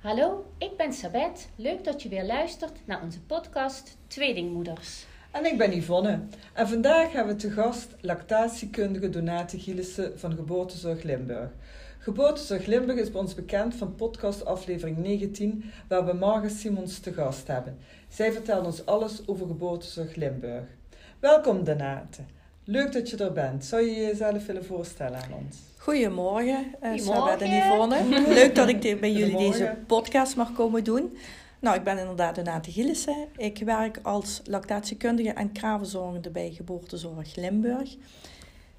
Hallo, 0.00 0.44
ik 0.58 0.76
ben 0.76 0.92
Sabet. 0.92 1.48
Leuk 1.56 1.84
dat 1.84 2.02
je 2.02 2.08
weer 2.08 2.24
luistert 2.24 2.86
naar 2.86 3.02
onze 3.02 3.20
podcast 3.20 3.96
Tweelingmoeders. 4.06 5.06
En 5.30 5.44
ik 5.44 5.58
ben 5.58 5.76
Yvonne. 5.76 6.20
En 6.54 6.68
vandaag 6.68 7.12
hebben 7.12 7.34
we 7.34 7.40
te 7.40 7.50
gast 7.50 7.96
lactatiekundige 8.00 9.10
Donate 9.10 9.58
Gielissen 9.58 10.18
van 10.18 10.34
Geboortezorg 10.34 11.02
Limburg. 11.02 11.50
Geboortezorg 11.98 12.66
Limburg 12.66 12.98
is 12.98 13.10
bij 13.10 13.20
ons 13.20 13.34
bekend 13.34 13.74
van 13.74 13.94
podcast 13.94 14.44
aflevering 14.44 14.96
19, 14.96 15.64
waar 15.88 16.06
we 16.06 16.12
Marga 16.12 16.48
Simons 16.48 16.98
te 16.98 17.12
gast 17.12 17.46
hebben. 17.46 17.78
Zij 18.08 18.32
vertelt 18.32 18.66
ons 18.66 18.86
alles 18.86 19.28
over 19.28 19.46
Geboortezorg 19.46 20.14
Limburg. 20.14 20.64
Welkom 21.18 21.64
Donate. 21.64 22.22
Leuk 22.70 22.92
dat 22.92 23.10
je 23.10 23.16
er 23.16 23.32
bent. 23.32 23.64
Zou 23.64 23.82
je 23.82 24.00
jezelf 24.00 24.46
willen 24.46 24.64
voorstellen 24.64 25.18
aan 25.22 25.32
ons? 25.46 25.56
Goedemorgen, 25.76 26.64
uh, 26.82 26.90
Goedemorgen. 26.90 27.04
Sabet 27.04 27.40
en 27.40 27.56
Yvonne. 27.56 28.18
Leuk 28.40 28.54
dat 28.54 28.68
ik 28.68 28.82
de- 28.82 28.96
bij 28.96 29.12
jullie 29.12 29.24
Goedemorgen. 29.34 29.60
deze 29.60 29.76
podcast 29.86 30.36
mag 30.36 30.52
komen 30.52 30.84
doen. 30.84 31.16
Nou, 31.60 31.76
ik 31.76 31.84
ben 31.84 31.98
inderdaad 31.98 32.36
Renate 32.36 32.70
Gielissen. 32.72 33.26
Ik 33.36 33.58
werk 33.64 33.98
als 34.02 34.40
lactatiekundige 34.44 35.30
en 35.30 35.52
kravenzorgende 35.52 36.30
bij 36.30 36.50
Geboortezorg 36.56 37.36
Limburg. 37.36 37.96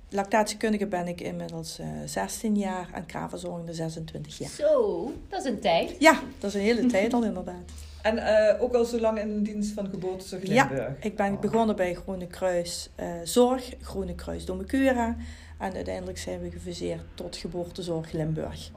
Lactatiekundige 0.09 0.88
ben 0.88 1.08
ik 1.08 1.22
inmiddels 1.22 1.80
eh 1.80 1.88
16 2.05 2.55
jaar 2.58 2.89
en 2.94 3.05
kravenzorgende 3.05 3.73
26 3.73 4.38
jaar. 4.38 4.50
Zo, 4.50 5.12
dat 5.30 5.39
is 5.39 5.45
een 5.52 5.59
tijd. 5.59 5.95
Ja, 6.00 6.20
dat 6.39 6.50
is 6.50 6.55
een 6.55 6.62
hele 6.66 6.86
tijd 6.86 7.14
al 7.14 7.23
inderdaad. 7.23 7.72
En 8.02 8.18
eh, 8.18 8.62
ook 8.62 8.73
al 8.73 8.86
zo 8.86 9.00
lang 9.00 9.20
in 9.20 9.44
dienst 9.44 9.73
van 9.73 9.90
Geboortezorg 9.90 10.48
Ja, 10.48 10.66
Limburg. 10.68 10.94
Ik 11.00 11.16
ben 11.16 11.40
begonnen 11.40 11.76
bij 11.76 11.94
Groene 11.94 12.28
Kruis 12.28 12.90
eh, 12.96 13.08
Zorg, 13.23 13.73
Groene 13.82 14.16
Kruis 14.16 14.46
Domecura. 14.46 15.16
En 15.58 15.73
uiteindelijk 15.73 16.18
zijn 16.18 16.42
we 16.42 16.52
gefuseerd 16.52 17.02
tot 17.14 17.36
Geboortezorg 17.36 18.12
Limburg. 18.12 18.72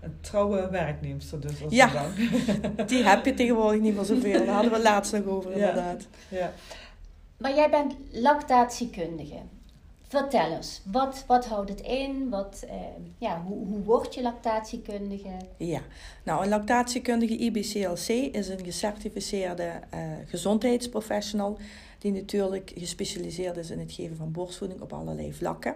Een 0.00 0.16
trouwe 0.20 0.68
werknemster 0.70 1.40
dus. 1.40 1.62
Als 1.64 1.72
Ja. 1.72 1.90
dan. 1.92 2.86
Die 2.86 3.02
heb 3.04 3.24
je 3.24 3.34
tegenwoordig 3.34 3.80
niet 3.80 3.94
meer 3.94 4.04
zoveel. 4.04 4.44
Daar 4.44 4.54
hadden 4.54 4.70
we 4.70 4.76
het 4.76 4.84
laatst 4.86 5.12
nog 5.12 5.24
over, 5.24 5.50
Ja. 5.50 5.56
inderdaad. 5.68 6.06
ja. 6.28 6.52
Maar 7.36 7.54
jij 7.54 7.70
bent 7.70 7.94
lactatiekundige. 8.12 9.36
Vertel 10.08 10.52
eens, 10.52 10.80
wat, 10.84 11.24
wat 11.26 11.46
houdt 11.46 11.68
het 11.68 11.80
in? 11.80 12.28
Wat, 12.28 12.64
eh, 12.68 12.76
ja, 13.18 13.42
hoe, 13.42 13.66
hoe 13.66 13.82
word 13.82 14.14
je 14.14 14.22
lactatiekundige? 14.22 15.36
Ja, 15.56 15.80
nou 16.22 16.42
een 16.42 16.48
lactatiekundige 16.48 17.36
IBCLC 17.36 18.08
is 18.32 18.48
een 18.48 18.64
gecertificeerde 18.64 19.72
eh, 19.90 20.00
gezondheidsprofessional 20.26 21.58
die 21.98 22.12
natuurlijk 22.12 22.72
gespecialiseerd 22.76 23.56
is 23.56 23.70
in 23.70 23.78
het 23.78 23.92
geven 23.92 24.16
van 24.16 24.32
borstvoeding 24.32 24.80
op 24.80 24.92
allerlei 24.92 25.32
vlakken. 25.32 25.74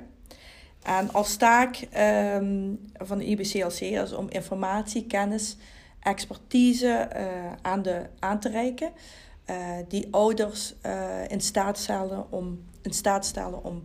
En 0.82 1.12
als 1.12 1.36
taak 1.36 1.76
ehm, 1.76 2.74
van 2.92 3.18
de 3.18 3.24
IBCLC 3.24 3.80
is 3.80 4.12
om 4.12 4.28
informatie, 4.28 5.06
kennis, 5.06 5.56
expertise 6.00 6.88
eh, 6.88 7.52
aan, 7.62 7.82
de, 7.82 8.06
aan 8.18 8.40
te 8.40 8.48
reiken 8.48 8.92
eh, 9.44 9.56
die 9.88 10.08
ouders 10.10 10.74
eh, 10.80 11.28
in 11.28 11.40
staat 11.40 11.78
stellen 11.78 12.32
om, 12.32 12.64
in 12.82 12.92
staat 12.92 13.26
stellen 13.26 13.64
om 13.64 13.82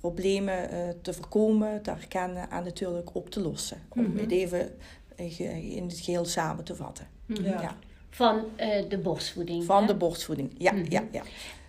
problemen 0.00 0.70
eh, 0.70 0.78
te 1.02 1.12
voorkomen, 1.12 1.82
te 1.82 1.90
herkennen 1.90 2.50
en 2.50 2.64
natuurlijk 2.64 3.14
op 3.14 3.30
te 3.30 3.40
lossen. 3.40 3.78
Om 3.88 4.02
Mhm. 4.02 4.16
het 4.18 4.30
even 4.30 4.70
in 5.16 5.30
ge- 5.30 5.74
in 5.74 5.82
het 5.88 5.98
geheel 6.00 6.24
samen 6.24 6.64
te 6.64 6.74
vatten. 6.74 7.06
Ja. 7.26 7.42
Ja. 7.60 7.76
Van 8.10 8.42
eh, 8.56 8.88
de 8.88 8.98
borstvoeding. 8.98 9.64
Van 9.64 9.80
hè? 9.80 9.86
de 9.86 9.94
borstvoeding. 9.94 10.50
Ja, 10.58 10.72
Mhm. 10.72 10.90
ja, 10.90 11.02
ja. 11.12 11.22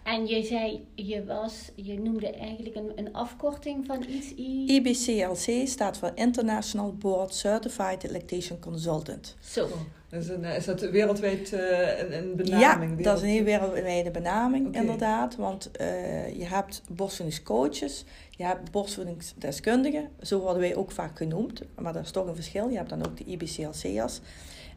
En 0.06 0.28
je 0.28 0.44
zei, 0.44 0.88
je, 0.96 1.26
was, 1.26 1.72
je 1.76 2.00
noemde 2.00 2.30
eigenlijk 2.30 2.76
een, 2.76 2.92
een 2.96 3.14
afkorting 3.14 3.86
van 3.86 4.06
iets. 4.10 4.32
I... 4.38 4.66
IBCLC 4.76 5.68
staat 5.68 5.98
voor 5.98 6.12
International 6.16 6.94
Board 6.94 7.34
Certified 7.34 8.12
Lactation 8.12 8.60
Consultant. 8.60 9.36
Zo. 9.40 9.68
Dus 10.10 10.28
een, 10.28 10.44
is 10.44 10.66
dat 10.66 10.82
wereldwijd 10.82 11.54
eh, 11.54 12.00
een, 12.00 12.14
een 12.18 12.36
benaming? 12.36 12.98
Ja, 12.98 13.04
dat 13.04 13.18
is 13.18 13.24
een 13.24 13.30
hele 13.30 13.44
wereldwijde 13.44 14.12
benaming 14.12 14.76
inderdaad. 14.76 15.36
Want 15.36 15.72
eh, 15.72 16.38
je 16.38 16.46
hebt 16.46 16.82
borstvoedingscoaches, 16.90 18.06
je 18.30 18.44
hebt 18.44 18.72
borstvoedingsdeskundigen. 18.72 20.10
Zo 20.22 20.40
worden 20.40 20.62
wij 20.62 20.76
ook 20.76 20.92
vaak 20.92 21.18
genoemd. 21.18 21.62
Maar 21.76 21.94
dat 21.94 22.04
is 22.04 22.12
toch 22.12 22.28
een 22.28 22.36
verschil. 22.36 22.70
Je 22.70 22.78
hebt 22.78 22.90
dan 22.90 23.06
ook 23.06 23.18
de 23.18 23.24
IBCLC'ers. 23.24 24.20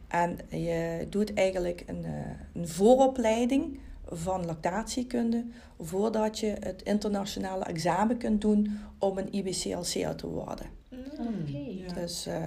En 0.07 0.37
je 0.49 1.07
doet 1.09 1.33
eigenlijk 1.33 1.83
een, 1.87 2.05
eh, 2.05 2.11
een 2.53 2.67
vooropleiding 2.67 3.79
van 4.11 4.45
lactatiekunde 4.45 5.45
voordat 5.79 6.39
je 6.39 6.55
het 6.59 6.81
internationale 6.83 7.63
examen 7.63 8.17
kunt 8.17 8.41
doen 8.41 8.79
om 8.99 9.17
een 9.17 9.33
IBCLC'er 9.35 10.15
te 10.15 10.27
worden. 10.27 10.65
Oké. 11.19 11.57
Ja. 11.57 11.93
Dus 11.93 12.25
eh, 12.25 12.43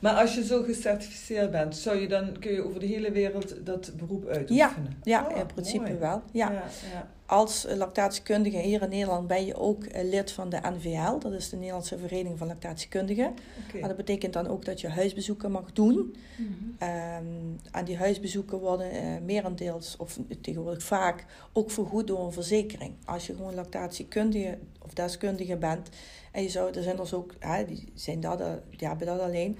Maar 0.00 0.14
als 0.14 0.34
je 0.34 0.44
zo 0.44 0.62
gecertificeerd 0.62 1.50
bent, 1.50 1.76
zou 1.76 1.96
je 1.96 2.08
dan, 2.08 2.38
kun 2.38 2.52
je 2.52 2.64
over 2.64 2.80
de 2.80 2.86
hele 2.86 3.12
wereld 3.12 3.66
dat 3.66 3.92
beroep 3.96 4.24
ja, 4.24 4.30
uitoefenen? 4.30 4.96
ja 5.02 5.26
Oh, 5.30 5.36
in 5.38 5.46
principe 5.46 5.84
mooi. 5.84 5.98
wel. 5.98 6.22
Ja. 6.32 6.52
Ja, 6.52 6.64
ja. 6.92 7.08
Als 7.30 7.66
lactatiekundige 7.76 8.58
hier 8.58 8.82
in 8.82 8.88
Nederland 8.88 9.26
ben 9.26 9.46
je 9.46 9.54
ook 9.54 9.84
eh, 9.84 10.08
lid 10.08 10.32
van 10.32 10.48
de 10.48 10.60
NVL, 10.62 11.18
dat 11.18 11.32
is 11.32 11.48
de 11.48 11.56
Nederlandse 11.56 11.98
Vereniging 11.98 12.38
van 12.38 12.46
Lactatiekundigen. 12.46 13.34
Maar 13.80 13.88
dat 13.88 13.96
betekent 13.96 14.32
dan 14.32 14.46
ook 14.46 14.64
dat 14.64 14.80
je 14.80 14.88
huisbezoeken 14.88 15.50
mag 15.50 15.72
doen. 15.72 16.16
Mhm. 16.36 16.48
Ehm, 16.78 17.24
en 17.70 17.84
die 17.84 17.96
huisbezoeken 17.96 18.58
worden 18.58 18.90
eh, 18.90 19.20
merendeels, 19.24 19.96
of 19.96 20.18
tegenwoordig 20.40 20.82
vaak, 20.82 21.24
ook 21.52 21.70
vergoed 21.70 22.06
door 22.06 22.26
een 22.26 22.32
verzekering. 22.32 22.94
Als 23.04 23.26
je 23.26 23.34
gewoon 23.34 23.54
lactatiekundige 23.54 24.58
of 24.82 24.92
deskundige 24.92 25.56
bent, 25.56 25.88
en 26.32 26.42
je 26.42 26.48
zou, 26.48 26.72
er 26.72 26.82
zijn 26.82 26.98
er 26.98 27.16
ook, 27.16 27.34
hè, 27.38 27.64
die, 27.64 27.92
zijn 27.94 28.20
dat, 28.20 28.40
eh, 28.40 28.52
die 28.76 28.88
hebben 28.88 29.06
dat 29.06 29.20
alleen. 29.20 29.58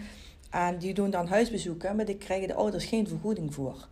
En 0.50 0.78
die 0.78 0.94
doen 0.94 1.10
dan 1.10 1.26
huisbezoeken, 1.26 1.97
maar 1.97 2.04
daar 2.04 2.14
krijgen 2.14 2.48
de 2.48 2.54
ouders 2.54 2.84
geen 2.84 3.08
vergoeding 3.08 3.54
voor. 3.54 3.88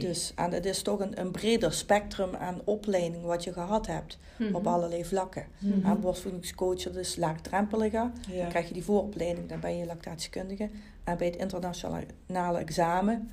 Dus, 0.00 0.32
en 0.36 0.52
het 0.52 0.64
is 0.66 0.82
toch 0.82 1.00
een, 1.00 1.20
een 1.20 1.30
breder 1.30 1.72
spectrum 1.72 2.34
aan 2.36 2.60
opleiding 2.64 3.24
wat 3.24 3.44
je 3.44 3.52
gehad 3.52 3.86
hebt 3.86 4.18
Mhm. 4.36 4.54
op 4.54 4.66
allerlei 4.66 5.04
vlakken. 5.04 5.46
Mhm. 5.58 5.86
En 5.86 6.00
borstvoedingscoach, 6.00 6.82
dat 6.82 6.96
is 6.96 7.16
laagdrempeliger. 7.16 8.10
Ja. 8.30 8.40
Dan 8.40 8.48
krijg 8.48 8.68
je 8.68 8.74
die 8.74 8.84
vooropleiding, 8.84 9.48
dan 9.48 9.60
ben 9.60 9.76
je 9.76 9.86
lactatiekundige. 9.86 10.70
En 11.04 11.16
bij 11.16 11.26
het 11.26 11.36
internationale 11.36 12.58
examen, 12.58 13.30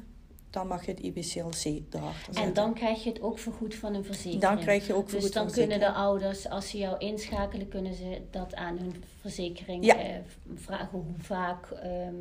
dan 0.56 0.68
mag 0.68 0.86
je 0.86 0.92
het 0.92 1.00
IBCLC 1.00 1.66
erachter 1.66 2.24
zetten. 2.26 2.44
En 2.44 2.54
dan 2.54 2.74
krijg 2.74 3.04
je 3.04 3.10
het 3.10 3.22
ook 3.22 3.40
vergoed 3.40 3.76
van 3.76 3.94
een 3.94 4.04
verzekering. 4.04 4.42
Dan 4.42 4.60
krijg 4.60 4.88
je 4.88 4.94
ook 4.94 5.04
Dus 5.04 5.12
vergoed 5.12 5.34
dan 5.34 5.44
van 5.44 5.54
kunnen 5.54 5.80
de 5.80 5.92
ouders, 5.92 6.50
als 6.50 6.70
ze 6.70 6.78
jou 6.78 6.98
inschakelen, 6.98 7.68
kunnen 7.68 7.94
ze 7.94 8.22
dat 8.32 8.56
aan 8.56 8.78
hun 8.78 9.04
verzekering 9.22 9.86
Ja. 9.86 9.98
eh, 9.98 10.16
vragen 10.56 10.88
hoe 10.92 11.04
vaak 11.18 11.72
ehm, 11.72 12.16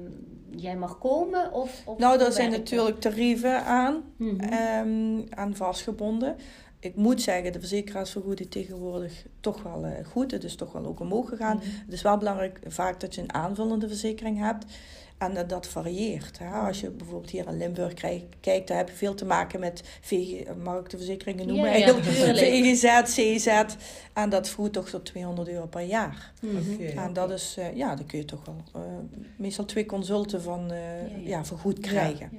jij 0.50 0.76
mag 0.76 0.98
komen? 0.98 1.52
Of, 1.52 1.82
of 1.84 1.98
Nou, 1.98 2.18
daar 2.18 2.32
zijn 2.32 2.50
natuurlijk 2.50 3.00
tarieven 3.00 3.64
aan? 3.64 4.02
Mhm. 4.16 4.40
ehm, 4.40 5.22
aan 5.30 5.56
vastgebonden. 5.56 6.36
Ik 6.78 6.96
moet 6.96 7.22
zeggen, 7.22 7.52
de 7.52 7.58
verzekeraars 7.58 8.10
vergoeden 8.10 8.48
tegenwoordig 8.48 9.26
toch 9.40 9.62
wel 9.62 9.84
eh, 9.84 10.06
goed. 10.06 10.30
Het 10.30 10.44
is 10.44 10.54
toch 10.56 10.72
wel 10.72 10.86
ook 10.86 11.00
omhoog 11.00 11.28
gegaan. 11.28 11.56
Mhm. 11.56 11.66
Het 11.84 11.92
is 11.92 12.02
wel 12.02 12.18
belangrijk 12.18 12.60
vaak 12.66 13.00
dat 13.00 13.14
je 13.14 13.20
een 13.20 13.34
aanvullende 13.34 13.88
verzekering 13.88 14.38
hebt. 14.38 14.64
En 15.18 15.34
dat, 15.34 15.48
dat 15.48 15.66
varieert. 15.66 16.38
Hè. 16.38 16.48
Als 16.50 16.80
je 16.80 16.90
bijvoorbeeld 16.90 17.30
hier 17.30 17.46
in 17.48 17.56
Limburg 17.56 17.94
krijgt, 17.94 18.24
kijkt, 18.40 18.68
dan 18.68 18.76
heb 18.76 18.88
je 18.88 18.94
veel 18.94 19.14
te 19.14 19.24
maken 19.24 19.60
met 19.60 19.82
VG, 20.00 20.54
mag 20.62 20.78
ik 20.78 20.90
de 20.90 20.96
verzekeringen 20.96 21.46
noemen? 21.46 21.78
Ja, 21.78 21.86
ja. 21.86 21.94
VGZ, 22.34 23.02
CZ. 23.02 23.62
En 24.12 24.28
dat 24.30 24.48
voert 24.48 24.72
toch 24.72 24.88
tot 24.88 25.04
200 25.04 25.48
euro 25.48 25.66
per 25.66 25.80
jaar. 25.80 26.32
Mhm. 26.40 26.98
En 26.98 27.12
dat 27.12 27.30
is, 27.30 27.54
eh, 27.58 27.76
ja, 27.76 27.94
dan 27.94 28.06
kun 28.06 28.18
je 28.18 28.24
toch 28.24 28.44
wel 28.44 28.56
eh, 28.74 28.80
meestal 29.36 29.64
twee 29.64 29.86
consulten 29.86 30.42
van 30.42 30.70
eh, 30.72 30.78
Ja, 31.08 31.16
ja, 31.16 31.28
ja. 31.28 31.44
vergoed 31.44 31.80
krijgen. 31.80 32.30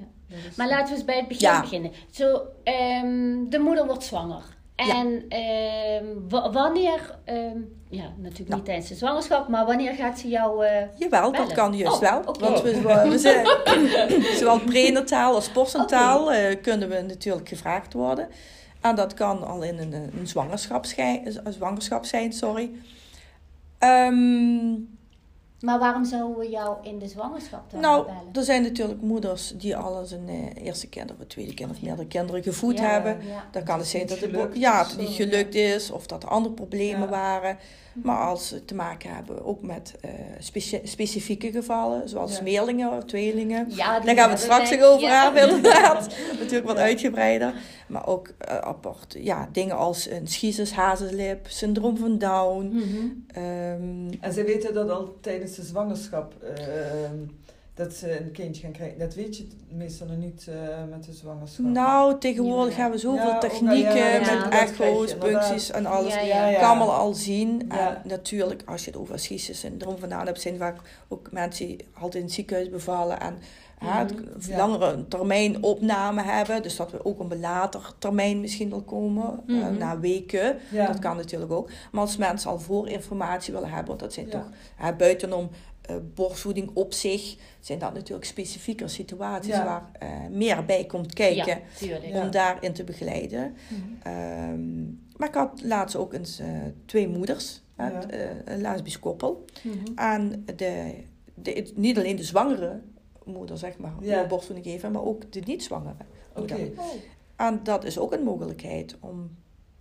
Maar 0.57 0.67
laten 0.67 0.87
we 0.89 0.95
eens 0.95 1.05
bij 1.05 1.17
het 1.17 1.27
begin 1.27 1.47
Ja. 1.47 1.61
beginnen. 1.61 1.91
Zo, 2.11 2.41
ehm, 2.63 3.49
de 3.49 3.59
moeder 3.59 3.85
wordt 3.85 4.03
zwanger. 4.03 4.43
En 4.75 5.25
ehm, 5.29 6.05
wa- 6.29 6.51
wanneer, 6.51 7.15
ehm, 7.23 7.57
ja, 7.89 8.03
natuurlijk 8.17 8.49
Nou. 8.49 8.55
niet 8.55 8.65
tijdens 8.65 8.87
de 8.87 8.95
zwangerschap, 8.95 9.47
maar 9.47 9.65
wanneer 9.65 9.93
gaat 9.93 10.19
ze 10.19 10.27
jou... 10.27 10.65
eh, 10.65 10.81
Jawel, 10.97 11.31
dat 11.31 11.51
kan 11.51 11.73
juist 11.77 11.95
Oh, 11.95 12.01
wel. 12.01 12.23
Want 12.23 12.61
we, 12.61 12.81
we, 12.81 13.09
we 13.09 13.17
zijn, 13.27 13.45
zowel 14.39 14.59
prenataal 14.59 15.35
als 15.35 15.49
postnataal 15.49 16.31
eh, 16.33 16.61
kunnen 16.61 16.89
we 16.89 17.01
natuurlijk 17.01 17.49
gevraagd 17.49 17.93
worden. 17.93 18.27
En 18.81 18.95
dat 18.95 19.13
kan 19.13 19.47
al 19.47 19.63
in 19.63 19.77
een, 19.79 19.93
een 19.93 20.27
zwangerschap, 20.27 20.85
schij- 20.85 21.21
een 21.43 21.53
zwangerschap 21.53 22.05
zijn. 22.05 22.33
Sorry. 22.33 22.71
Ehm, 23.79 24.73
maar 25.65 25.79
waarom 25.79 26.05
zouden 26.05 26.37
we 26.37 26.49
jou 26.49 26.77
in 26.83 26.99
de 26.99 27.07
zwangerschap 27.07 27.71
dan 27.71 27.79
nou, 27.81 28.05
bellen? 28.05 28.21
er 28.33 28.43
zijn 28.43 28.61
natuurlijk 28.61 29.01
moeders 29.01 29.53
die 29.57 29.77
al 29.77 30.05
een 30.11 30.27
eh, 30.55 30.65
eerste 30.65 30.87
kind 30.87 31.11
of 31.11 31.19
een 31.19 31.27
tweede 31.27 31.53
kind 31.53 31.71
of 31.71 31.81
meerdere 31.81 32.07
kinderen 32.07 32.43
gevoed 32.43 32.77
Ja, 32.77 32.89
hebben. 32.89 33.17
ja. 33.27 33.47
Dan 33.51 33.63
kan 33.63 33.77
het 33.79 33.87
zijn 33.87 34.01
niet 34.01 34.11
dat 34.11 34.19
het, 34.19 34.29
gelukt 34.29 34.53
bo- 34.53 34.59
ja, 34.59 34.81
of 34.81 34.87
het 34.87 34.97
niet 34.99 35.09
gelukt 35.15 35.55
is 35.55 35.91
of 35.91 36.07
dat 36.07 36.23
er 36.23 36.29
andere 36.29 36.53
problemen 36.55 36.99
Ja. 37.01 37.07
waren. 37.09 37.57
Maar 38.03 38.17
als 38.17 38.47
ze 38.47 38.65
te 38.65 38.75
maken 38.75 39.15
hebben 39.15 39.45
ook 39.45 39.61
met 39.61 39.93
eh, 40.01 40.09
specie- 40.39 40.81
specifieke 40.83 41.51
gevallen, 41.51 42.09
zoals 42.09 42.35
Ja. 42.37 42.43
meerlingen 42.43 42.91
of 42.97 43.03
tweelingen. 43.03 43.69
Daar 43.75 44.01
gaan 44.03 44.15
we 44.15 44.21
het 44.21 44.39
straks 44.39 44.69
nog 44.71 44.81
over 44.81 45.07
ja. 45.07 45.23
hebben, 45.23 45.55
inderdaad. 45.55 46.15
Natuurlijk 46.39 46.65
wat 46.67 46.77
Ja. 46.77 46.83
uitgebreider. 46.83 47.53
Maar 47.87 48.07
ook 48.07 48.27
eh, 48.37 48.57
apart. 48.57 49.15
Ja, 49.19 49.49
dingen 49.51 49.77
als 49.77 50.09
een 50.09 50.27
schizus, 50.27 50.71
hazenlip, 50.73 51.45
syndroom 51.49 51.97
van 51.97 52.17
Down. 52.17 52.65
Mhm. 52.67 53.07
ehm, 53.27 54.13
En 54.19 54.33
ze 54.33 54.43
weten 54.43 54.73
dat 54.73 54.89
al 54.89 55.17
tijdens 55.21 55.54
de 55.55 55.63
zwangerschap. 55.63 56.33
ehm, 56.43 57.17
dat 57.75 57.93
ze 57.93 58.19
een 58.19 58.31
kindje 58.31 58.61
gaan 58.61 58.71
krijgen. 58.71 58.99
Dat 58.99 59.13
weet 59.13 59.37
je 59.37 59.47
meestal 59.69 60.07
nog 60.07 60.17
niet 60.17 60.45
uh, 60.49 60.55
met 60.89 61.03
de 61.03 61.13
zwangerschap. 61.13 61.65
Nou, 61.65 62.19
tegenwoordig 62.19 62.75
ja. 62.75 62.81
hebben 62.81 62.99
we 62.99 63.05
zoveel 63.05 63.27
Ja, 63.27 63.37
technieken 63.37 63.95
ja, 63.95 64.07
ja, 64.07 64.19
met 64.19 64.53
echo's, 64.53 65.15
puncties 65.17 65.71
en 65.71 65.85
alles. 65.85 66.13
Ja, 66.13 66.21
Ja, 66.21 66.47
ja. 66.47 66.59
kan 66.59 66.67
allemaal 66.67 66.93
al 66.93 67.13
zien. 67.13 67.65
Ja. 67.69 67.95
En 67.95 68.01
natuurlijk, 68.09 68.63
als 68.65 68.85
je 68.85 68.91
het 68.91 68.99
over 68.99 69.19
schissus 69.19 69.59
syndroom 69.59 69.97
vandaan 69.97 70.25
hebt, 70.25 70.41
zijn 70.41 70.57
vaak 70.57 70.77
ook 71.07 71.31
mensen 71.31 71.67
die 71.67 71.87
altijd 71.93 72.15
in 72.15 72.21
het 72.23 72.31
ziekenhuis 72.33 72.69
bevallen 72.69 73.19
en 73.19 73.37
hè, 73.77 74.03
Mhm. 74.03 74.13
Ja. 74.39 74.57
langere 74.57 75.07
termijn 75.07 75.63
opname 75.63 76.21
hebben. 76.23 76.61
Dus 76.63 76.75
dat 76.75 76.91
we 76.91 77.05
ook 77.05 77.19
op 77.19 77.31
een 77.31 77.39
later 77.39 77.91
termijn 77.99 78.39
misschien 78.41 78.69
wel 78.69 78.81
komen, 78.81 79.39
eh, 79.47 79.55
Mhm. 79.55 79.77
na 79.77 79.99
weken. 79.99 80.57
Ja. 80.71 80.87
Dat 80.87 80.99
kan 80.99 81.15
natuurlijk 81.15 81.51
ook. 81.51 81.69
Maar 81.91 82.01
als 82.01 82.17
mensen 82.17 82.49
al 82.49 82.59
voorinformatie 82.59 83.53
willen 83.53 83.69
hebben, 83.69 83.87
want 83.87 83.99
dat 83.99 84.13
zijn 84.13 84.29
toch 84.29 84.49
hè, 84.75 84.93
buitenom 84.93 85.49
eh, 85.81 85.95
borstvoeding 86.15 86.69
op 86.73 86.93
zich, 86.93 87.35
zijn 87.59 87.79
dat 87.79 87.93
natuurlijk 87.93 88.25
specifieke 88.25 88.87
situaties 88.87 89.53
Ja. 89.53 89.65
waar 89.65 89.89
eh, 89.99 90.09
meer 90.31 90.65
bij 90.65 90.85
komt 90.85 91.13
kijken 91.13 91.45
Ja, 91.45 91.59
tuurlijk. 91.77 92.05
Ja. 92.05 92.21
om 92.21 92.31
daarin 92.31 92.73
te 92.73 92.83
begeleiden. 92.83 93.55
Mhm. 93.67 94.07
Ehm, 94.13 94.83
maar 95.17 95.27
ik 95.27 95.33
had 95.33 95.61
laatst 95.63 95.95
ook 95.95 96.13
eens 96.13 96.41
twee 96.85 97.07
moeders, 97.07 97.61
een 98.45 98.61
lesbisch 98.61 98.99
koppel. 98.99 99.45
En 99.95 100.45
de, 100.55 100.93
de, 101.35 101.71
niet 101.75 101.97
alleen 101.97 102.15
de 102.15 102.23
zwangere 102.23 102.81
moeder, 103.25 103.57
zeg 103.57 103.77
maar, 103.77 103.93
Ja. 104.01 104.25
borstvoeding 104.27 104.67
geven, 104.67 104.91
maar 104.91 105.03
ook 105.05 105.31
de 105.31 105.41
niet-zwangere 105.45 105.95
Oké. 106.35 106.55
moeder. 106.55 106.71
En 107.35 107.59
dat 107.63 107.83
is 107.83 107.99
ook 107.99 108.13
een 108.13 108.23
mogelijkheid 108.23 108.95
om 108.99 109.35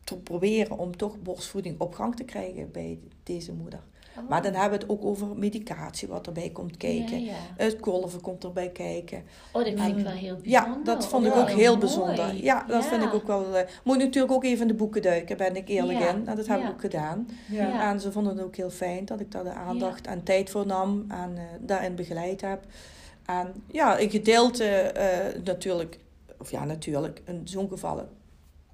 te 0.04 0.16
proberen 0.16 0.78
om 0.78 0.96
toch 0.96 1.22
borstvoeding 1.22 1.80
op 1.80 1.94
gang 1.94 2.16
te 2.16 2.24
krijgen 2.24 2.70
bij 2.72 2.98
deze 3.22 3.52
moeder. 3.52 3.80
Oh. 4.18 4.28
Maar 4.28 4.42
dan 4.42 4.52
hebben 4.52 4.78
we 4.78 4.84
het 4.84 4.92
ook 4.94 5.04
over 5.04 5.26
medicatie 5.36 6.08
wat 6.08 6.26
erbij 6.26 6.50
komt 6.50 6.76
kijken. 6.76 7.20
Ja, 7.24 7.30
ja. 7.30 7.36
Het 7.56 7.80
kolven 7.80 8.20
komt 8.20 8.44
erbij 8.44 8.68
kijken. 8.70 9.22
Oh, 9.52 9.64
dat 9.64 9.72
vind 9.80 9.98
ik 9.98 10.04
wel 10.04 10.12
heel 10.12 10.38
Ja, 10.42 10.62
bijzonder. 10.64 10.94
dat 10.94 11.06
vond 11.06 11.26
ik 11.26 11.34
Ja. 11.34 11.40
ook 11.40 11.48
heel 11.50 11.78
bijzonder. 11.78 12.34
Ja, 12.44 12.64
dat 12.68 12.84
vind 12.86 13.02
ik 13.02 13.14
ook 13.14 13.26
wel. 13.26 13.56
eh, 13.56 13.68
moet 13.84 13.98
natuurlijk 13.98 14.32
ook 14.32 14.44
even 14.44 14.60
in 14.62 14.68
de 14.68 14.74
boeken 14.74 15.02
duiken, 15.02 15.36
ben 15.36 15.56
ik 15.56 15.68
eerlijk 15.68 15.98
Ja. 15.98 16.08
in. 16.08 16.14
En 16.28 16.36
dat 16.36 16.46
heb 16.46 16.58
Ja. 16.60 16.64
ik 16.66 16.70
ook 16.72 16.80
gedaan. 16.80 17.28
Ja. 17.50 17.68
Ja. 17.68 17.90
En 17.90 18.00
ze 18.00 18.12
vonden 18.12 18.36
het 18.36 18.44
ook 18.44 18.56
heel 18.56 18.70
fijn 18.70 19.04
dat 19.04 19.20
ik 19.20 19.30
daar 19.32 19.44
de 19.44 19.52
aandacht 19.52 20.06
en 20.06 20.22
tijd 20.22 20.50
voor 20.50 20.66
nam 20.66 21.04
en 21.08 21.36
eh, 21.36 21.42
daarin 21.60 21.94
begeleid 21.94 22.40
heb. 22.40 22.64
En 23.26 23.62
ja, 23.70 24.00
een 24.00 24.10
gedeelte 24.10 24.64
eh, 24.64 25.42
natuurlijk, 25.44 25.98
of 26.38 26.50
ja, 26.50 26.64
natuurlijk, 26.64 27.22
in 27.24 27.40
zo'n 27.44 27.68
gevallen 27.68 28.08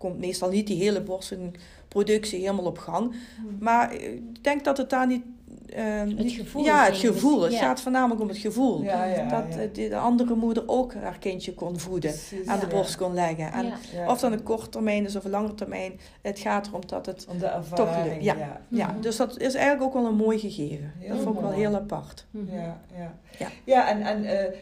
komt 0.01 0.19
meestal 0.19 0.51
niet 0.51 0.67
die 0.67 0.83
hele 0.83 1.01
borstvoedingproductie 1.01 2.41
helemaal 2.41 2.65
op 2.65 2.79
gang. 2.79 3.11
Mhm. 3.11 3.65
Maar 3.65 3.95
ik 3.95 4.45
denk 4.45 4.65
dat 4.65 4.77
het 4.77 4.91
daar 4.91 5.07
niet. 5.07 5.25
Eh, 5.73 6.03
niet- 6.03 6.33
gevoel 6.33 6.65
Ja, 6.65 6.85
het 6.85 6.97
gevoel. 6.97 7.43
Het 7.43 7.53
ja. 7.53 7.59
gaat 7.59 7.81
voornamelijk 7.81 8.21
om 8.21 8.29
het 8.29 8.39
gevoel. 8.39 8.83
Ja, 8.83 9.05
ja, 9.05 9.29
dat 9.29 9.75
de 9.75 9.97
andere 9.97 10.35
moeder 10.35 10.63
ook 10.67 10.95
haar 10.95 11.19
kindje 11.19 11.55
kon 11.55 11.79
voeden. 11.79 12.11
Precies, 12.11 12.47
Aan 12.47 12.61
de 12.61 12.67
borst 12.67 12.97
kon 12.97 13.15
leggen. 13.15 13.53
En. 13.53 13.73
Of 14.09 14.21
dan 14.21 14.33
een 14.33 14.43
kort 14.43 14.73
termijn 14.73 15.05
is 15.05 15.17
of 15.17 15.25
een 15.25 15.31
lange 15.31 15.55
termijn. 15.55 16.01
Het 16.23 16.39
gaat 16.39 16.67
erom 16.67 16.81
dat 16.87 17.07
het. 17.07 17.27
Om 17.29 17.39
de 17.39 17.47
ervaring, 17.47 18.13
lukt, 18.13 18.25
ja. 18.25 18.61
ja. 18.69 18.87
Mhm. 18.87 19.01
dus 19.01 19.17
dat 19.17 19.39
is 19.39 19.55
eigenlijk 19.55 19.83
ook 19.83 20.03
wel 20.03 20.11
een 20.11 20.17
mooi 20.17 20.39
gegeven. 20.39 20.93
Heel 20.99 21.15
dat 21.15 21.23
vond 21.23 21.35
ik 21.35 21.41
wel 21.43 21.51
heel 21.51 21.75
apart. 21.75 22.27
Mhm. 22.31 22.55
Ja, 22.57 22.81
ja. 22.97 23.15
Ja. 23.39 23.49
ja 23.65 23.89
en, 23.89 24.03
en 24.03 24.25
eh, 24.25 24.55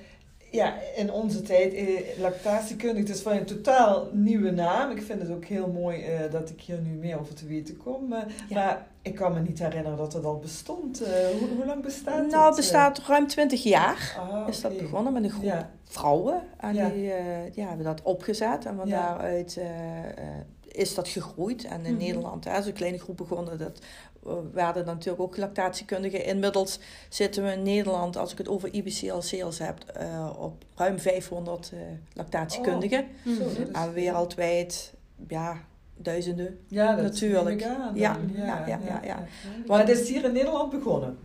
ja, 0.50 0.74
in 0.96 1.12
onze 1.12 1.42
tijd, 1.42 1.74
eh, 1.74 1.86
lactatiekundig, 2.20 2.98
het 3.06 3.16
is 3.16 3.22
van 3.22 3.32
een 3.32 3.44
totaal 3.44 4.08
nieuwe 4.12 4.50
naam. 4.50 4.90
Ik 4.90 5.02
vind 5.02 5.20
het 5.22 5.30
ook 5.30 5.44
heel 5.44 5.66
mooi 5.66 6.02
eh, 6.02 6.30
dat 6.32 6.50
ik 6.50 6.60
hier 6.60 6.78
nu 6.80 6.90
meer 6.90 7.20
over 7.20 7.34
te 7.34 7.46
weten 7.46 7.76
kom. 7.76 8.12
Eh, 8.12 8.18
Ja. 8.48 8.54
Maar 8.54 8.86
ik 9.02 9.14
kan 9.14 9.32
me 9.34 9.40
niet 9.40 9.58
herinneren 9.58 9.98
dat 9.98 10.12
het 10.12 10.24
al 10.24 10.38
bestond. 10.38 10.98
Hoe, 11.38 11.48
hoe 11.56 11.66
lang 11.66 11.82
bestaat 11.82 12.18
het? 12.18 12.30
Nou, 12.30 12.46
het 12.46 12.56
bestaat 12.56 12.98
ruim 13.06 13.26
20 13.26 13.62
jaar. 13.62 14.16
Ah, 14.18 14.48
Is 14.48 14.60
dat 14.60 14.76
begonnen 14.78 15.12
met 15.12 15.24
een 15.24 15.30
groep 15.30 15.42
Ja, 15.44 15.70
vrouwen. 15.84 16.42
En 16.56 16.74
Ja. 16.74 16.88
die 16.88 17.12
eh, 17.12 17.54
ja, 17.54 17.66
hebben 17.68 17.84
dat 17.86 18.02
opgezet. 18.02 18.64
En 18.64 18.76
van 18.76 18.88
daaruit 18.88 19.58
is 20.78 20.94
dat 20.94 21.08
gegroeid. 21.08 21.64
En 21.64 21.84
in 21.84 21.94
Mhm. 21.94 22.02
Nederland, 22.04 22.44
hè, 22.44 22.62
zo'n 22.62 22.72
kleine 22.72 22.98
groep 22.98 23.16
begonnen, 23.16 23.58
dat 23.58 23.78
eh, 24.26 24.32
werden 24.52 24.84
dan 24.84 24.94
natuurlijk 24.94 25.22
ook 25.22 25.36
lactatiekundigen. 25.36 26.24
Inmiddels 26.24 26.78
zitten 27.08 27.44
we 27.44 27.52
in 27.52 27.62
Nederland, 27.62 28.16
als 28.16 28.32
ik 28.32 28.38
het 28.38 28.48
over 28.48 28.72
IBCLC's 28.74 29.58
heb, 29.58 29.78
eh, 29.94 30.30
op 30.38 30.64
ruim 30.74 30.98
500 30.98 31.70
eh, 31.74 31.78
lactatiekundigen. 32.12 33.06
Is- 33.24 33.38
En 33.72 33.92
wereldwijd, 33.92 34.94
ja, 35.28 35.60
duizenden. 35.96 36.58
ja 36.68 36.94
dat 36.94 37.04
Natuurlijk. 37.04 37.60
Ja, 37.60 37.76
Dan, 37.76 37.92
ja, 37.94 38.18
ja, 38.66 38.78
ja, 38.86 39.00
ja. 39.04 39.24
Maar 39.66 39.78
het 39.78 39.88
is 39.88 40.08
hier 40.08 40.24
in 40.24 40.32
Nederland 40.32 40.70
begonnen. 40.70 41.18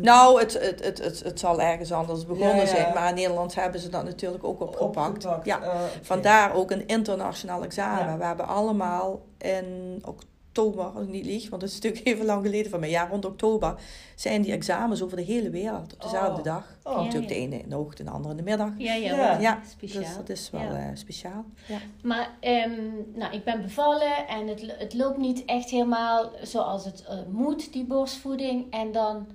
Nou, 0.00 0.40
het, 0.40 0.52
het, 0.60 0.84
het, 0.84 0.98
het, 0.98 1.22
het 1.22 1.38
zal 1.40 1.60
ergens 1.60 1.92
anders 1.92 2.26
begonnen 2.26 2.54
Ja, 2.56 2.62
ja. 2.62 2.66
zijn. 2.66 2.94
Maar 2.94 3.08
in 3.08 3.14
Nederland 3.14 3.54
hebben 3.54 3.80
ze 3.80 3.88
dat 3.88 4.04
natuurlijk 4.04 4.44
ook 4.44 4.60
opgepakt. 4.60 5.16
Opgepakt, 5.24 5.46
Ja. 5.46 5.62
eh. 5.62 5.80
Vandaar 6.02 6.54
ook 6.54 6.70
een 6.70 6.86
internationaal 6.86 7.62
examen. 7.64 8.12
Ja. 8.12 8.18
We 8.18 8.24
hebben 8.24 8.46
allemaal 8.46 9.20
in 9.38 10.02
oktober, 10.04 10.84
als 10.84 11.02
ik 11.04 11.08
niet 11.08 11.24
lieg, 11.24 11.50
want 11.50 11.62
het 11.62 11.70
is 11.70 11.76
natuurlijk 11.80 12.06
even 12.06 12.24
lang 12.26 12.44
geleden 12.44 12.70
van 12.70 12.80
mijn 12.80 12.92
jaar 12.92 13.10
rond 13.10 13.24
oktober, 13.24 13.74
zijn 14.16 14.42
die 14.42 14.52
examens 14.52 15.02
over 15.02 15.16
de 15.16 15.22
hele 15.22 15.50
wereld 15.50 15.92
op 15.92 16.02
dezelfde 16.02 16.38
Oh. 16.38 16.44
dag. 16.44 16.64
Oh. 16.82 16.92
Ja, 16.92 16.98
natuurlijk 17.02 17.32
ja. 17.32 17.34
de 17.38 17.40
ene 17.42 17.58
in 17.58 17.68
de 17.68 17.78
ochtend, 17.78 18.08
de 18.08 18.14
andere 18.14 18.30
in 18.30 18.36
de 18.36 18.42
middag. 18.50 18.70
Ja, 18.78 18.94
ja, 18.94 19.14
Ja. 19.16 19.38
Ja, 19.38 19.60
speciaal. 19.70 20.02
Dus 20.02 20.16
dat 20.16 20.28
is 20.28 20.50
wel 20.50 20.60
Ja. 20.60 20.76
eh, 20.76 20.84
speciaal. 20.94 21.44
Ja. 21.66 21.78
Maar 22.02 22.30
ehm, 22.40 22.70
nou, 23.14 23.32
ik 23.34 23.44
ben 23.44 23.62
bevallen 23.62 24.26
en 24.28 24.46
het, 24.46 24.74
het 24.78 24.94
loopt 24.94 25.18
niet 25.18 25.44
echt 25.44 25.70
helemaal 25.70 26.30
zoals 26.42 26.84
het 26.84 27.04
eh, 27.08 27.16
moet, 27.30 27.72
die 27.72 27.84
borstvoeding. 27.84 28.72
En 28.72 28.92
dan 28.92 29.26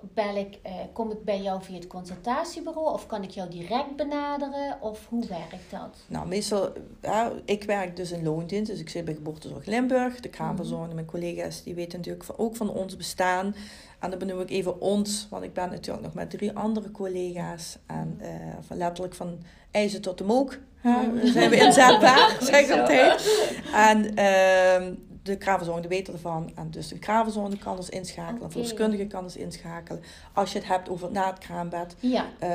bel 0.00 0.36
ik, 0.36 0.58
eh, 0.62 0.72
kom 0.92 1.10
ik 1.10 1.24
bij 1.24 1.40
jou 1.40 1.62
via 1.62 1.74
het 1.74 1.86
consultatiebureau 1.86 2.92
of 2.92 3.06
kan 3.06 3.22
ik 3.22 3.30
jou 3.30 3.50
direct 3.50 3.96
benaderen? 3.96 4.76
Of 4.80 5.06
hoe 5.08 5.26
werkt 5.26 5.70
dat? 5.70 5.96
Nou, 6.06 6.26
meestal, 6.28 6.72
ja, 7.02 7.32
ik 7.44 7.64
werk 7.64 7.96
dus 7.96 8.10
in 8.12 8.22
loondienst, 8.24 8.70
dus 8.70 8.80
ik 8.80 8.88
zit 8.88 9.04
bij 9.04 9.14
Geboortezorg 9.14 9.64
Limburg. 9.66 10.20
De 10.20 10.28
Mhm. 10.28 10.36
kraamverzorging, 10.36 10.94
mijn 10.94 11.06
collega's, 11.06 11.62
die 11.62 11.74
weten 11.74 11.98
natuurlijk 11.98 12.24
van, 12.24 12.34
ook 12.38 12.56
van 12.56 12.70
ons 12.70 12.96
bestaan. 12.96 13.54
En 13.98 14.10
dan 14.10 14.18
benoem 14.18 14.40
ik 14.40 14.50
even 14.50 14.80
ons, 14.80 15.26
want 15.30 15.44
ik 15.44 15.52
ben 15.52 15.70
natuurlijk 15.70 16.04
nog 16.04 16.14
met 16.14 16.30
drie 16.30 16.52
andere 16.52 16.90
collega's. 16.90 17.78
En 17.86 18.16
eh, 18.20 18.30
van 18.66 18.76
letterlijk 18.76 19.14
van 19.14 19.38
ijzer 19.70 20.00
tot 20.00 20.18
de 20.18 20.24
mook 20.24 20.58
hè, 20.80 20.90
Mhm. 21.06 21.26
zijn 21.26 21.50
we 21.50 21.56
inzetbaar, 21.56 22.36
zeg 22.50 22.70
altijd. 22.70 23.46
En 23.74 24.14
ehm, 24.16 24.94
de 25.32 25.36
kraamverzorging 25.36 25.88
weten 25.88 26.12
ervan. 26.12 26.50
En 26.54 26.70
dus 26.70 26.88
de 26.88 26.98
kraamverzorging 26.98 27.60
kan 27.60 27.76
ons 27.76 27.88
inschakelen, 27.88 28.42
een 28.42 28.50
verloskundige 28.50 29.06
kan 29.06 29.22
ons 29.22 29.36
inschakelen. 29.36 30.02
Als 30.32 30.52
je 30.52 30.58
het 30.58 30.68
hebt 30.68 30.88
over 30.88 31.12
na 31.12 31.26
het 31.26 31.38
kraambed, 31.38 31.94
Ja, 32.00 32.26
eh, 32.38 32.50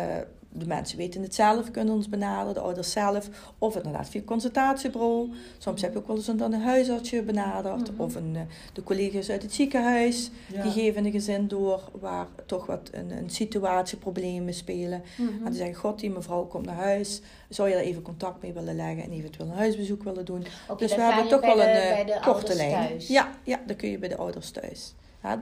de 0.56 0.66
mensen 0.68 0.98
weten 0.98 1.22
het 1.22 1.36
zelf, 1.36 1.72
kunnen 1.72 1.94
ons 1.94 2.10
benaderen, 2.10 2.54
de 2.54 2.60
ouders 2.60 2.92
zelf. 2.92 3.30
Of 3.58 3.76
inderdaad 3.76 4.10
via 4.10 4.22
consultatiebureau. 4.26 5.30
Soms 5.58 5.82
heb 5.82 5.92
je 5.94 5.98
ook 6.00 6.08
wel 6.08 6.16
eens 6.16 6.28
een, 6.28 6.38
dan 6.38 6.54
een 6.54 6.62
huisartsje 6.62 7.22
benaderd. 7.24 7.92
Mhm. 7.92 8.02
Of 8.02 8.16
een, 8.16 8.36
eh, 8.36 8.42
de 8.74 8.84
collega's 8.84 9.30
uit 9.30 9.42
het 9.42 9.54
ziekenhuis. 9.54 10.30
Ja. 10.54 10.62
Die 10.64 10.72
geven 10.72 11.06
een 11.06 11.12
gezin 11.12 11.48
door 11.48 11.82
waar 12.00 12.28
toch 12.46 12.66
wat 12.66 12.90
een, 12.92 13.12
een 13.12 13.30
situatie, 13.30 13.98
problemen 13.98 14.54
spelen. 14.54 15.04
mhm. 15.18 15.30
En 15.46 15.50
die 15.52 15.58
zeggen, 15.58 15.76
god, 15.76 16.00
die 16.00 16.10
mevrouw 16.10 16.46
komt 16.46 16.66
naar 16.66 16.76
huis. 16.76 17.22
Zou 17.50 17.70
je 17.70 17.74
daar 17.76 17.84
even 17.84 18.02
contact 18.02 18.42
mee 18.42 18.54
willen 18.54 18.76
leggen 18.76 19.04
en 19.04 19.12
eventueel 19.12 19.48
een 19.48 19.56
huisbezoek 19.56 20.04
willen 20.04 20.26
doen? 20.26 20.46
Dus 20.78 20.96
we 20.96 21.02
hebben 21.02 21.28
toch 21.28 21.42
wel 21.42 21.56
de- 21.56 21.62
een 22.02 22.10
eh, 22.10 22.24
korte 22.24 22.56
lijn. 22.56 22.88
thuis. 22.88 23.08
Ja, 23.08 23.30
ja, 23.44 23.60
dan 23.68 23.76
kun 23.76 23.90
je 23.90 23.98
bij 23.98 24.10
de 24.10 24.18
ouders 24.18 24.50
thuis. 24.52 24.94
Ja. 25.24 25.42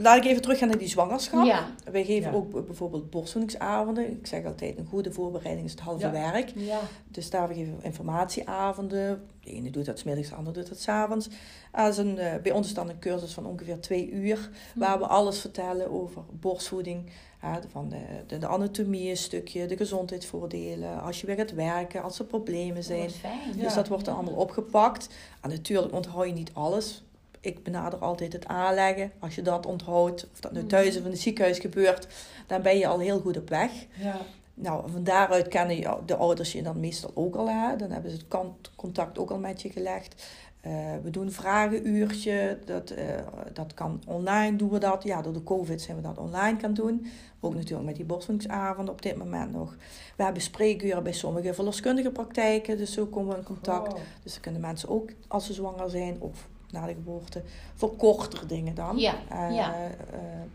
Laat 0.00 0.16
ik 0.16 0.24
even 0.24 0.42
teruggaan 0.42 0.68
naar 0.68 0.78
die 0.78 0.88
zwangerschap. 0.88 1.44
Ja, 1.46 1.66
Wij 1.90 2.04
geven 2.04 2.30
Ja. 2.30 2.36
ook 2.36 2.66
bijvoorbeeld 2.66 3.10
borstvoedingsavonden. 3.10 4.10
Ik 4.10 4.26
zeg 4.26 4.44
altijd, 4.44 4.78
een 4.78 4.86
goede 4.86 5.12
voorbereiding 5.12 5.66
is 5.66 5.72
het 5.72 5.80
halve 5.80 6.06
Ja. 6.06 6.10
werk. 6.12 6.52
ja. 6.56 6.78
Dus 7.08 7.30
daar 7.30 7.48
geven 7.48 7.76
we 7.76 7.84
informatieavonden. 7.84 9.22
De 9.44 9.50
ene 9.50 9.70
doet 9.70 9.84
dat 9.84 9.98
's 9.98 10.02
middags, 10.02 10.28
de 10.28 10.34
ander 10.34 10.52
doet 10.52 10.68
dat 10.68 10.80
's 10.80 10.88
avonds. 10.88 11.28
Als 11.72 11.96
een, 11.96 12.18
eh, 12.18 12.40
bij 12.42 12.52
ons 12.52 12.66
is 12.66 12.74
dan 12.74 12.88
een 12.88 12.98
cursus 12.98 13.32
van 13.32 13.46
ongeveer 13.46 13.80
twee 13.80 14.10
uur. 14.10 14.50
Waar 14.74 14.98
we 14.98 15.06
alles 15.06 15.40
vertellen 15.40 15.90
over 15.90 16.22
borstvoeding. 16.40 17.10
Ja, 17.42 17.60
van 17.70 17.88
de, 17.88 17.96
de, 18.26 18.38
de 18.38 18.46
anatomie 18.46 19.10
een 19.10 19.16
stukje, 19.16 19.66
de 19.66 19.76
gezondheidsvoordelen. 19.76 21.02
Als 21.02 21.20
je 21.20 21.26
weer 21.26 21.36
gaat 21.36 21.54
werken, 21.54 22.02
als 22.02 22.18
er 22.18 22.24
problemen 22.24 22.82
zijn. 22.84 23.00
Wat 23.02 23.12
fijn. 23.12 23.56
Ja. 23.56 23.62
Dus 23.62 23.74
dat 23.74 23.88
wordt 23.88 24.04
dan 24.04 24.14
allemaal 24.14 24.34
opgepakt. 24.34 25.08
En 25.40 25.50
natuurlijk 25.50 25.92
onthoud 25.92 26.26
je 26.26 26.32
niet 26.32 26.50
alles. 26.54 27.02
Ik 27.40 27.62
benader 27.62 27.98
altijd 27.98 28.32
het 28.32 28.46
aanleggen. 28.46 29.12
Als 29.18 29.34
je 29.34 29.42
dat 29.42 29.66
onthoudt, 29.66 30.28
of 30.32 30.40
dat 30.40 30.52
nu 30.52 30.66
thuis 30.66 30.96
of 30.98 31.04
in 31.04 31.10
het 31.10 31.20
ziekenhuis 31.20 31.58
gebeurt, 31.58 32.06
dan 32.46 32.62
ben 32.62 32.78
je 32.78 32.86
al 32.86 32.98
heel 32.98 33.20
goed 33.20 33.36
op 33.36 33.48
weg. 33.48 33.70
Ja. 34.00 34.16
Nou, 34.54 34.90
van 34.90 35.04
daaruit 35.04 35.48
kennen 35.48 35.76
je- 35.76 35.98
de 36.06 36.16
ouders 36.16 36.52
je 36.52 36.62
dan 36.62 36.80
meestal 36.80 37.10
ook 37.14 37.34
al. 37.34 37.48
Hè? 37.48 37.76
Dan 37.76 37.90
hebben 37.90 38.10
ze 38.10 38.16
het 38.16 38.46
contact 38.76 39.18
ook 39.18 39.30
al 39.30 39.38
met 39.38 39.62
je 39.62 39.70
gelegd. 39.70 40.26
Eh, 40.60 40.72
we 41.02 41.10
doen 41.10 41.30
vragenuurtje. 41.30 42.58
Dat, 42.64 42.90
eh, 42.90 43.04
dat 43.52 43.74
kan 43.74 44.02
online, 44.06 44.56
doen 44.56 44.68
we 44.70 44.78
dat. 44.78 45.02
Ja, 45.04 45.22
door 45.22 45.32
de 45.32 45.42
covid 45.44 45.82
zijn 45.82 45.96
we 45.96 46.02
dat 46.02 46.18
online 46.18 46.56
kan 46.56 46.74
doen. 46.74 47.06
Ook 47.40 47.54
natuurlijk 47.54 47.86
met 47.86 47.96
die 47.96 48.04
borstvoedingsavond 48.04 48.88
op 48.88 49.02
dit 49.02 49.16
moment 49.16 49.52
nog. 49.52 49.76
We 50.16 50.22
hebben 50.22 50.42
spreekuren 50.42 51.02
bij 51.02 51.12
sommige 51.12 51.54
verloskundige 51.54 52.10
praktijken. 52.10 52.76
Dus 52.76 52.92
zo 52.92 53.06
komen 53.06 53.32
we 53.32 53.38
in 53.38 53.44
contact. 53.44 53.94
Dus 54.22 54.32
dan 54.32 54.40
kunnen 54.42 54.60
mensen 54.60 54.88
ook, 54.88 55.10
als 55.28 55.46
ze 55.46 55.52
zwanger 55.52 55.90
zijn 55.90 56.16
of 56.20 56.48
na 56.70 56.86
de 56.86 56.92
geboorte, 56.92 57.42
voor 57.74 57.96
kortere 57.96 58.46
dingen 58.46 58.74
dan 58.74 58.98
Ja, 58.98 59.14
ja. 59.50 59.74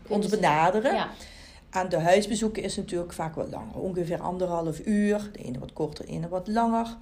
Kunnen 0.02 0.24
ons 0.24 0.28
benaderen. 0.28 0.94
Ja, 0.94 1.08
En 1.70 1.88
de 1.88 2.00
huisbezoeken 2.00 2.62
is 2.62 2.76
natuurlijk 2.76 3.12
vaak 3.12 3.34
wat 3.34 3.50
langer, 3.50 3.74
ongeveer 3.74 4.20
anderhalf 4.20 4.86
uur. 4.86 5.30
De 5.32 5.38
ene 5.38 5.58
wat 5.58 5.72
korter, 5.72 6.06
de 6.06 6.12
ene 6.12 6.28
wat 6.28 6.48
langer. 6.48 6.96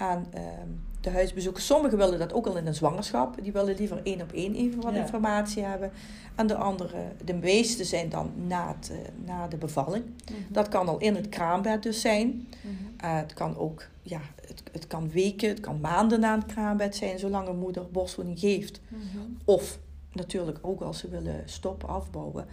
En 0.00 0.26
ehm, 0.30 0.68
de 1.00 1.10
huisbezoeken, 1.10 1.62
sommigen 1.62 1.98
willen 1.98 2.18
dat 2.18 2.32
ook 2.32 2.46
al 2.46 2.56
in 2.56 2.66
een 2.66 2.74
zwangerschap. 2.74 3.42
Die 3.42 3.52
willen 3.52 3.76
liever 3.76 4.00
één 4.02 4.20
op 4.20 4.32
één 4.32 4.54
even 4.54 4.80
wat 4.80 4.94
Ja. 4.94 5.00
informatie 5.00 5.62
hebben. 5.62 5.90
En 6.34 6.46
de 6.46 6.54
andere, 6.54 6.96
de 7.24 7.34
meeste 7.34 7.84
zijn 7.84 8.08
dan 8.08 8.32
na, 8.46 8.74
het, 8.76 8.90
eh, 8.90 8.96
na 9.26 9.48
de 9.48 9.56
bevalling. 9.56 10.04
Mhm. 10.04 10.34
Dat 10.48 10.68
kan 10.68 10.88
al 10.88 10.98
in 10.98 11.14
het 11.14 11.28
kraambed 11.28 11.82
dus 11.82 12.00
zijn. 12.00 12.48
Mhm. 12.60 12.74
Eh, 12.96 13.16
het 13.16 13.34
kan 13.34 13.56
ook, 13.56 13.86
ja, 14.02 14.20
het, 14.46 14.62
het 14.72 14.86
kan 14.86 15.10
weken, 15.10 15.48
het 15.48 15.60
kan 15.60 15.80
maanden 15.80 16.20
na 16.20 16.34
het 16.34 16.46
kraambed 16.46 16.96
zijn, 16.96 17.18
zolang 17.18 17.48
een 17.48 17.58
moeder 17.58 17.90
borstvoeding 17.90 18.38
geeft. 18.38 18.80
Mhm. 18.88 19.02
Of 19.44 19.78
natuurlijk 20.12 20.58
ook 20.62 20.80
als 20.80 20.98
ze 20.98 21.08
willen 21.08 21.42
stoppen, 21.44 21.88
afbouwen, 21.88 22.46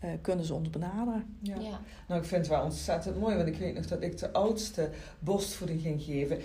eh, 0.00 0.10
kunnen 0.20 0.44
ze 0.44 0.54
ons 0.54 0.70
benaderen. 0.70 1.36
Ja. 1.40 1.54
Ja. 1.60 1.80
Nou, 2.08 2.20
ik 2.20 2.26
vind 2.26 2.40
het 2.46 2.54
wel 2.54 2.64
ontzettend 2.64 3.20
mooi, 3.20 3.36
want 3.36 3.48
ik 3.48 3.56
weet 3.56 3.74
nog 3.74 3.86
dat 3.86 4.02
ik 4.02 4.18
de 4.18 4.32
oudste 4.32 4.90
borstvoeding 5.18 5.80
ging 5.80 6.02
geven. 6.02 6.38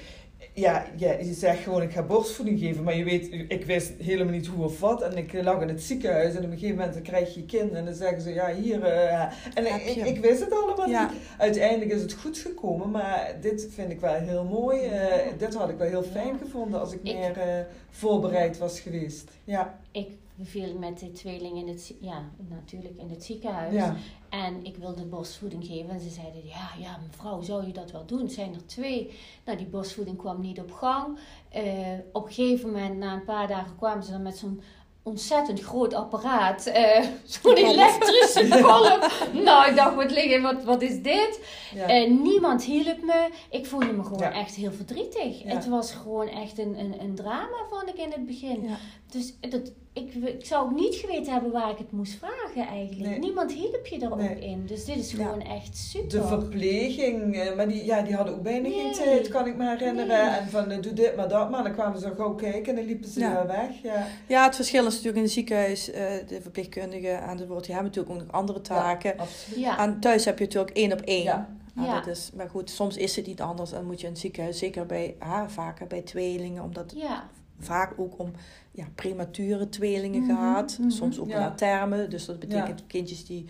Ja, 0.55 0.86
ja, 0.98 1.12
je 1.12 1.33
zegt 1.33 1.63
gewoon 1.63 1.81
ik 1.81 1.91
ga 1.91 2.03
borstvoeding 2.03 2.60
geven, 2.60 2.83
maar 2.83 2.98
je 2.98 3.03
weet, 3.03 3.31
ik 3.48 3.65
wist 3.65 3.91
helemaal 4.00 4.33
niet 4.33 4.48
hoe 4.48 4.65
of 4.65 4.79
wat. 4.79 5.01
En 5.01 5.17
ik 5.17 5.33
lag 5.43 5.62
in 5.62 5.67
het 5.67 5.81
ziekenhuis 5.83 6.31
en 6.36 6.38
op 6.45 6.51
een 6.51 6.57
gegeven 6.57 6.75
moment 6.75 6.93
dan 6.93 7.03
krijg 7.03 7.33
je 7.33 7.39
je 7.39 7.45
kind 7.45 7.72
en 7.72 7.86
dan 7.86 7.93
zeggen 7.93 8.22
ze 8.22 8.33
ja 8.33 8.53
hier. 8.53 8.83
eh, 8.83 9.22
en 9.53 10.05
ik, 10.05 10.19
wist 10.19 10.39
het 10.39 10.51
allemaal 10.51 10.89
Ja. 10.89 11.10
niet. 11.12 11.22
Uiteindelijk 11.38 11.91
is 11.91 12.01
het 12.01 12.13
goed 12.13 12.38
gekomen, 12.38 12.91
maar 12.91 13.36
dit 13.41 13.67
vind 13.74 13.91
ik 13.91 14.00
wel 14.00 14.13
heel 14.13 14.43
mooi. 14.43 14.79
Eh, 14.79 15.15
dit 15.38 15.53
had 15.53 15.69
ik 15.69 15.77
wel 15.77 15.88
heel 15.88 16.03
fijn 16.03 16.38
gevonden 16.43 16.79
als 16.79 16.93
ik, 16.93 17.00
Ik- 17.03 17.15
meer 17.15 17.38
eh, 17.38 17.63
voorbereid 17.89 18.57
was 18.57 18.79
geweest. 18.79 19.31
Ja, 19.43 19.79
Ik 19.91 20.10
viel 20.41 20.73
met 20.79 20.99
de 20.99 21.11
tweeling 21.11 21.57
in 21.57 21.67
het, 21.67 21.93
ja, 22.01 22.29
natuurlijk 22.49 22.93
in 22.97 23.09
het 23.09 23.23
ziekenhuis. 23.23 23.73
ja. 23.73 23.95
En 24.29 24.65
ik 24.65 24.77
wilde 24.77 25.05
borstvoeding 25.05 25.65
geven. 25.65 25.89
En 25.89 25.99
ze 25.99 26.09
zeiden, 26.09 26.45
ja, 26.45 26.69
ja, 26.79 26.99
mevrouw, 27.07 27.41
zou 27.41 27.65
je 27.67 27.73
dat 27.73 27.91
wel 27.91 28.05
doen? 28.05 28.29
Zijn 28.29 28.53
er 28.53 28.65
twee. 28.65 29.11
Nou, 29.45 29.57
die 29.57 29.67
borstvoeding 29.67 30.17
kwam 30.17 30.41
niet 30.41 30.59
op 30.59 30.71
gang. 30.71 31.17
Eh, 31.49 31.63
op 32.11 32.25
een 32.25 32.31
gegeven 32.33 32.71
moment, 32.71 32.97
na 32.97 33.13
een 33.13 33.23
paar 33.23 33.47
dagen, 33.47 33.75
kwamen 33.77 34.03
ze 34.03 34.11
dan 34.11 34.21
met 34.21 34.37
zo'n 34.37 34.61
ontzettend 35.03 35.59
groot 35.59 35.93
apparaat. 35.93 36.65
eh, 36.65 37.05
zo'n 37.25 37.55
elektrische 37.55 38.47
kolf. 38.63 39.27
Nou, 39.33 39.69
ik 39.69 39.75
dacht, 39.75 39.95
wat, 39.95 40.11
liggen, 40.11 40.41
wat, 40.41 40.63
wat 40.63 40.81
is 40.81 41.01
dit? 41.01 41.39
ja. 41.75 41.87
Eh, 41.87 42.09
niemand 42.11 42.63
hielp 42.63 43.01
me. 43.01 43.29
Ik 43.49 43.65
voelde 43.65 43.93
me 43.93 44.03
gewoon 44.03 44.19
Ja. 44.19 44.31
echt 44.33 44.55
heel 44.55 44.71
verdrietig. 44.71 45.43
Het 45.43 45.67
was 45.67 45.91
gewoon 45.93 46.27
echt 46.27 46.57
een, 46.59 46.79
een, 46.79 47.01
een 47.01 47.15
drama, 47.15 47.57
vond 47.69 47.87
ik 47.89 47.97
in 47.97 48.11
het 48.11 48.25
begin. 48.25 48.69
Dus 49.13 49.34
dat, 49.39 49.72
ik, 49.93 50.13
ik 50.13 50.46
zou 50.46 50.65
ook 50.65 50.75
niet 50.79 50.96
geweten 50.96 51.34
hebben 51.34 51.51
waar 51.51 51.70
ik 51.70 51.77
het 51.77 51.91
moest 51.91 52.13
vragen 52.13 52.67
eigenlijk. 52.67 53.10
Nee. 53.10 53.20
Niemand 53.20 53.51
hielp 53.51 53.86
je 53.88 54.00
er 54.00 54.12
ook 54.12 54.20
in. 54.39 54.65
Dus 54.65 54.86
dit 54.86 54.96
is 54.96 55.12
Ja. 55.12 55.17
gewoon 55.25 55.41
echt 55.41 55.77
super. 55.77 56.10
De 56.10 56.27
verpleging, 56.27 57.36
eh, 57.38 57.55
maar 57.55 57.67
die, 57.67 57.86
ja, 57.86 58.01
die 58.01 58.15
hadden 58.15 58.34
ook 58.36 58.41
bijna 58.41 58.70
geen 58.70 58.91
tijd, 58.93 59.27
kan 59.27 59.48
ik 59.48 59.55
me 59.55 59.70
herinneren. 59.70 60.08
Nee. 60.27 60.38
En 60.39 60.50
van 60.50 60.72
eh, 60.72 60.82
doe 60.82 60.93
dit 60.93 61.15
maar 61.15 61.27
dat 61.29 61.50
maar. 61.50 61.63
Dan 61.63 61.74
kwamen 61.74 62.00
ze 62.00 62.13
gauw 62.17 62.36
kijken 62.36 62.65
en 62.70 62.75
dan 62.75 62.86
liepen 62.86 63.10
ze 63.10 63.20
Ja. 63.20 63.34
weer 63.34 63.48
weg. 63.48 63.82
Ja. 63.84 64.08
Ja, 64.27 64.46
het 64.46 64.55
verschil 64.55 64.86
is 64.86 64.89
natuurlijk 64.91 65.17
in 65.17 65.24
het 65.24 65.32
ziekenhuis, 65.32 65.91
eh, 65.91 66.05
de 66.27 66.41
verpleegkundigen 66.41 67.22
aan 67.22 67.38
het 67.38 67.48
woord, 67.48 67.65
die 67.65 67.74
hebben 67.74 67.91
natuurlijk 67.91 68.22
ook 68.22 68.25
nog 68.27 68.36
andere 68.36 68.62
taken. 68.62 69.17
Absoluut. 69.17 69.60
ja. 69.60 69.77
En 69.79 70.00
thuis 70.00 70.25
heb 70.25 70.38
je 70.39 70.43
natuurlijk 70.46 70.75
één 70.77 70.91
op 70.93 71.01
één. 71.01 71.24
Ja. 71.24 71.50
Ja. 71.75 72.00
dat 72.00 72.08
is, 72.08 72.29
maar 72.36 72.50
goed, 72.50 72.70
soms 72.70 72.98
is 72.98 73.15
het 73.15 73.27
niet 73.27 73.41
anders 73.41 73.72
en 73.72 73.86
moet 73.86 74.00
je 74.01 74.05
in 74.08 74.12
het 74.12 74.22
ziekenhuis, 74.22 74.58
zeker 74.58 74.86
bij, 74.86 75.15
ah, 75.20 75.48
vaker 75.48 75.88
bij 75.88 76.01
tweelingen, 76.01 76.63
omdat 76.63 76.93
ja. 76.96 77.29
Vaak 77.63 77.93
ook 77.98 78.20
om 78.20 78.32
ja, 78.72 78.86
premature 78.96 79.70
tweelingen 79.70 80.22
Mhm, 80.22 80.36
gaat. 80.36 80.77
mhm. 80.79 80.89
Soms 80.89 81.20
ook 81.20 81.27
Ja. 81.29 81.39
na 81.39 81.51
termen. 81.51 82.10
Dus 82.10 82.25
dat 82.25 82.39
betekent 82.39 82.84
kindjes 82.88 83.25
die 83.25 83.46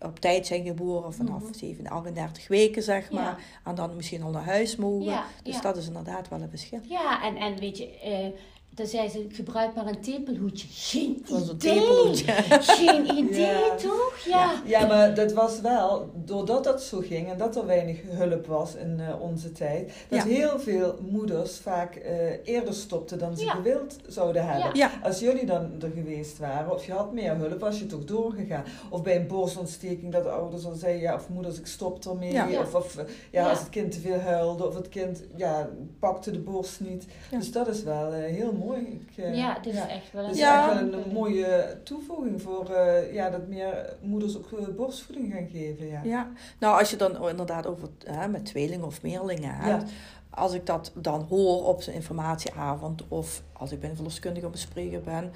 op 0.00 0.20
tijd 0.20 0.46
zijn 0.46 0.64
geboren 0.64 1.12
vanaf 1.14 1.42
Mhm. 1.42 1.52
7, 1.54 1.86
38 1.86 2.48
weken, 2.48 2.82
zeg 2.82 3.10
maar. 3.10 3.38
En 3.64 3.74
dan 3.74 3.96
misschien 3.96 4.22
al 4.22 4.30
naar 4.30 4.44
huis 4.44 4.76
mogen. 4.76 5.22
Dus 5.42 5.60
dat 5.60 5.76
is 5.76 5.86
inderdaad 5.86 6.28
wel 6.28 6.40
een 6.40 6.50
verschil. 6.50 6.80
ja, 6.82 7.22
en, 7.22 7.36
en 7.36 7.58
weet 7.58 7.78
je, 7.78 7.98
eh 7.98 8.26
dan 8.74 8.86
zei 8.86 9.08
ze, 9.08 9.26
gebruik 9.28 9.74
maar 9.74 9.86
een 9.86 10.00
tepelhoedje. 10.00 10.66
Geen 10.70 11.22
Zo'n 11.28 11.40
zo'n 11.44 11.54
idee. 11.54 11.74
tepelhoedje. 11.74 12.32
Geen 12.62 13.16
idee, 13.24 13.40
Ja. 13.40 13.74
toch? 13.74 14.18
Ja. 14.28 14.62
Ja, 14.66 14.86
maar 14.86 15.14
dat 15.14 15.32
was 15.32 15.60
wel, 15.60 16.10
doordat 16.24 16.64
dat 16.64 16.82
zo 16.82 16.98
ging 17.00 17.30
en 17.30 17.38
dat 17.38 17.56
er 17.56 17.66
weinig 17.66 18.00
hulp 18.06 18.46
was 18.46 18.74
in 18.74 19.00
eh, 19.00 19.20
onze 19.20 19.52
tijd, 19.52 19.92
dat 20.08 20.18
Ja. 20.18 20.24
heel 20.24 20.58
veel 20.60 20.94
moeders 21.10 21.58
vaak 21.58 21.94
eh, 21.94 22.14
eerder 22.44 22.74
stopten 22.74 23.18
dan 23.18 23.36
ze 23.36 23.44
Ja. 23.44 23.50
gewild 23.52 23.96
zouden 24.06 24.46
hebben. 24.46 24.76
Ja, 24.78 24.90
Als 25.02 25.18
jullie 25.20 25.46
dan 25.46 25.70
er 25.82 25.90
geweest 25.94 26.38
waren, 26.38 26.72
of 26.72 26.86
je 26.86 26.92
had 26.92 27.12
meer 27.12 27.36
hulp, 27.36 27.60
was 27.60 27.78
je 27.78 27.86
toch 27.86 28.04
doorgegaan. 28.04 28.64
Of 28.90 29.02
bij 29.02 29.16
een 29.16 29.26
borstontsteking 29.26 30.12
dat 30.12 30.22
de 30.24 30.30
ouders 30.30 30.64
al 30.64 30.74
zeiden, 30.74 31.02
ja, 31.02 31.14
of 31.14 31.28
moeders, 31.28 31.58
ik 31.58 31.66
stop 31.66 32.04
ermee. 32.04 32.32
Ja. 32.32 32.48
Of, 32.60 32.74
of 32.74 32.96
eh, 32.96 33.04
ja, 33.30 33.42
Ja. 33.42 33.50
als 33.50 33.58
het 33.58 33.68
kind 33.68 33.92
te 33.92 34.00
veel 34.00 34.18
huilde, 34.18 34.66
of 34.66 34.74
het 34.74 34.88
kind 34.88 35.22
ja, 35.36 35.68
pakte 35.98 36.30
de 36.30 36.38
borst 36.40 36.80
niet. 36.80 37.06
Ja. 37.30 37.38
Dus 37.38 37.52
dat 37.52 37.68
is 37.68 37.82
wel 37.82 38.12
heel 38.12 38.46
mooi. 38.52 38.60
Ik, 38.70 39.16
eh, 39.16 39.36
Ja, 39.36 39.58
dit 39.58 39.72
is 39.72 39.86
echt 39.86 40.12
wel 40.12 40.24
een... 40.24 40.34
Ja. 40.34 40.70
echt 40.70 40.90
wel 40.90 41.02
een, 41.02 41.12
mooie 41.12 41.78
toevoeging 41.84 42.42
voor 42.42 42.70
eh, 42.70 43.14
ja, 43.14 43.30
dat 43.30 43.48
meer 43.48 43.96
moeders 44.00 44.36
ook 44.36 44.52
eh, 44.52 44.74
borstvoeding 44.76 45.32
gaan 45.32 45.48
geven. 45.52 45.86
Ja. 45.86 46.00
ja. 46.04 46.30
Nou, 46.58 46.78
als 46.78 46.90
je 46.90 46.96
dan 46.96 47.28
inderdaad 47.28 47.66
over 47.66 47.88
hè, 48.04 48.28
met 48.28 48.44
tweelingen 48.44 48.86
of 48.86 49.02
meerlingen 49.02 49.54
hebt. 49.54 49.90
Als 50.30 50.52
ik 50.52 50.66
dat 50.66 50.92
dan 50.94 51.26
hoor 51.28 51.64
op 51.64 51.82
zijn 51.82 51.96
informatieavond 51.96 53.08
of 53.08 53.42
als 53.52 53.72
ik 53.72 53.80
bij 53.80 53.90
een 53.90 53.94
verloskundige 53.96 54.46
op 54.46 54.52
een 54.52 54.58
spreker 54.58 55.00
ben, 55.00 55.32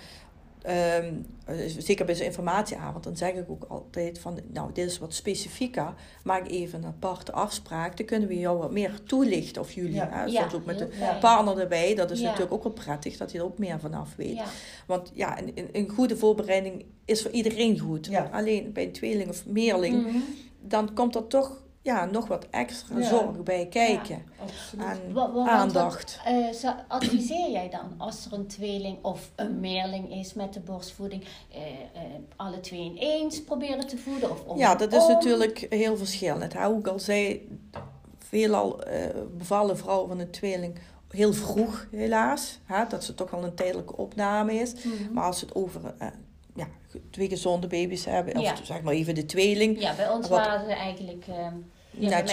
ehm, 0.66 1.14
eh, 1.44 1.54
zeker 1.78 2.04
bij 2.06 2.14
zijn 2.14 2.28
informatieavond, 2.28 3.04
dan 3.04 3.16
zeg 3.16 3.32
ik 3.32 3.50
ook 3.50 3.64
altijd 3.68 4.18
van, 4.18 4.38
nou, 4.52 4.72
dit 4.72 4.86
is 4.90 4.98
wat 4.98 5.14
specifieker, 5.14 5.94
maak 6.24 6.48
even 6.48 6.78
een 6.82 6.86
aparte 6.88 7.32
afspraak, 7.32 7.96
dan 7.96 8.06
kunnen 8.06 8.28
we 8.28 8.38
jou 8.38 8.58
wat 8.58 8.70
meer 8.72 9.00
toelichten 9.06 9.62
of 9.62 9.72
jullie, 9.72 9.94
Ja. 9.94 10.08
hè, 10.12 10.24
Ja, 10.24 10.40
soms 10.40 10.54
ook 10.54 10.64
met 10.64 10.78
de 10.78 10.88
fijn. 10.98 11.18
partner 11.18 11.58
erbij, 11.58 11.94
dat 11.94 12.10
is 12.10 12.18
Ja. 12.20 12.24
natuurlijk 12.24 12.52
ook 12.52 12.62
wel 12.62 12.72
prettig, 12.72 13.16
dat 13.16 13.30
hij 13.32 13.40
er 13.40 13.46
ook 13.46 13.58
meer 13.58 13.80
vanaf 13.80 14.14
weet. 14.16 14.34
Ja. 14.36 14.44
Want 14.86 15.10
ja, 15.14 15.38
een, 15.42 15.68
een- 15.72 15.88
goede 15.88 16.16
voorbereiding 16.16 16.84
is 17.04 17.22
voor 17.22 17.30
iedereen 17.30 17.78
goed. 17.78 18.06
Ja. 18.06 18.28
Alleen 18.32 18.72
bij 18.72 18.84
een 18.84 18.92
tweeling 18.92 19.28
of 19.28 19.46
meerling, 19.46 20.06
Mhm. 20.06 20.16
dan 20.60 20.94
komt 20.94 21.14
er 21.14 21.26
toch 21.26 21.64
ja, 21.86 22.04
nog 22.04 22.26
wat 22.28 22.46
extra 22.50 22.98
Ja. 22.98 23.08
zorg 23.08 23.42
bij 23.42 23.66
kijken. 23.66 24.22
En 24.78 25.12
Wat- 25.12 25.32
wat- 25.32 25.48
aandacht. 25.48 26.20
Wat, 26.24 26.62
eh, 26.62 26.70
adviseer 26.88 27.50
jij 27.50 27.68
dan 27.70 27.94
als 27.98 28.26
er 28.26 28.32
een 28.32 28.46
tweeling 28.46 29.04
of 29.04 29.30
een 29.36 29.60
meerling 29.60 30.12
is 30.14 30.34
met 30.34 30.52
de 30.52 30.60
borstvoeding, 30.60 31.24
eh, 31.52 31.60
eh, 31.62 31.68
alle 32.36 32.60
twee 32.60 32.80
in 32.84 32.96
eens 32.96 33.42
proberen 33.44 33.86
te 33.86 33.98
voeden? 33.98 34.30
Of 34.30 34.44
om 34.44 34.58
Ja, 34.58 34.74
dat 34.74 34.92
is 34.92 35.02
om? 35.04 35.12
natuurlijk 35.12 35.66
heel 35.70 35.96
verschillend. 35.96 36.52
Hè? 36.52 36.66
Hoe 36.66 36.78
ik 36.78 36.86
al 36.86 36.98
zei, 36.98 37.48
veelal 38.18 38.80
bevallen 39.36 39.78
vrouwen 39.78 40.08
van 40.08 40.18
een 40.18 40.30
tweeling 40.30 40.78
heel 41.10 41.32
vroeg 41.32 41.86
helaas. 41.90 42.58
Hè? 42.64 42.84
Dat 42.88 43.04
ze 43.04 43.14
toch 43.14 43.34
al 43.34 43.44
een 43.44 43.54
tijdelijke 43.54 43.96
opname 43.96 44.54
is. 44.54 44.72
Mhm. 44.74 45.12
Maar 45.12 45.24
als 45.24 45.40
het 45.40 45.54
over 45.54 45.80
eh, 45.98 46.08
ja, 46.54 46.66
twee 47.10 47.28
gezonde 47.28 47.66
baby's 47.66 48.04
hebben, 48.04 48.40
Ja. 48.40 48.52
of 48.52 48.60
zeg 48.62 48.82
maar 48.82 48.94
even 48.94 49.14
de 49.14 49.26
tweeling. 49.26 49.80
Ja, 49.80 49.94
bij 49.94 50.08
ons 50.10 50.28
Wat- 50.28 50.38
waren 50.38 50.66
ze 50.68 50.74
eigenlijk... 50.74 51.24
eh, 51.28 51.46
ja, 51.98 52.20
een 52.20 52.28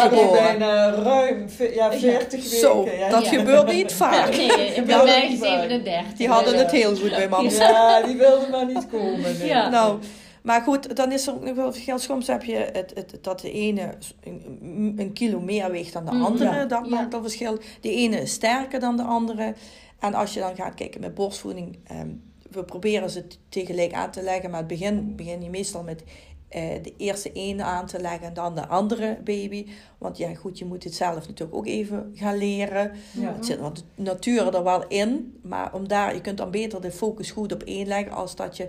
geboren. 0.00 0.32
bijna 0.32 0.90
ruim 0.94 1.46
ja, 1.74 1.92
40 1.92 2.44
Zo, 2.44 2.84
weken. 2.84 2.98
Ja, 2.98 3.08
dat 3.08 3.24
ja. 3.24 3.38
gebeurt 3.38 3.72
niet 3.72 3.92
vaak. 3.92 4.36
Nee, 4.36 4.46
bij 4.46 4.66
Gebeurde 4.74 5.04
mij 5.04 5.28
niet 5.28 5.38
vaak. 5.38 5.48
37. 5.60 6.12
Die 6.16 6.28
hadden 6.28 6.52
Ja. 6.52 6.58
het 6.58 6.70
heel 6.70 6.96
goed 6.96 7.10
bij 7.10 7.28
mama. 7.28 7.50
Ja, 7.50 8.02
die 8.02 8.16
wilden 8.16 8.50
maar 8.50 8.66
niet 8.66 8.86
komen. 8.90 9.20
nee. 9.38 9.46
Ja. 9.48 9.68
Nou, 9.68 9.98
maar 10.42 10.60
goed, 10.62 10.96
dan 10.96 11.12
is 11.12 11.26
er 11.26 11.32
ook 11.34 11.44
nog 11.44 11.54
wel 11.56 11.72
verschil. 11.72 11.98
Soms 11.98 12.26
heb 12.26 12.42
je 12.42 12.56
het, 12.72 12.92
het, 12.94 13.18
dat 13.20 13.40
de 13.40 13.52
ene 13.52 13.88
een, 14.24 14.94
een 14.96 15.12
kilo 15.12 15.40
meer 15.40 15.70
weegt 15.70 15.92
dan 15.92 16.04
de 16.04 16.12
Mhm. 16.12 16.24
andere. 16.24 16.50
Ja. 16.54 16.64
Dat 16.64 16.88
maakt 16.88 17.14
al 17.14 17.22
verschil. 17.22 17.58
De 17.80 17.92
ene 17.92 18.20
is 18.20 18.32
sterker 18.32 18.80
dan 18.80 18.96
de 18.96 19.02
andere. 19.02 19.54
En 19.98 20.14
als 20.14 20.34
je 20.34 20.40
dan 20.40 20.56
gaat 20.56 20.74
kijken 20.74 21.00
met 21.00 21.14
borstvoeding, 21.14 21.78
ehm, 21.86 22.08
we 22.50 22.64
proberen 22.64 23.10
ze 23.10 23.24
tegelijk 23.48 23.92
aan 23.92 24.10
te 24.10 24.22
leggen. 24.22 24.50
Maar 24.50 24.58
het 24.58 24.68
begin 24.68 25.16
begin 25.16 25.42
je 25.42 25.50
meestal 25.50 25.82
met 25.82 26.02
eh, 26.02 26.08
de 26.48 26.92
eerste 26.96 27.32
ene 27.32 27.62
aan 27.62 27.86
te 27.86 28.00
leggen 28.00 28.26
en 28.26 28.34
dan 28.34 28.54
de 28.54 28.66
andere 28.66 29.18
baby. 29.24 29.66
Want 29.98 30.18
ja, 30.18 30.34
goed, 30.34 30.58
je 30.58 30.64
moet 30.64 30.84
het 30.84 30.94
zelf 30.94 31.14
natuurlijk 31.14 31.54
ook 31.54 31.66
even 31.66 32.12
gaan 32.14 32.36
leren. 32.36 32.92
Ja. 33.12 33.32
Het 33.32 33.46
zit 33.46 33.58
wat 33.58 33.84
natuur 33.94 34.54
er 34.54 34.64
wel 34.64 34.86
in, 34.86 35.38
maar 35.42 35.74
om 35.74 35.88
daar, 35.88 36.14
je 36.14 36.20
kunt 36.20 36.38
dan 36.38 36.50
beter 36.50 36.80
de 36.80 36.92
focus 36.92 37.30
goed 37.30 37.52
op 37.52 37.62
één 37.62 37.86
leggen 37.86 38.12
als 38.12 38.36
dat 38.36 38.56
je 38.56 38.68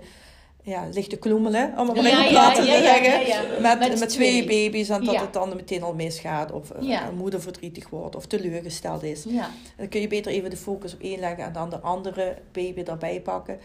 ja, 0.62 0.88
ligt 0.92 1.10
te 1.10 1.16
kloemelen, 1.16 1.78
om 1.78 1.88
het 1.88 1.96
maar 1.96 2.06
Ja, 2.06 2.24
ja, 2.24 2.28
plat 2.28 2.54
te 2.54 2.62
ja. 2.62 3.42
Met, 3.60 3.78
Met 3.78 3.98
met, 3.98 4.08
twee 4.08 4.44
baby's 4.44 4.88
en 4.88 5.04
dat 5.04 5.20
het 5.20 5.32
dan 5.32 5.56
meteen 5.56 5.82
al 5.82 5.94
misgaat 5.94 6.52
of 6.52 6.70
eh, 6.70 7.00
een 7.08 7.16
moeder 7.16 7.42
verdrietig 7.42 7.88
wordt 7.88 8.16
of 8.16 8.26
teleurgesteld 8.26 9.02
is. 9.02 9.22
Dan 9.76 9.88
kun 9.88 10.00
je 10.00 10.08
beter 10.08 10.32
even 10.32 10.50
de 10.50 10.56
focus 10.56 10.94
op 10.94 11.00
één 11.00 11.20
leggen 11.20 11.44
en 11.44 11.52
dan 11.52 11.70
de 11.70 11.78
andere 11.78 12.36
baby 12.52 12.82
erbij 12.82 13.20
pakken. 13.20 13.58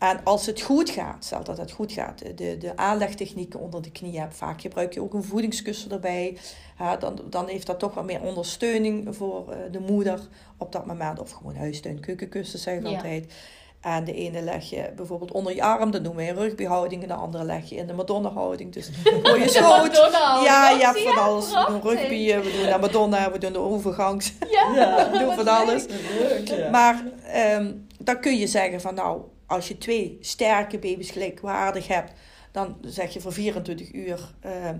En 0.00 0.20
als 0.24 0.46
het 0.46 0.60
goed 0.60 0.90
gaat, 0.90 1.24
stel 1.24 1.44
dat 1.44 1.58
het 1.58 1.70
goed 1.70 1.92
gaat, 1.92 2.18
de, 2.36 2.56
de 2.58 2.76
aanlegtechnieken 2.76 3.60
onder 3.60 3.82
de 3.82 3.90
knie 3.90 4.18
hebt, 4.20 4.36
vaak 4.36 4.60
gebruik 4.60 4.94
je 4.94 5.02
ook 5.02 5.14
een 5.14 5.24
voedingskussen 5.24 5.90
erbij. 5.90 6.36
Ja, 6.78 6.96
dan, 6.96 7.18
dan 7.30 7.48
heeft 7.48 7.66
dat 7.66 7.78
toch 7.78 7.94
wat 7.94 8.04
meer 8.04 8.20
ondersteuning 8.20 9.16
voor 9.16 9.50
eh, 9.52 9.58
de 9.72 9.80
moeder 9.80 10.20
op 10.58 10.72
dat 10.72 10.86
moment. 10.86 11.20
Of 11.20 11.30
gewoon 11.30 11.56
huistuin, 11.56 12.00
keukenkussen 12.00 12.58
zeg 12.58 12.74
ik 12.78 12.86
Ja. 12.86 12.94
altijd. 12.96 13.32
En 13.80 14.04
de 14.04 14.14
ene 14.14 14.42
leg 14.42 14.70
je 14.70 14.90
bijvoorbeeld 14.96 15.32
onder 15.32 15.54
je 15.54 15.62
arm, 15.62 15.90
dat 15.90 16.02
noemen 16.02 16.24
we 16.24 16.30
een 16.30 16.36
rugbyhouding. 16.36 17.02
En 17.02 17.08
de 17.08 17.14
andere 17.14 17.44
leg 17.44 17.68
je 17.68 17.76
in 17.76 17.86
de 17.86 17.92
Madonna-houding. 17.92 18.72
Dus 18.72 18.90
voor 19.22 19.38
je 19.38 19.48
schoot. 19.58 19.96
Ja, 20.44 20.70
je 20.70 20.84
hebt 20.84 21.02
van 21.02 21.22
alles. 21.22 21.48
We 21.50 21.64
doen 21.68 21.80
rugby, 21.82 22.26
we 22.34 22.42
doen 22.62 22.72
de 22.72 22.78
Madonna, 22.80 23.32
we 23.32 23.38
doen 23.38 23.52
de 23.52 23.58
overgangs. 23.58 24.32
Ja, 24.50 24.74
Ja. 24.74 25.10
we 25.12 25.18
doen 25.18 25.34
van 25.34 25.48
alles. 25.48 25.86
Leuk, 26.18 26.48
ja. 26.48 26.70
Maar 26.70 27.02
ehm, 27.32 27.72
dan 27.98 28.20
kun 28.20 28.36
je 28.38 28.46
zeggen 28.46 28.80
van 28.80 28.94
nou, 28.94 29.20
als 29.50 29.68
je 29.68 29.78
twee 29.78 30.18
sterke 30.20 30.78
baby's 30.78 31.10
gelijkwaardig 31.10 31.88
hebt, 31.88 32.12
dan 32.52 32.76
zeg 32.80 33.12
je 33.12 33.20
voor 33.20 33.32
24 33.32 33.92
uur 33.92 34.34
eh, 34.40 34.68
eh, 34.68 34.76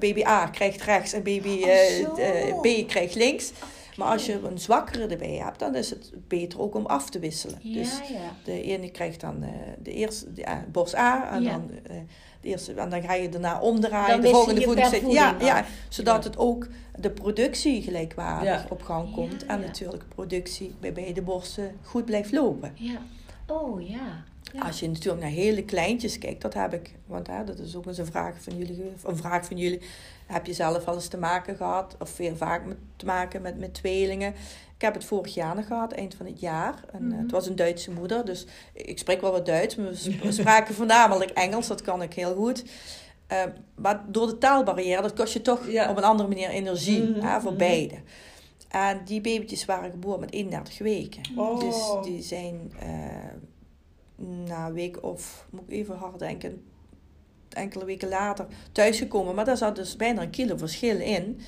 baby 0.00 0.22
A 0.24 0.46
krijgt 0.46 0.82
rechts 0.82 1.12
en 1.12 1.22
baby 1.22 1.62
eh, 1.62 2.60
B 2.60 2.88
krijgt 2.88 3.14
links. 3.14 3.52
Maar 3.96 4.08
als 4.08 4.26
je 4.26 4.40
een 4.44 4.58
zwakkere 4.58 5.06
erbij 5.06 5.34
hebt, 5.44 5.58
dan 5.58 5.74
is 5.74 5.90
het 5.90 6.12
beter 6.28 6.60
ook 6.60 6.74
om 6.74 6.86
af 6.86 7.10
te 7.10 7.18
wisselen. 7.18 7.58
Ja, 7.62 7.74
Dus 7.82 7.98
ja. 8.08 8.18
de 8.44 8.62
ene 8.62 8.90
krijgt 8.90 9.20
dan 9.20 9.42
eh, 9.42 9.48
de 9.82 9.92
eerste, 9.92 10.32
de, 10.32 10.44
borst 10.72 10.94
A 10.96 11.30
en 11.32 11.42
Ja. 11.42 11.50
dan 11.50 11.70
eh, 11.82 11.96
de 12.40 12.48
eerste, 12.48 12.72
en 12.72 12.90
dan 12.90 13.02
ga 13.02 13.14
je 13.14 13.28
daarna 13.28 13.60
omdraaien. 13.60 14.08
Dan 14.10 14.20
de 14.20 14.28
volgende 14.28 14.60
voeding. 14.62 14.86
Ja, 14.90 14.98
voeding 14.98 15.42
ja, 15.42 15.58
af. 15.58 15.68
zodat 15.88 16.24
Ja. 16.24 16.30
het 16.30 16.38
ook 16.38 16.66
de 16.98 17.10
productie 17.10 17.82
gelijkwaardig 17.82 18.62
Ja. 18.62 18.66
op 18.68 18.82
gang 18.82 19.12
komt. 19.14 19.40
Ja, 19.42 19.46
en 19.48 19.60
ja. 19.60 19.66
natuurlijk 19.66 20.04
productie 20.08 20.74
bij 20.80 20.92
beide 20.92 21.22
borsten 21.22 21.76
goed 21.82 22.04
blijft 22.04 22.32
lopen. 22.32 22.72
Ja. 22.74 22.98
Oh 23.50 23.88
ja. 23.88 24.24
ja. 24.52 24.60
Als 24.62 24.80
je 24.80 24.88
natuurlijk 24.88 25.22
naar 25.22 25.30
hele 25.32 25.64
kleintjes 25.64 26.18
kijkt, 26.18 26.42
dat 26.42 26.54
heb 26.54 26.74
ik, 26.74 26.94
want 27.06 27.26
hè, 27.26 27.44
dat 27.44 27.58
is 27.58 27.76
ook 27.76 27.86
eens 27.86 27.98
een 27.98 28.06
vraag 28.06 28.34
van 28.40 28.56
jullie, 28.56 28.92
een 29.04 29.16
vraag 29.16 29.44
van 29.46 29.56
jullie. 29.56 29.80
Heb 30.26 30.46
je 30.46 30.52
zelf 30.52 30.84
wel 30.84 30.94
eens 30.94 31.08
te 31.08 31.18
maken 31.18 31.56
gehad, 31.56 31.96
of 31.98 32.10
veel 32.10 32.36
vaak 32.36 32.66
met, 32.66 32.76
te 32.96 33.04
maken 33.06 33.42
met, 33.42 33.58
met 33.58 33.74
tweelingen? 33.74 34.34
Ik 34.76 34.86
heb 34.86 34.94
het 34.94 35.04
vorig 35.04 35.34
jaar 35.34 35.54
nog 35.54 35.66
gehad, 35.66 35.92
eind 35.92 36.14
van 36.14 36.26
het 36.26 36.40
jaar. 36.40 36.74
En, 36.92 37.00
eh, 37.02 37.08
Mhm. 37.08 37.18
het 37.22 37.30
was 37.30 37.46
een 37.46 37.56
Duitse 37.56 37.90
moeder, 37.90 38.24
dus 38.24 38.46
ik 38.72 38.98
spreek 38.98 39.20
wel 39.20 39.32
wat 39.32 39.46
Duits, 39.46 39.76
maar 39.76 39.86
we 39.88 39.94
sp- 39.96 40.22
we 40.22 40.32
spraken 40.32 40.74
voornamelijk 40.74 41.30
Engels, 41.30 41.66
dat 41.66 41.82
kan 41.82 42.02
ik 42.02 42.14
heel 42.14 42.34
goed. 42.34 42.64
Eh, 43.26 43.42
maar 43.74 44.04
door 44.08 44.26
de 44.26 44.38
taalbarrière, 44.38 45.02
dat 45.02 45.12
kost 45.14 45.32
je 45.32 45.42
toch 45.42 45.70
Ja. 45.70 45.90
op 45.90 45.96
een 45.96 46.04
andere 46.04 46.28
manier 46.28 46.48
energie 46.48 47.02
Mhm, 47.02 47.20
hè, 47.26 47.40
voor 47.40 47.50
mhm. 47.50 47.58
beide. 47.58 47.94
En 48.70 49.00
die 49.04 49.20
babytjes 49.20 49.64
waren 49.64 49.90
geboren 49.90 50.20
met 50.20 50.32
31 50.32 50.78
weken. 50.78 51.22
Oh. 51.36 51.60
Dus 51.60 51.92
die 52.02 52.22
zijn 52.22 52.72
eh, 52.78 52.86
na 54.46 54.66
een 54.66 54.72
week 54.72 55.02
of, 55.02 55.46
moet 55.50 55.62
ik 55.66 55.70
even 55.70 55.96
hard 55.96 56.18
denken, 56.18 56.62
enkele 57.48 57.84
weken 57.84 58.08
later 58.08 58.46
thuisgekomen. 58.72 59.34
Maar 59.34 59.44
daar 59.44 59.56
zat 59.56 59.76
dus 59.76 59.96
bijna 59.96 60.22
een 60.22 60.30
kilo 60.30 60.56
verschil 60.56 61.00
in. 61.00 61.40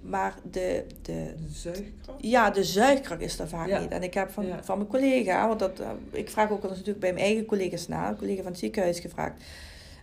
Maar 0.00 0.34
de, 0.50 0.84
de, 1.02 1.34
De 1.38 1.48
zuigkracht? 1.52 2.18
ja, 2.24 2.50
de 2.50 2.64
zuigkracht 2.64 3.20
is 3.20 3.38
er 3.38 3.48
vaak 3.48 3.68
Ja. 3.68 3.80
niet. 3.80 3.90
En 3.90 4.02
ik 4.02 4.14
heb 4.14 4.30
van, 4.30 4.46
Ja. 4.46 4.64
van 4.64 4.76
mijn 4.78 4.88
collega, 4.90 5.46
want 5.48 5.58
dat, 5.58 5.80
eh, 5.80 5.90
ik 6.10 6.30
vraag 6.30 6.50
ook 6.50 6.62
natuurlijk 6.62 7.00
bij 7.00 7.12
mijn 7.12 7.24
eigen 7.24 7.44
collega's 7.44 7.88
na, 7.88 8.08
een 8.08 8.16
collega 8.16 8.42
van 8.42 8.50
het 8.50 8.60
ziekenhuis 8.60 9.00
gevraagd, 9.00 9.42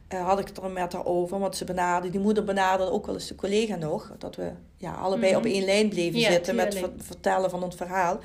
eh, 0.08 0.26
had 0.26 0.40
ik 0.40 0.48
het 0.48 0.58
er 0.58 0.70
met 0.72 0.94
haar 0.94 1.06
over, 1.06 1.40
want 1.40 1.56
ze 1.56 1.66
benaderde, 1.66 2.10
die 2.10 2.20
moeder 2.20 2.44
benaderde 2.44 2.92
ook 2.92 3.06
wel 3.06 3.16
eens 3.16 3.28
de 3.28 3.36
collega 3.36 3.76
nog, 3.76 4.16
dat 4.18 4.36
we 4.36 4.52
ja, 4.78 4.94
allebei 4.94 5.32
Mhm. 5.32 5.40
op 5.40 5.46
één 5.46 5.66
lijn 5.66 5.90
bleven 5.90 6.20
Ja, 6.20 6.32
zitten 6.32 6.56
met 6.56 6.76
ver- 6.78 6.92
vertellen 6.98 7.50
van 7.50 7.64
ons 7.64 7.76
verhaal. 7.76 8.20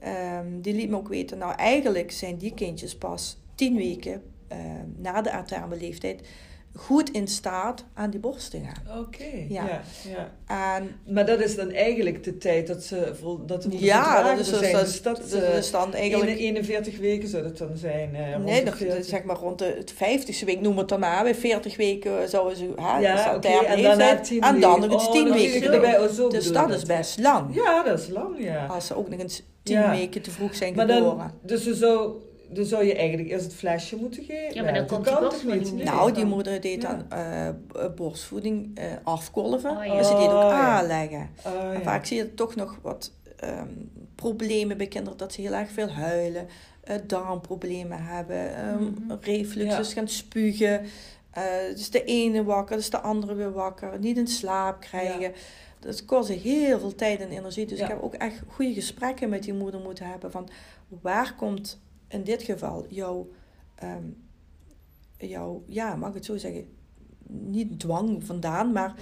Ehm, 0.00 0.60
die 0.60 0.74
liet 0.74 0.90
me 0.90 0.96
ook 0.96 1.08
weten, 1.08 1.38
nou 1.38 1.54
eigenlijk 1.54 2.12
zijn 2.12 2.36
die 2.36 2.54
kindjes 2.54 2.96
pas 2.96 3.36
tien 3.54 3.76
weken 3.76 4.22
ehm, 4.48 4.86
na 4.96 5.22
de 5.22 5.30
aterme 5.32 5.76
leeftijd 5.76 6.28
goed 6.76 7.10
in 7.10 7.28
staat 7.28 7.84
aan 7.94 8.10
die 8.10 8.20
borst 8.20 8.50
te 8.50 8.58
gaan. 8.60 8.98
Oké, 9.00 9.24
Ja. 9.48 9.64
ja. 9.66 9.80
Ja, 10.08 10.30
En 10.78 10.90
Maar 11.14 11.26
dat 11.26 11.40
is 11.40 11.56
dan 11.56 11.70
eigenlijk 11.70 12.24
de 12.24 12.38
tijd 12.38 12.66
dat 12.66 12.82
ze 12.82 13.12
vol, 13.20 13.46
dat 13.46 13.62
de 13.62 13.68
ja, 13.78 14.22
dat 14.22 14.38
is, 14.38 14.48
dus, 14.48 14.58
zijn. 14.58 14.72
dat, 14.72 14.84
Dus 14.84 15.02
dat, 15.02 15.16
dat 15.30 15.42
eh, 15.42 15.56
is 15.56 15.70
dan 15.70 15.94
eigenlijk... 15.94 16.38
41 16.38 16.98
weken 16.98 17.28
zou 17.28 17.42
dat 17.42 17.58
dan 17.58 17.76
zijn. 17.76 18.14
eh, 18.14 18.32
rond 18.32 18.44
Nee, 18.44 18.58
de 18.58 18.64
nog, 18.64 18.76
40. 18.76 19.04
zeg 19.04 19.22
maar 19.24 19.36
rond 19.36 19.58
de 19.58 19.84
50ste 19.94 20.44
week, 20.44 20.60
noem 20.60 20.78
het 20.78 20.88
dan 20.88 21.00
maar. 21.00 21.22
Bij 21.22 21.34
40 21.34 21.76
weken 21.76 22.28
zouden 22.28 22.56
ze... 22.56 22.72
Hè, 22.76 22.98
Ja, 22.98 23.38
derde 23.38 23.66
en 23.66 23.82
daarna 23.82 23.96
leeftijd. 23.96 24.24
10 24.24 24.40
En 24.40 24.60
dan 24.60 24.80
nog 24.80 24.92
eens 24.92 25.06
Oh, 25.06 25.12
10 25.12 25.26
nog 25.26 25.34
weken 25.36 25.72
erbij. 25.72 26.08
zo 26.08 26.28
Dus 26.28 26.52
dat 26.52 26.70
is 26.70 26.82
best 26.82 27.18
lang. 27.20 27.54
Ja, 27.54 27.82
dat 27.82 27.98
is 28.00 28.08
lang, 28.08 28.34
ja. 28.44 28.66
Als 28.66 28.86
ze 28.86 28.96
ook 28.96 29.08
nog 29.08 29.20
eens 29.20 29.42
10 29.62 29.74
Ja. 29.76 29.90
weken 29.90 30.22
te 30.22 30.30
vroeg 30.30 30.54
zijn 30.54 30.74
geboren. 30.74 31.02
dan, 31.02 31.30
dus 31.42 31.64
dan 31.64 31.74
zou, 31.74 32.12
dan 32.54 32.64
zou 32.64 32.84
je 32.84 32.94
eigenlijk 32.94 33.28
eerst 33.28 33.44
het 33.44 33.54
flesje 33.54 33.96
moeten 33.96 34.24
geven. 34.24 34.54
Ja, 34.54 34.62
maar 34.62 34.72
dan 34.74 34.82
dat 34.82 34.92
komt 34.92 35.04
kan 35.04 35.14
die 35.20 35.28
borstvoeding 35.28 35.72
niet? 35.72 35.84
nou, 35.84 36.12
die 36.12 36.24
moeder 36.24 36.60
deed 36.60 36.82
Ja. 36.82 36.88
dan 36.88 37.18
eh, 37.18 37.48
b- 37.88 37.96
borstvoeding 37.96 38.70
eh, 38.78 38.84
afkolven. 39.02 39.70
Oh, 39.70 39.84
ja. 39.84 39.96
Dus 39.98 40.06
ze 40.08 40.14
deed 40.14 40.26
ook 40.28 40.32
Oh, 40.42 40.48
ja. 40.48 40.78
aanleggen. 40.78 41.30
Oh, 41.46 41.70
vaak 41.82 42.06
zie 42.06 42.16
je 42.16 42.34
toch 42.34 42.54
nog 42.54 42.78
wat 42.82 43.12
ehm, 43.36 43.68
problemen 44.14 44.76
bij 44.76 44.86
kinderen. 44.86 45.18
Dat 45.18 45.32
ze 45.32 45.40
heel 45.40 45.52
erg 45.52 45.70
veel 45.70 45.88
huilen. 45.90 46.46
eh, 46.84 46.96
darmproblemen 47.06 47.98
hebben. 48.04 48.50
reflux, 49.20 49.76
dus 49.76 49.92
gaan 49.92 50.08
spugen. 50.08 50.80
eh 51.30 51.42
dus 51.74 51.90
de 51.90 52.04
ene 52.04 52.44
wakker, 52.44 52.76
dus 52.76 52.90
de 52.90 53.00
andere 53.00 53.34
weer 53.34 53.52
wakker. 53.52 53.98
Niet 53.98 54.16
in 54.16 54.26
slaap 54.26 54.80
krijgen. 54.80 55.32
Dat 55.80 56.04
kost 56.04 56.28
heel 56.28 56.78
veel 56.78 56.94
tijd 56.94 57.20
en 57.20 57.28
energie. 57.30 57.66
Dus 57.66 57.78
Ja. 57.78 57.84
ik 57.84 57.90
heb 57.90 58.02
ook 58.02 58.14
echt 58.14 58.42
goede 58.48 58.72
gesprekken 58.74 59.28
met 59.28 59.42
die 59.42 59.52
moeder 59.54 59.80
moeten 59.80 60.06
hebben. 60.06 60.30
Van 60.30 60.48
waar 60.88 61.34
komt 61.36 61.80
in 62.14 62.22
dit 62.24 62.42
geval 62.42 62.86
jouw, 62.88 63.28
ehm, 63.74 64.04
jouw 65.16 65.62
ja, 65.66 65.96
mag 65.96 66.08
ik 66.08 66.14
het 66.14 66.24
zo 66.24 66.36
zeggen, 66.36 66.66
niet 67.28 67.80
dwang 67.80 68.24
vandaan, 68.24 68.72
maar 68.72 68.94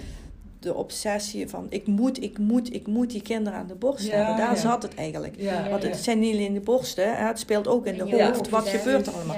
de 0.59 0.73
obsessie 0.73 1.49
van 1.49 1.65
ik 1.69 1.87
moet, 1.87 2.23
ik 2.23 2.37
moet, 2.37 2.73
ik 2.73 2.87
moet 2.87 3.11
die 3.11 3.21
kinderen 3.21 3.59
aan 3.59 3.67
de 3.67 3.75
borst 3.75 4.05
Ja, 4.05 4.15
hebben. 4.15 4.37
Daar 4.37 4.53
ja. 4.53 4.59
zat 4.59 4.83
het 4.83 4.95
eigenlijk. 4.95 5.35
Ja, 5.37 5.69
Want 5.69 5.83
ja. 5.83 5.89
het 5.89 5.97
zijn 5.97 6.19
niet 6.19 6.33
alleen 6.33 6.53
de 6.53 6.59
borsten, 6.59 7.15
hè, 7.15 7.25
het 7.25 7.39
speelt 7.39 7.67
ook 7.67 7.85
in 7.85 7.97
de 7.97 8.05
Ja, 8.05 8.27
hoofd. 8.27 8.49
Wat 8.49 8.67
gebeurt 8.67 9.07
er 9.07 9.13
allemaal? 9.13 9.35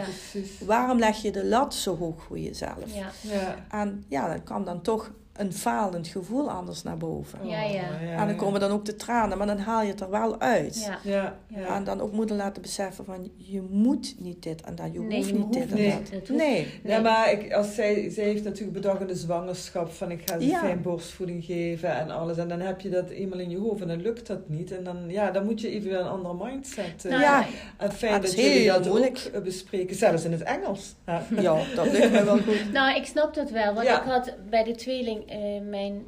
Waarom 0.66 1.00
leg 1.00 1.22
je 1.22 1.32
de 1.32 1.46
lat 1.46 1.74
zo 1.74 1.98
hoog 1.98 2.24
voor 2.24 2.40
jezelf? 2.40 2.94
Ja. 2.94 3.12
Ja. 3.22 3.66
En 3.70 4.06
ja, 4.08 4.28
dan 4.28 4.44
kan 4.44 4.66
dan 4.66 4.82
toch 4.82 5.12
een 5.38 5.54
falend 5.54 6.08
gevoel 6.08 6.50
anders 6.52 6.84
naar 6.84 6.98
boven. 6.98 7.48
Ja, 7.48 7.62
ja. 7.64 7.82
Oh, 7.82 8.22
En 8.22 8.28
dan 8.28 8.36
komen 8.36 8.60
dan 8.60 8.72
ook 8.72 8.86
de 8.86 8.96
tranen, 8.96 9.38
maar 9.38 9.48
dan 9.48 9.58
haal 9.58 9.82
je 9.82 9.88
het 9.90 10.02
er 10.02 10.10
wel 10.10 10.40
uit. 10.40 10.98
Ja. 11.04 11.36
Ja, 11.48 11.76
En 11.76 11.84
dan 11.84 12.02
ook 12.02 12.12
moeten 12.12 12.36
laten 12.36 12.62
beseffen 12.62 13.06
van 13.06 13.32
je 13.38 13.62
moet 13.70 14.16
niet 14.20 14.44
dit 14.44 14.62
en 14.62 14.76
dat, 14.76 14.88
je 14.94 15.00
Nee, 15.00 15.18
hoeft 15.18 15.30
je 15.30 15.36
niet 15.36 15.54
dit 15.54 15.62
hoeft 15.62 15.74
en 15.76 15.82
niet. 15.84 16.12
dat. 16.12 16.28
Dat 16.28 16.38
Nee. 16.38 16.68
Ja, 16.84 17.00
maar 17.00 17.32
ik, 17.32 17.54
als 17.54 17.76
zij, 17.76 18.10
zij 18.10 18.24
heeft 18.24 18.44
natuurlijk 18.44 18.74
bedacht 18.74 19.02
in 19.02 19.08
de 19.08 19.16
zwangerschap 19.16 19.92
van 19.92 20.12
ik 20.12 20.22
ga 20.26 20.40
ze 20.40 20.46
Ja. 20.48 20.60
fijn 20.60 20.82
borstvoeding 20.82 21.46
geven 21.46 21.90
en 21.98 22.10
alles. 22.12 22.38
En 22.38 22.48
dan 22.48 22.60
heb 22.60 22.82
je 22.82 22.90
dat 22.90 23.10
eenmaal 23.10 23.40
in 23.40 23.50
je 23.50 23.58
hoofd 23.58 23.82
en 23.82 23.88
dan 23.88 24.02
lukt 24.02 24.28
dat 24.28 24.50
niet. 24.50 24.72
En 24.72 24.84
dan, 24.84 24.98
ja, 25.08 25.32
dan 25.32 25.46
moet 25.46 25.62
je 25.62 25.70
even 25.70 25.90
weer 25.90 26.00
een 26.00 26.08
andere 26.08 26.34
mindset. 26.46 27.06
eh, 27.06 27.12
Nou, 27.12 27.22
Ja. 27.24 27.46
En 27.78 27.92
fijn 27.92 28.12
dat 28.12 28.22
dat, 28.22 28.30
is 28.34 28.36
jullie 28.44 28.60
heel 28.60 28.74
dat 28.74 28.88
moeilijk. 28.88 29.32
ook 29.36 29.44
bespreken, 29.44 29.96
zelfs 29.96 30.24
in 30.24 30.32
het 30.32 30.44
Engels. 30.44 30.96
Ja. 31.06 31.24
Ja, 31.42 31.58
dat 31.76 31.92
lukt 31.92 32.12
me 32.12 32.24
wel 32.24 32.38
goed. 32.38 32.72
Nou, 32.74 32.96
ik 32.98 33.06
snap 33.06 33.34
dat 33.34 33.50
wel. 33.50 33.74
Want 33.74 33.88
Ja. 33.88 34.02
ik 34.04 34.10
had 34.10 34.34
bij 34.50 34.64
de 34.64 34.76
tweeling, 34.76 35.25
eh, 35.28 35.62
mijn 35.70 36.04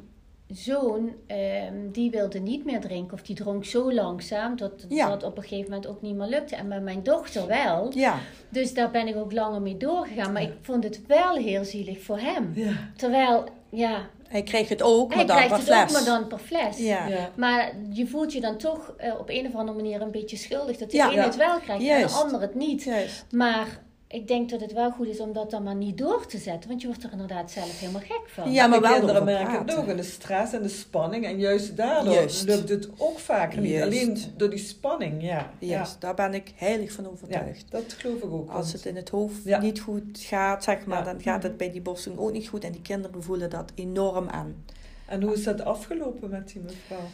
zoon, 0.48 1.12
ehm, 1.26 1.90
die 1.92 2.10
wilde 2.10 2.38
niet 2.38 2.64
meer 2.64 2.80
drinken. 2.80 3.12
Of 3.14 3.22
die 3.22 3.36
dronk 3.36 3.64
zo 3.64 3.92
langzaam 3.92 4.56
dat 4.56 4.72
Ja. 4.88 5.08
dat 5.08 5.22
op 5.22 5.36
een 5.36 5.42
gegeven 5.42 5.70
moment 5.70 5.86
ook 5.88 6.02
niet 6.02 6.14
meer 6.16 6.26
lukte. 6.28 6.56
En 6.56 6.68
bij 6.68 6.80
mijn 6.80 7.02
dochter 7.02 7.46
wel. 7.46 7.90
Ja, 7.94 8.18
Dus 8.48 8.74
daar 8.74 8.90
ben 8.90 9.06
ik 9.08 9.16
ook 9.16 9.32
langer 9.32 9.62
mee 9.62 9.76
doorgegaan. 9.76 10.32
Maar 10.32 10.42
ik 10.42 10.52
vond 10.60 10.84
het 10.84 11.06
wel 11.06 11.34
heel 11.36 11.64
zielig 11.64 12.02
voor 12.02 12.18
hem. 12.18 12.52
Ja. 12.54 12.72
Terwijl, 12.96 13.44
ja, 13.70 14.06
hij 14.28 14.42
kreeg 14.42 14.68
het 14.68 14.82
ook, 14.82 15.08
maar 15.08 15.16
hij 15.16 15.26
dan 15.26 15.36
krijgt 15.36 15.54
per 15.54 15.74
het 15.74 15.82
ook, 15.82 15.88
fles. 15.88 15.92
maar 16.06 16.18
dan 16.18 16.28
per 16.28 16.38
fles. 16.38 16.78
Ja. 16.78 17.06
Ja. 17.06 17.30
Maar 17.36 17.72
je 17.92 18.06
voelt 18.06 18.32
je 18.32 18.40
dan 18.40 18.56
toch 18.56 18.94
eh, 18.96 19.18
op 19.18 19.28
een 19.28 19.46
of 19.46 19.54
andere 19.54 19.76
manier 19.78 20.00
een 20.02 20.10
beetje 20.10 20.36
schuldig. 20.36 20.76
Dat 20.76 20.90
de 20.90 20.96
Ja. 20.96 21.10
het 21.10 21.36
wel 21.36 21.58
krijgt 21.58 21.86
en 21.86 22.00
de 22.06 22.08
ander 22.12 22.40
het 22.40 22.54
niet. 22.54 22.82
Juist. 22.82 23.26
Maar 23.30 23.80
ik 24.10 24.28
denk 24.28 24.50
dat 24.50 24.60
het 24.60 24.72
wel 24.72 24.90
goed 24.90 25.06
is 25.06 25.20
om 25.20 25.32
dat 25.32 25.50
dan 25.50 25.62
maar 25.62 25.74
niet 25.74 25.98
door 25.98 26.26
te 26.26 26.38
zetten. 26.38 26.68
Want 26.68 26.80
je 26.80 26.86
wordt 26.86 27.04
er 27.04 27.12
inderdaad 27.12 27.50
zelf 27.50 27.80
helemaal 27.80 28.00
gek 28.00 28.22
van. 28.26 28.52
Ja, 28.52 28.66
maar 28.66 28.80
de 28.80 28.88
wel 28.88 28.96
kinderen 28.98 29.24
merken 29.24 29.58
het 29.58 29.74
ook. 29.76 29.86
En 29.86 29.96
de 29.96 30.02
stress 30.02 30.52
en 30.52 30.62
de 30.62 30.68
spanning. 30.68 31.24
En 31.26 31.38
juist 31.38 31.76
daardoor 31.76 32.14
Juist. 32.14 32.44
lukt 32.44 32.68
het 32.68 32.88
ook 32.98 33.18
vaker 33.18 33.60
niet. 33.60 33.70
Juist. 33.70 33.86
Alleen 33.86 34.18
door 34.36 34.50
die 34.50 34.58
spanning, 34.58 35.22
ja. 35.22 35.50
Juist, 35.58 36.00
daar 36.00 36.14
ben 36.14 36.34
ik 36.34 36.52
heilig 36.56 36.92
van 36.92 37.04
Ja. 37.04 37.10
overtuigd. 37.10 37.64
ja, 37.70 37.78
dat 37.80 37.92
geloof 37.92 38.16
ik 38.22 38.32
ook. 38.32 38.50
Als 38.50 38.72
het 38.72 38.84
in 38.86 38.96
het 38.96 39.08
hoofd 39.08 39.44
Ja. 39.44 39.60
niet 39.60 39.80
goed 39.80 40.18
gaat, 40.20 40.64
zeg 40.64 40.84
maar, 40.86 40.98
Ja. 40.98 41.12
dan 41.12 41.22
gaat 41.22 41.42
het 41.42 41.56
bij 41.56 41.70
die 41.70 41.80
borsting 41.80 42.18
ook 42.18 42.32
niet 42.32 42.48
goed. 42.48 42.64
En 42.64 42.72
die 42.72 42.82
kinderen 42.82 43.22
voelen 43.22 43.50
dat 43.50 43.72
enorm 43.74 44.28
aan. 44.28 44.64
En 45.06 45.22
hoe 45.22 45.32
is 45.34 45.42
dat 45.44 45.60
afgelopen 45.64 46.30
met 46.30 46.48
die 46.48 46.60
mevrouw? 46.62 47.06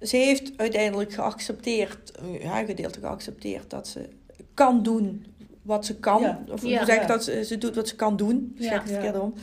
Ze 0.00 0.16
heeft 0.16 0.52
uiteindelijk 0.56 1.12
geaccepteerd, 1.12 2.12
ja, 2.40 2.64
gedeeltelijk 2.64 3.06
geaccepteerd, 3.06 3.70
dat 3.70 3.88
ze 3.88 4.08
kan 4.54 4.82
doen 4.82 5.26
wat 5.64 5.86
ze 5.86 5.96
kan. 5.98 6.22
Ja. 6.22 6.44
Of 6.50 6.62
Ja. 6.66 6.76
hoe 6.76 6.86
zeg 6.86 6.94
ik 6.96 7.02
Ja. 7.02 7.06
dat? 7.08 7.24
Ze, 7.24 7.44
ze 7.44 7.58
doet 7.58 7.74
wat 7.74 7.88
ze 7.88 7.96
kan 7.96 8.16
doen. 8.16 8.56
Zeg 8.58 8.82
het 8.82 8.90
verkeerd 8.90 9.18
om. 9.20 9.34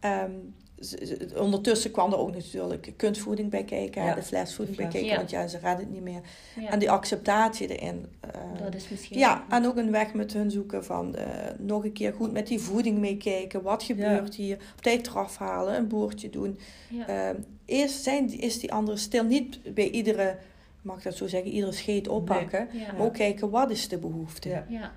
Ehm, 0.00 0.30
ze- 0.80 1.06
ze- 1.06 1.40
ondertussen 1.40 1.90
kwam 1.90 2.12
er 2.12 2.18
ook 2.18 2.34
natuurlijk 2.34 2.92
kunstvoeding 2.96 3.50
bij 3.50 3.64
kijken, 3.64 4.04
Ja. 4.04 4.14
de 4.14 4.22
flesvoeding 4.22 4.76
bij 4.76 4.86
kijken, 4.88 5.08
Ja. 5.10 5.16
want 5.16 5.30
ja, 5.30 5.46
ze 5.46 5.58
redden 5.58 5.84
het 5.84 5.90
niet 5.94 6.02
meer. 6.02 6.20
Ja, 6.60 6.68
En 6.70 6.78
die 6.78 6.90
acceptatie 6.90 7.76
erin. 7.78 8.06
eh, 8.20 8.30
dat 8.64 8.74
is 8.74 8.88
misschien... 8.88 9.18
ja, 9.18 9.44
en 9.48 9.66
ook 9.66 9.76
een 9.76 9.90
weg 9.90 10.14
met 10.14 10.32
hun 10.32 10.50
zoeken 10.50 10.84
van 10.84 11.14
eh, 11.16 11.26
nog 11.58 11.84
een 11.84 11.92
keer 11.92 12.12
goed 12.12 12.32
met 12.32 12.46
die 12.46 12.60
voeding 12.60 12.98
meekijken. 12.98 13.62
Wat 13.62 13.82
gebeurt 13.82 14.34
hier? 14.34 14.56
Op 14.76 14.82
tijd 14.82 15.06
eraf 15.06 15.36
halen, 15.36 15.76
een 15.76 15.88
boertje 15.88 16.30
doen. 16.30 16.58
Ja. 16.90 17.06
Ehm, 17.06 17.36
eerst 17.64 18.02
zijn, 18.02 18.40
is 18.40 18.58
die 18.60 18.72
andere 18.72 18.96
stil. 18.96 19.24
Niet 19.24 19.74
bij 19.74 19.90
iedere 19.90 20.36
mag 20.82 21.02
dat 21.02 21.16
zo 21.16 21.26
zeggen, 21.26 21.50
iedere 21.50 21.72
scheet 21.72 22.08
oppakken. 22.08 22.68
Ja. 22.72 22.92
Maar 22.92 23.06
ook 23.06 23.14
kijken, 23.14 23.50
wat 23.50 23.70
is 23.70 23.88
de 23.88 23.98
behoefte? 23.98 24.62
Ja. 24.68 24.92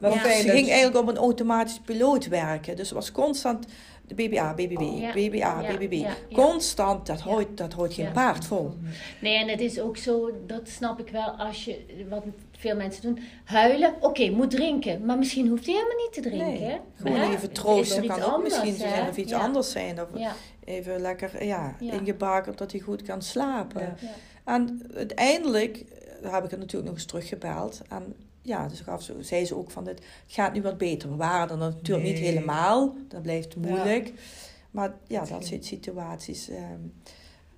Ja. 0.00 0.10
Ze 0.22 0.48
ging 0.50 0.68
eigenlijk 0.68 0.96
op 0.96 1.08
een 1.08 1.16
automatisch 1.16 1.80
piloot 1.84 2.28
werken. 2.28 2.76
Dus 2.76 2.86
het 2.88 2.98
was 2.98 3.12
constant 3.12 3.66
de 4.06 4.14
BBA, 4.14 4.54
BBB, 4.54 4.80
Ja. 4.80 5.12
BBA, 5.12 5.36
Ja, 5.36 5.76
BBB. 5.76 5.92
ja, 5.92 6.08
ja. 6.28 6.36
Constant, 6.44 7.06
dat 7.06 7.18
Ja. 7.18 7.24
houdt, 7.24 7.56
dat 7.56 7.72
houdt 7.72 7.94
geen 7.94 8.04
Ja. 8.04 8.10
paard 8.12 8.44
vol. 8.44 8.74
Nee, 9.20 9.36
en 9.36 9.48
het 9.48 9.60
is 9.60 9.80
ook 9.80 9.96
zo, 9.96 10.30
dat 10.46 10.68
snap 10.68 11.00
ik 11.00 11.08
wel, 11.08 11.28
als 11.30 11.64
je, 11.64 12.04
wat 12.08 12.22
veel 12.58 12.76
mensen 12.76 13.02
doen, 13.02 13.18
huilen, 13.44 13.94
oké, 14.00 14.30
moet 14.30 14.50
drinken. 14.50 15.04
Maar 15.04 15.18
misschien 15.18 15.48
hoeft 15.48 15.64
hij 15.66 15.74
helemaal 15.74 15.96
niet 15.96 16.12
te 16.12 16.20
drinken. 16.20 16.60
Nee? 16.66 16.78
Gewoon 16.94 17.32
even 17.32 17.52
troosten 17.52 18.06
kan 18.06 18.22
ook 18.22 18.32
anders, 18.32 18.62
misschien 18.62 18.88
hè? 18.88 18.94
zijn 18.94 19.08
of 19.08 19.16
iets 19.16 19.30
Ja. 19.30 19.38
anders 19.38 19.70
zijn. 19.70 20.00
Of 20.00 20.08
Ja, 20.14 20.32
even 20.64 21.00
lekker 21.00 21.44
ja, 21.44 21.76
Ja. 21.80 21.92
ingebakerd 21.92 22.58
dat 22.58 22.72
hij 22.72 22.80
goed 22.80 23.02
kan 23.02 23.22
slapen. 23.22 23.80
Ja. 23.82 23.94
ja. 24.00 24.08
En 24.54 24.82
uiteindelijk 24.94 25.76
eh, 26.22 26.32
heb 26.32 26.44
ik 26.44 26.50
het 26.50 26.60
natuurlijk 26.60 26.84
nog 26.90 26.94
eens 26.94 27.04
teruggebeld. 27.06 27.80
En 27.88 28.14
ja, 28.46 28.68
dus 28.68 28.80
gaf 28.80 29.02
ze, 29.02 29.14
zei 29.20 29.44
ze 29.44 29.56
ook 29.56 29.70
van 29.70 29.84
dit 29.84 30.00
gaat 30.26 30.52
nu 30.52 30.62
wat 30.62 30.78
beter. 30.78 31.10
We 31.10 31.16
waren 31.16 31.50
er 31.50 31.56
natuurlijk 31.56 32.06
niet 32.06 32.18
helemaal. 32.18 32.94
Dat 33.08 33.22
blijft 33.22 33.56
moeilijk. 33.56 34.12
Maar 34.70 34.94
ja, 35.06 35.24
dat 35.24 35.46
zijn 35.46 35.62
situaties. 35.62 36.48
ehm, 36.48 36.80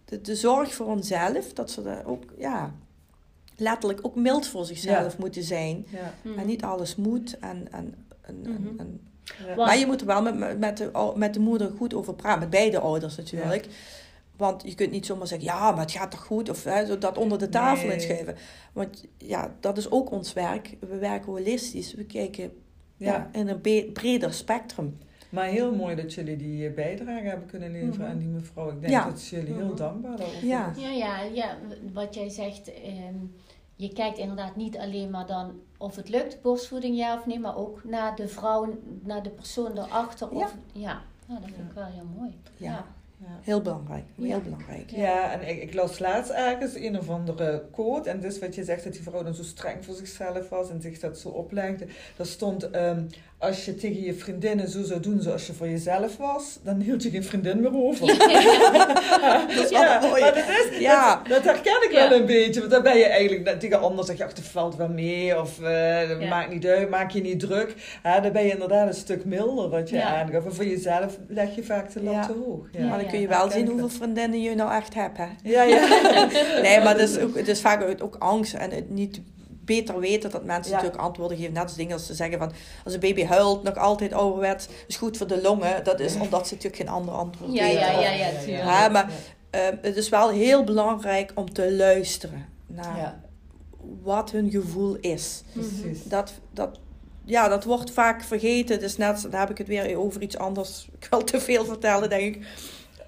de, 0.04 0.20
de 0.20 0.34
zorg 0.36 0.74
voor 0.74 0.86
onszelf, 0.86 1.52
dat 1.52 1.70
ze 1.70 1.82
er 1.82 2.06
ook 2.06 2.22
ja, 2.38 2.74
letterlijk 3.56 4.00
ook 4.02 4.14
mild 4.14 4.46
voor 4.46 4.64
zichzelf 4.64 5.12
Ja. 5.12 5.18
moeten 5.18 5.42
zijn. 5.42 5.86
Ja. 5.90 6.14
En 6.36 6.46
niet 6.46 6.62
alles 6.62 6.96
moet. 6.96 7.38
En, 7.38 7.72
en, 7.72 7.94
en, 8.20 8.40
en- 8.44 8.52
Mhm. 8.62 8.78
en- 8.80 9.00
Ja. 9.46 9.54
Wat- 9.54 9.66
maar 9.66 9.78
je 9.78 9.86
moet 9.86 10.00
er 10.00 10.06
wel 10.06 10.22
met, 10.22 10.58
met, 10.58 10.76
de, 10.76 11.12
met 11.16 11.34
de 11.34 11.40
moeder 11.40 11.70
goed 11.76 11.94
over 11.94 12.14
praten. 12.14 12.40
Met 12.40 12.50
beide 12.50 12.78
ouders 12.78 13.16
natuurlijk. 13.16 13.66
Want 14.38 14.62
je 14.64 14.74
kunt 14.74 14.90
niet 14.90 15.06
zomaar 15.06 15.26
zeggen, 15.26 15.46
ja, 15.46 15.70
maar 15.70 15.80
het 15.80 15.90
gaat 15.92 16.10
toch 16.10 16.24
goed? 16.24 16.48
Of 16.50 16.64
hè, 16.64 16.86
zo 16.86 16.98
dat 16.98 17.18
onder 17.18 17.38
de 17.38 17.48
tafel 17.48 17.86
Nee. 17.86 17.94
inschuiven. 17.96 18.36
Want 18.72 19.04
ja, 19.16 19.54
dat 19.60 19.78
is 19.78 19.90
ook 19.90 20.10
ons 20.10 20.32
werk. 20.32 20.76
We 20.80 20.96
werken 20.98 21.32
holistisch. 21.32 21.94
We 21.94 22.04
kijken 22.04 22.52
ja. 22.96 23.12
Ja. 23.12 23.28
in 23.40 23.48
een 23.48 23.92
breder 23.92 24.32
spectrum. 24.32 24.98
Maar 25.30 25.44
heel 25.46 25.74
mooi 25.74 25.94
dat 25.96 26.14
jullie 26.14 26.36
die 26.36 26.66
eh, 26.68 26.74
bijdrage 26.74 27.26
hebben 27.26 27.46
kunnen 27.48 27.70
leveren 27.72 28.00
Mhm. 28.00 28.10
aan 28.10 28.18
die 28.18 28.28
mevrouw. 28.28 28.68
Ik 28.70 28.80
denk 28.80 28.92
Ja. 28.92 29.04
dat 29.04 29.26
jullie 29.26 29.54
heel 29.54 29.66
Mhm. 29.66 29.76
dankbaar 29.76 30.16
daarover 30.16 30.46
Ja. 30.46 30.72
Ja, 30.76 30.88
ja, 30.90 31.22
ja, 31.22 31.56
wat 31.92 32.14
jij 32.14 32.28
zegt, 32.28 32.72
ehm, 32.72 33.14
je 33.76 33.92
kijkt 33.92 34.18
inderdaad 34.18 34.56
niet 34.56 34.78
alleen 34.78 35.10
maar 35.10 35.26
dan 35.26 35.52
of 35.78 35.96
het 35.96 36.08
lukt, 36.08 36.42
borstvoeding 36.42 36.96
ja 36.96 37.16
of 37.18 37.26
nee, 37.26 37.38
maar 37.40 37.56
ook 37.56 37.84
naar 37.84 38.16
de 38.16 38.28
vrouw, 38.28 38.78
naar 39.02 39.22
de 39.22 39.30
persoon 39.30 39.78
erachter. 39.78 40.30
Of, 40.30 40.54
ja. 40.72 41.02
Nou, 41.26 41.40
dat 41.40 41.50
vind 41.54 41.68
ik 41.68 41.74
wel 41.74 41.84
heel 41.84 42.06
mooi. 42.18 42.36
Ja, 42.56 42.86
Ja. 43.20 43.26
Heel 43.42 43.62
belangrijk. 43.62 44.04
Heel 44.16 44.26
Ja. 44.26 44.38
belangrijk. 44.38 44.90
Ja, 44.90 45.32
en 45.32 45.48
ik, 45.48 45.62
ik 45.62 45.74
las 45.74 45.98
laatst 45.98 46.30
ergens 46.30 46.74
een 46.74 46.98
of 46.98 47.08
andere 47.10 47.64
quote. 47.72 48.10
En 48.10 48.20
dus 48.20 48.38
wat 48.38 48.54
je 48.54 48.64
zegt, 48.64 48.84
dat 48.84 48.92
die 48.92 49.02
vrouw 49.02 49.22
dan 49.22 49.34
zo 49.34 49.42
streng 49.42 49.84
voor 49.84 49.94
zichzelf 49.94 50.48
was 50.48 50.70
en 50.70 50.80
zich 50.80 50.98
dat 50.98 51.18
zo 51.18 51.28
oplegde. 51.28 51.86
Daar 52.16 52.26
stond, 52.26 52.70
ehm, 52.70 53.04
als 53.40 53.64
je 53.64 53.74
tegen 53.74 54.02
je 54.02 54.14
vriendinnen 54.14 54.68
zo 54.68 54.82
zou 54.82 55.00
doen 55.00 55.20
zoals 55.22 55.46
je 55.46 55.52
voor 55.52 55.68
jezelf 55.68 56.16
was, 56.16 56.58
dan 56.62 56.80
hield 56.80 57.02
je 57.02 57.10
geen 57.10 57.24
vriendin 57.24 57.60
meer 57.60 57.74
over. 57.76 58.06
Dat 59.56 59.70
Ja, 59.70 60.00
mooi. 60.00 60.20
maar 60.20 60.34
dat, 60.34 60.44
is, 60.70 60.78
Ja. 60.78 61.16
dat, 61.16 61.28
dat 61.28 61.44
herken 61.44 61.82
ik 61.82 61.92
Ja. 61.92 62.08
wel 62.08 62.18
een 62.18 62.26
beetje. 62.26 62.60
Want 62.60 62.72
dan 62.72 62.82
ben 62.82 62.96
je 62.98 63.04
eigenlijk 63.04 63.60
tegen 63.60 63.80
anderen 63.80 64.04
zeg 64.04 64.16
je, 64.16 64.24
ach, 64.24 64.32
dat 64.32 64.44
valt 64.44 64.76
wel 64.76 64.88
mee. 64.88 65.40
Of 65.40 65.60
eh, 65.62 66.08
dat 66.08 66.20
Ja. 66.20 66.28
maakt 66.28 66.52
niet 66.52 66.66
uit, 66.66 66.90
maak 66.90 67.10
je 67.10 67.20
niet 67.20 67.40
druk. 67.40 67.74
Ja, 68.02 68.20
dan 68.20 68.32
ben 68.32 68.44
je 68.44 68.50
inderdaad 68.52 68.88
een 68.88 68.94
stuk 68.94 69.24
milder 69.24 69.68
wat 69.68 69.88
je 69.90 69.96
Ja. 69.96 70.20
aangaf. 70.20 70.44
En 70.44 70.54
voor 70.54 70.64
jezelf 70.66 71.18
leg 71.28 71.54
je 71.54 71.62
vaak 71.62 71.92
de 71.92 72.02
lat 72.02 72.14
Ja. 72.14 72.26
te 72.26 72.32
hoog. 72.44 72.66
Ja. 72.72 72.80
Ja. 72.80 72.88
Maar 72.88 72.98
dan 72.98 73.08
kun 73.08 73.20
je 73.20 73.28
wel 73.28 73.50
zien 73.50 73.66
hoeveel 73.68 73.88
vriendinnen 73.88 74.42
je 74.42 74.54
nou 74.54 74.72
echt 74.72 74.94
hebt. 74.94 75.18
Hè? 75.18 75.26
Ja, 75.42 75.62
ja. 75.62 75.86
Nee, 76.62 76.78
maar 76.80 76.98
het 76.98 77.08
is, 77.08 77.18
ook, 77.18 77.36
het 77.36 77.48
is 77.48 77.60
vaak 77.60 78.02
ook 78.02 78.16
angst 78.18 78.54
en 78.54 78.70
het 78.70 78.90
niet 78.90 79.20
beter 79.68 80.00
weten 80.00 80.30
dat 80.30 80.44
mensen 80.44 80.70
Ja. 80.72 80.76
natuurlijk 80.76 81.02
antwoorden 81.04 81.36
geven. 81.38 81.52
Net 81.52 81.62
als 81.62 81.74
dingen 81.74 81.92
als 81.92 82.06
ze 82.06 82.14
zeggen 82.14 82.38
van 82.38 82.52
als 82.84 82.94
een 82.94 83.00
baby 83.00 83.24
huilt, 83.24 83.62
nog 83.62 83.76
altijd 83.76 84.12
ouderwets, 84.12 84.66
is 84.86 84.96
goed 84.96 85.16
voor 85.16 85.26
de 85.26 85.42
longen. 85.42 85.84
Dat 85.84 86.00
is 86.00 86.14
omdat 86.14 86.48
ze 86.48 86.54
natuurlijk 86.54 86.82
geen 86.82 86.92
ander 86.92 87.14
antwoord 87.14 87.52
Ja, 87.52 87.62
weten. 87.64 87.80
ja, 87.80 88.00
ja, 88.00 88.10
ja, 88.10 88.30
tuurlijk. 88.30 88.64
Ja, 88.64 88.88
maar- 88.88 89.10
Ehm, 89.50 89.76
het 89.82 89.96
is 89.96 90.08
wel 90.08 90.28
heel 90.30 90.64
belangrijk 90.64 91.32
om 91.34 91.52
te 91.52 91.72
luisteren 91.72 92.46
naar 92.66 93.20
wat 94.02 94.30
hun 94.30 94.50
gevoel 94.50 94.96
is. 95.00 95.42
precies. 95.52 96.04
Dat, 96.04 96.32
dat, 96.52 96.78
ja, 97.24 97.48
dat 97.48 97.64
wordt 97.64 97.90
vaak 97.90 98.22
vergeten. 98.22 98.82
Is 98.82 98.96
net, 98.96 99.22
dan 99.30 99.40
heb 99.40 99.50
ik 99.50 99.58
het 99.58 99.66
weer 99.66 99.96
over 99.98 100.22
iets 100.22 100.36
anders. 100.38 100.88
Ik 101.00 101.06
wil 101.10 101.24
te 101.24 101.40
veel 101.40 101.64
vertellen, 101.64 102.08
denk 102.08 102.34
ik. 102.36 102.46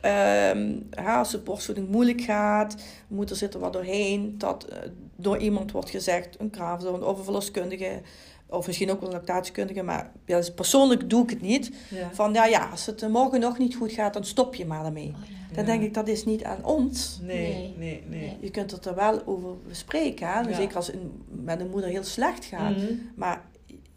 Ehm, 0.01 0.73
ja, 0.91 1.19
als 1.19 1.31
de 1.31 1.39
borstvoeding 1.39 1.89
moeilijk 1.89 2.21
gaat, 2.21 2.77
moeder 3.09 3.37
zit 3.37 3.55
er 3.55 3.61
wat 3.61 3.73
doorheen, 3.73 4.35
dat 4.39 4.65
eh, 4.65 4.79
door 5.17 5.39
iemand 5.39 5.73
wordt 5.73 5.91
gezegd, 5.91 6.41
een 6.41 6.51
kraamzorg 6.51 7.03
of 7.03 7.19
een 7.19 7.25
verloskundige, 7.25 8.01
of 8.47 8.67
misschien 8.67 8.91
ook 8.91 9.01
wel 9.01 9.09
een 9.09 9.15
lactatiekundige, 9.15 9.83
maar 9.83 10.11
ja, 10.27 10.37
dus 10.37 10.55
persoonlijk 10.55 11.11
doe 11.11 11.23
ik 11.23 11.31
het 11.31 11.41
niet. 11.41 11.71
Ja. 11.91 12.11
Van 12.13 12.33
ja, 12.33 12.45
ja, 12.47 12.69
als 12.71 12.87
het 12.87 13.09
morgen 13.09 13.41
nog 13.41 13.59
niet 13.59 13.75
goed 13.77 13.93
gaat, 13.93 14.13
dan 14.13 14.25
stop 14.25 14.55
je 14.55 14.67
maar 14.67 14.85
ermee. 14.85 15.07
Oh, 15.17 15.25
ja. 15.29 15.55
Dan 15.55 15.65
Ja. 15.65 15.71
denk 15.71 15.83
ik, 15.83 15.95
dat 15.95 16.09
is 16.09 16.25
niet 16.25 16.45
aan 16.45 16.65
ons. 16.65 17.19
Nee, 17.23 17.75
Nee. 17.79 18.03
nee. 18.09 18.37
Je 18.41 18.51
kunt 18.51 18.71
het 18.71 18.85
er 18.87 18.95
wel 18.95 19.27
over 19.27 19.51
bespreken, 19.69 20.27
hè? 20.29 20.41
Ja. 20.41 20.55
zeker 20.55 20.77
als 20.77 20.87
het 20.87 20.97
een- 20.97 21.23
met 21.45 21.61
een 21.61 21.71
moeder 21.71 21.91
heel 21.91 22.05
slecht 22.05 22.45
gaat. 22.45 22.77
Mhm. 22.77 22.93
Maar 23.15 23.45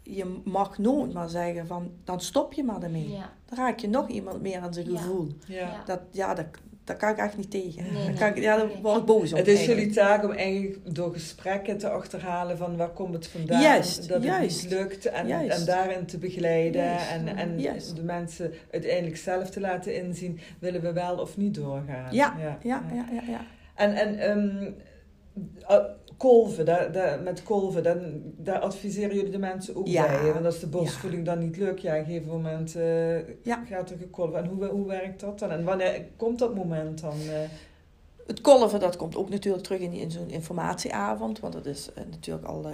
je 0.04 0.40
mag 0.44 0.78
nooit 0.78 1.12
maar 1.12 1.28
zeggen 1.28 1.66
van, 1.66 1.90
dan 2.04 2.20
stop 2.20 2.52
je 2.52 2.64
maar 2.64 2.82
ermee. 2.82 3.10
Ja. 3.10 3.32
Dan 3.46 3.58
raak 3.58 3.78
je 3.78 3.88
nog 3.88 4.08
iemand 4.08 4.42
meer 4.42 4.60
aan 4.60 4.74
zijn 4.74 4.86
gevoel. 4.86 5.28
Ja. 5.46 5.58
Ja. 5.58 5.82
Dat, 5.86 6.00
ja, 6.10 6.34
dat, 6.34 6.46
daar 6.84 6.96
kan 6.96 7.08
ik 7.10 7.16
echt 7.16 7.36
niet 7.36 7.50
tegen. 7.50 7.82
Nee, 7.82 7.92
Daar 7.94 8.04
nee. 8.04 8.14
kan 8.18 8.28
ik, 8.28 8.38
ja, 8.38 8.56
daar 8.56 8.66
Nee. 8.66 8.82
word 8.82 8.96
ik 8.98 9.04
boos 9.04 9.32
op. 9.32 9.38
Het 9.38 9.46
is 9.48 9.56
eigenlijk. 9.56 9.80
jullie 9.80 9.94
taak 9.94 10.24
om 10.24 10.30
eigenlijk 10.30 10.94
door 10.94 11.12
gesprekken 11.12 11.78
te 11.78 11.88
achterhalen 11.90 12.56
van 12.56 12.76
waar 12.76 12.90
komt 12.90 13.14
het 13.14 13.26
vandaan. 13.26 13.60
Juist, 13.60 14.08
dat 14.08 14.24
het 14.24 14.40
niet 14.40 14.66
lukt 14.70 15.06
en, 15.06 15.26
Juist. 15.26 15.58
en 15.58 15.64
daarin 15.66 16.06
te 16.06 16.18
begeleiden. 16.18 16.82
Juist. 16.84 17.10
En, 17.10 17.28
en 17.36 17.60
Juist. 17.60 17.96
de 17.96 18.02
mensen 18.02 18.52
uiteindelijk 18.70 19.16
zelf 19.16 19.50
te 19.50 19.60
laten 19.60 19.96
inzien, 19.96 20.40
willen 20.58 20.80
we 20.80 20.92
wel 20.92 21.16
of 21.18 21.36
niet 21.36 21.54
doorgaan. 21.54 22.14
Ja, 22.14 22.34
Ja, 22.38 22.58
ja, 22.62 22.82
ja, 22.92 23.22
ja. 23.28 23.40
En, 23.74 23.94
en 23.94 24.18
ehm, 24.18 24.72
uh, 25.70 25.84
kolven, 26.30 26.64
daar, 26.64 26.92
daar, 26.92 27.20
met 27.22 27.42
kolven, 27.42 27.82
dan, 27.82 27.98
daar 28.36 28.58
adviseren 28.58 29.14
jullie 29.14 29.30
de 29.30 29.38
mensen 29.38 29.76
ook 29.76 29.86
Ja. 29.86 30.06
bij. 30.06 30.32
Want 30.32 30.44
als 30.44 30.60
de 30.60 30.66
borstvoeding 30.66 31.24
dan 31.24 31.38
niet 31.38 31.56
lukt, 31.56 31.82
ja, 31.82 31.92
op 31.92 31.98
een 31.98 32.04
gegeven 32.04 32.30
moment 32.30 32.76
eh, 32.76 33.64
gaat 33.68 33.90
er 33.90 33.96
gekolven. 33.98 34.38
En 34.38 34.46
hoe, 34.46 34.64
hoe 34.66 34.86
werkt 34.86 35.20
dat 35.20 35.38
dan? 35.38 35.50
En 35.50 35.64
wanneer 35.64 36.04
komt 36.16 36.38
dat 36.38 36.54
moment 36.54 37.00
dan? 37.00 37.12
eh? 37.12 37.48
Het 38.26 38.40
kolven, 38.40 38.80
dat 38.80 38.96
komt 38.96 39.16
ook 39.16 39.30
natuurlijk 39.30 39.64
terug 39.64 39.80
in, 39.80 39.92
in 39.92 40.10
zo'n 40.10 40.30
informatieavond. 40.30 41.40
Want 41.40 41.52
dat 41.52 41.66
is 41.66 41.92
eh, 41.94 42.04
natuurlijk 42.10 42.46
al 42.46 42.66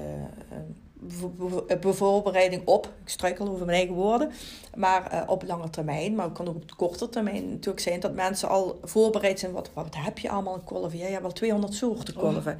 eh, 1.68 1.78
bevoorbereiding 1.78 2.62
op. 2.64 2.86
Ik 2.86 3.08
struikel 3.08 3.48
over 3.48 3.66
mijn 3.66 3.78
eigen 3.78 3.94
woorden. 3.94 4.30
Maar 4.74 5.10
eh, 5.10 5.22
op 5.26 5.42
lange 5.46 5.70
termijn, 5.70 6.14
maar 6.14 6.24
het 6.24 6.34
kan 6.34 6.48
ook 6.48 6.54
op 6.54 6.76
korte 6.76 7.08
termijn 7.08 7.50
natuurlijk 7.50 7.80
zijn 7.80 8.00
dat 8.00 8.14
mensen 8.14 8.48
al 8.48 8.78
voorbereid 8.82 9.38
zijn. 9.38 9.52
Wat, 9.52 9.70
wat 9.74 9.94
heb 9.96 10.18
je 10.18 10.30
allemaal 10.30 10.54
een 10.54 10.64
kolven? 10.64 10.88
Ja, 11.00 11.06
je 11.06 11.10
hebt 11.10 11.22
wel 11.22 11.32
200 11.32 11.74
soorten 11.74 12.14
kolven. 12.14 12.58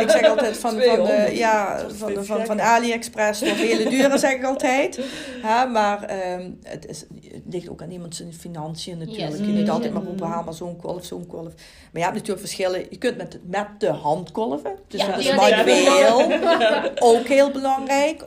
Ik 0.00 0.10
zeg 0.10 0.28
altijd 0.28 0.56
van, 0.56 0.70
van, 0.70 0.78
de, 0.78 0.84
200. 0.84 1.36
ja, 1.36 1.86
van, 1.90 2.24
van, 2.24 2.46
van. 2.46 2.60
AliExpress 2.60 3.42
of 3.42 3.56
hele 3.56 3.88
dure, 3.90 4.18
zeg 4.18 4.32
ik 4.32 4.44
altijd. 4.44 5.00
Ja, 5.42 5.64
maar 5.64 6.02
ehm, 6.02 6.50
het, 6.62 6.86
is, 6.86 7.04
het 7.32 7.42
ligt 7.50 7.68
ook 7.68 7.82
aan 7.82 7.90
iemand 7.90 8.14
zijn 8.16 8.34
financiën 8.34 8.98
natuurlijk. 8.98 9.30
Yes. 9.30 9.38
Je 9.38 9.44
kunt 9.44 9.56
niet 9.56 9.70
altijd 9.70 9.92
maar 9.92 10.02
roepen, 10.02 10.26
haal 10.26 10.44
maar 10.44 10.54
zo'n 10.54 10.76
kolf, 10.76 11.04
zo'n 11.04 11.26
kolf. 11.26 11.44
Maar 11.44 11.54
je 11.92 12.00
hebt 12.00 12.14
natuurlijk 12.14 12.40
verschillen. 12.40 12.86
Je 12.90 12.98
kunt 12.98 13.16
met, 13.16 13.38
met 13.46 13.66
de 13.78 13.90
hand 13.90 14.30
kolven. 14.30 14.76
Dus 14.88 15.00
Ja, 15.00 15.06
dat 15.06 15.18
is 15.18 15.34
manueel. 15.34 16.32
Ook 17.12 17.26
heel 17.26 17.50
belangrijk 17.50 17.73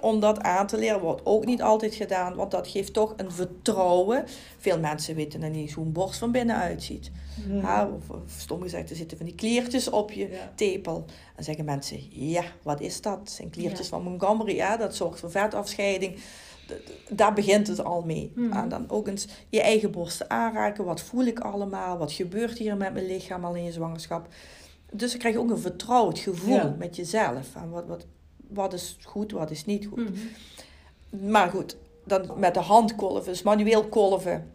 om 0.02 0.20
dat 0.20 0.42
aan 0.42 0.68
te 0.68 0.78
leren. 0.78 1.00
Wordt 1.00 1.22
ook 1.24 1.46
niet 1.46 1.62
altijd 1.62 1.96
gedaan, 1.96 2.36
want 2.36 2.52
dat 2.52 2.68
geeft 2.68 2.94
toch 2.94 3.14
een 3.18 3.32
vertrouwen. 3.32 4.24
Veel 4.58 4.80
mensen 4.80 5.16
weten 5.16 5.40
dan 5.40 5.52
niet 5.52 5.72
hoe 5.74 5.86
een 5.86 5.92
borst 5.92 6.20
van 6.20 6.32
binnen 6.32 6.56
uitziet. 6.56 7.12
Mhm. 7.48 7.58
Ja, 7.58 7.90
of, 7.98 8.10
of 8.10 8.32
stom 8.38 8.62
gezegd, 8.62 8.90
er 8.90 8.96
zitten 8.96 9.18
van 9.18 9.26
die 9.26 9.36
kliertjes 9.36 9.90
op 9.90 10.12
je 10.12 10.30
Ja. 10.30 10.52
tepel. 10.56 11.06
Dan 11.36 11.44
zeggen 11.44 11.66
mensen, 11.66 12.00
ja, 12.10 12.44
wat 12.62 12.82
is 12.82 13.02
dat? 13.02 13.18
Dat 13.18 13.30
zijn 13.32 13.50
kliertjes 13.50 13.90
Ja. 13.90 13.96
van 13.96 14.04
Montgomery, 14.04 14.56
ja, 14.56 14.78
dat 14.78 14.96
zorgt 14.96 15.20
voor 15.20 15.32
vetafscheiding. 15.32 16.20
Daar 17.10 17.34
begint 17.34 17.68
het 17.68 17.84
al 17.84 18.02
mee. 18.02 18.32
Mhm. 18.36 18.52
En 18.58 18.70
dan 18.70 18.90
ook 18.90 19.08
eens 19.08 19.28
je 19.50 19.62
eigen 19.62 19.92
borsten 19.92 20.30
aanraken. 20.30 20.86
Wat 20.86 21.02
voel 21.02 21.24
ik 21.26 21.40
allemaal? 21.40 21.98
Wat 21.98 22.12
gebeurt 22.12 22.58
hier 22.58 22.78
met 22.78 22.94
mijn 22.94 23.06
lichaam 23.06 23.46
al 23.46 23.56
in 23.56 23.64
je 23.64 23.72
zwangerschap? 23.72 24.28
Dus 24.94 25.10
dan 25.10 25.20
krijg 25.20 25.36
je 25.36 25.42
ook 25.42 25.50
een 25.50 25.58
vertrouwd 25.60 26.20
gevoel 26.20 26.76
met 26.78 26.96
jezelf. 26.96 27.56
En 27.56 27.70
wat, 27.70 27.86
wat, 27.88 28.06
wat 28.50 28.74
is 28.74 28.98
goed, 29.04 29.32
wat 29.32 29.52
is 29.52 29.66
niet 29.66 29.86
goed. 29.88 30.10
Mhm. 30.10 31.32
Maar 31.32 31.50
goed, 31.50 31.78
dan 32.04 32.32
met 32.38 32.54
de 32.54 32.60
hand 32.60 32.96
kolven, 32.96 33.32
dus 33.32 33.42
manueel 33.42 33.84
kolven. 33.88 34.52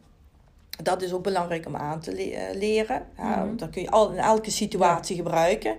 Dat 0.83 1.03
is 1.03 1.13
ook 1.13 1.23
belangrijk 1.23 1.67
om 1.67 1.77
aan 1.77 2.01
te 2.01 2.13
le- 2.13 2.23
eh, 2.31 2.55
leren. 2.57 3.07
Want 3.17 3.59
Dat 3.59 3.71
kun 3.71 3.83
je 3.83 3.91
al 3.91 4.11
in 4.11 4.19
elke 4.19 4.51
situatie 4.51 5.17
gebruiken. 5.17 5.77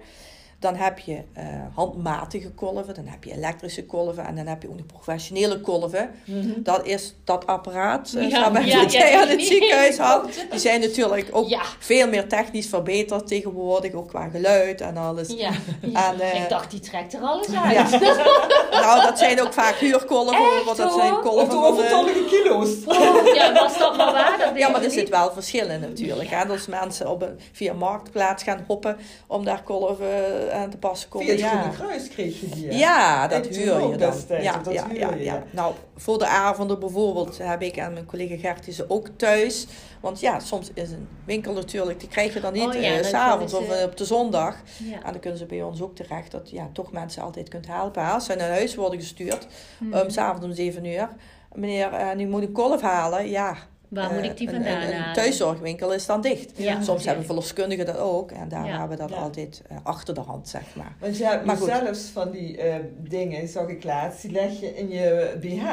Dan 0.63 0.75
heb 0.75 0.99
je 0.99 1.13
uh, 1.37 1.43
handmatige 1.75 2.49
kolven, 2.51 2.93
dan 2.93 3.05
heb 3.07 3.23
je 3.23 3.31
elektrische 3.33 3.85
kolven 3.85 4.25
en 4.25 4.35
dan 4.35 4.47
heb 4.47 4.61
je 4.61 4.69
ook 4.69 4.77
de 4.77 4.83
professionele 4.83 5.59
kolven. 5.61 6.09
Mhm. 6.25 6.49
Dat 6.57 6.85
is 6.85 7.15
dat 7.23 7.47
apparaat 7.47 8.13
uh, 8.15 8.29
Ja, 8.29 8.49
ja, 8.53 8.59
ja, 8.59 8.85
jij 8.85 9.21
aan 9.21 9.27
het 9.27 9.41
ziekenhuis 9.43 9.97
had. 9.97 10.27
Die 10.51 10.59
zijn 10.59 10.79
natuurlijk 10.79 11.27
ook 11.31 11.47
Ja. 11.49 11.61
veel 11.79 12.07
meer 12.07 12.27
technisch 12.27 12.67
verbeterd 12.67 13.27
tegenwoordig, 13.27 13.93
ook 13.93 14.07
qua 14.07 14.27
geluid 14.29 14.81
en 14.81 14.97
alles. 14.97 15.27
Ja. 15.37 15.51
En, 15.81 16.19
eh, 16.19 16.41
ik 16.43 16.49
dacht, 16.49 16.71
die 16.71 16.79
trekt 16.79 17.13
er 17.13 17.21
alles 17.21 17.47
Ja. 17.47 17.63
uit. 17.63 17.99
nou, 18.83 19.01
dat 19.01 19.17
zijn 19.19 19.41
ook 19.41 19.53
vaak 19.53 19.75
huurkolven, 19.75 20.33
Echt, 20.35 20.65
want 20.65 20.77
dat 20.77 20.93
zijn 20.93 21.09
hoor? 21.09 21.17
Of 21.17 21.23
kolven 21.23 21.45
de 21.49 21.51
van 21.55 21.61
de- 21.61 21.67
overtollige 21.67 22.23
kilo's. 22.25 22.69
Oh, 22.85 23.33
ja, 23.35 23.53
was 23.53 23.77
dat 23.77 23.97
maar 23.97 24.11
waar? 24.13 24.37
Dat 24.39 24.57
Ja, 24.57 24.69
maar 24.69 24.83
er 24.83 24.91
zit 24.91 25.09
wel 25.09 25.31
verschil 25.31 25.69
in 25.69 25.79
natuurlijk. 25.79 26.29
Hè? 26.29 26.45
Als 26.47 26.67
mensen 26.67 27.09
op 27.09 27.21
een, 27.21 27.39
via 27.51 27.73
Marktplaats 27.73 28.43
gaan 28.43 28.63
hoppen 28.67 28.97
om 29.27 29.45
daar 29.45 29.63
kolven 29.63 30.51
aan 30.53 30.69
te 30.69 30.77
passen 30.77 31.09
komen. 31.09 31.27
Via 31.27 31.35
het 31.35 31.43
ja. 31.43 31.61
Groene 31.61 31.75
Kruis 31.77 32.07
kreeg 32.07 32.39
je 32.39 32.49
die. 32.49 32.67
hè? 32.67 32.77
Ja, 32.77 33.27
dat 33.27 33.47
huur 33.47 33.89
je 33.89 33.97
dan. 33.97 33.97
destijds, 33.97 34.45
Ja, 34.45 34.57
dat 34.57 34.73
ja, 34.73 34.87
huur 34.87 34.99
ja, 34.99 35.09
je, 35.09 35.23
ja. 35.23 35.33
ja. 35.33 35.43
Nou, 35.51 35.73
voor 35.95 36.19
de 36.19 36.27
avonden 36.27 36.79
bijvoorbeeld 36.79 37.37
heb 37.37 37.61
ik 37.61 37.77
en 37.77 37.93
mijn 37.93 38.05
collega 38.05 38.37
Gert 38.37 38.65
die 38.65 38.73
ze 38.73 38.85
ook 38.87 39.07
thuis. 39.15 39.67
Want 40.01 40.19
ja, 40.19 40.39
soms 40.39 40.71
is 40.73 40.91
een 40.91 41.07
winkel 41.25 41.53
natuurlijk, 41.53 41.99
die 41.99 42.09
krijg 42.09 42.33
je 42.33 42.39
dan 42.39 42.53
niet 42.53 42.67
Oh 42.67 42.73
ja, 42.73 42.97
eh, 42.97 43.03
s'avonds 43.03 43.53
of 43.53 43.69
eh, 43.69 43.83
op 43.83 43.97
de 43.97 44.05
zondag. 44.05 44.55
Ja. 44.77 45.03
En 45.03 45.11
dan 45.11 45.19
kunnen 45.19 45.39
ze 45.39 45.45
bij 45.45 45.61
ons 45.61 45.81
ook 45.81 45.95
terecht 45.95 46.31
dat 46.31 46.49
ja, 46.49 46.69
toch 46.73 46.91
mensen 46.91 47.23
altijd 47.23 47.49
kunt 47.49 47.67
helpen. 47.67 48.11
Als 48.11 48.25
ze 48.25 48.35
naar 48.35 48.49
huis 48.49 48.75
worden 48.75 48.99
gestuurd, 48.99 49.47
um, 49.93 50.09
s'avonds 50.09 50.45
om 50.45 50.53
7 50.53 50.85
uur. 50.85 51.09
Meneer, 51.53 51.93
eh, 51.93 52.15
nu 52.15 52.27
moet 52.27 52.41
ik 52.41 52.53
kolf 52.53 52.81
halen. 52.81 53.29
Ja, 53.29 53.57
Waar 53.93 54.09
eh, 54.09 54.15
moet 54.15 54.23
ik 54.23 54.37
die 54.37 54.47
een- 54.47 54.53
vandaan 54.53 54.81
een, 54.81 55.13
thuiszorgwinkel 55.13 55.93
is 55.93 56.05
dan 56.05 56.21
dicht. 56.21 56.51
Ja, 56.55 56.63
Soms 56.71 56.79
natuurlijk. 56.79 57.05
hebben 57.05 57.25
verloskundigen 57.25 57.85
dat 57.85 57.97
ook. 57.97 58.31
En 58.31 58.49
daar 58.49 58.65
Ja. 58.65 58.71
hebben 58.79 58.89
we 58.97 59.03
dat 59.03 59.09
Ja. 59.09 59.15
altijd 59.15 59.61
eh, 59.69 59.77
achter 59.83 60.13
de 60.13 60.21
hand, 60.21 60.49
zeg 60.49 60.61
maar. 60.75 60.95
Want 60.99 61.17
je 61.17 61.25
hebt 61.25 61.45
Maar 61.45 61.57
goed. 61.57 61.67
zelfs 61.67 62.01
van 62.13 62.31
die 62.31 62.57
eh, 62.57 62.75
dingen, 62.99 63.47
zag 63.47 63.67
ik 63.67 63.83
laatst, 63.83 64.21
die 64.21 64.31
leg 64.31 64.59
je 64.59 64.75
in 64.75 64.89
je 64.89 65.37
BH 65.41 65.65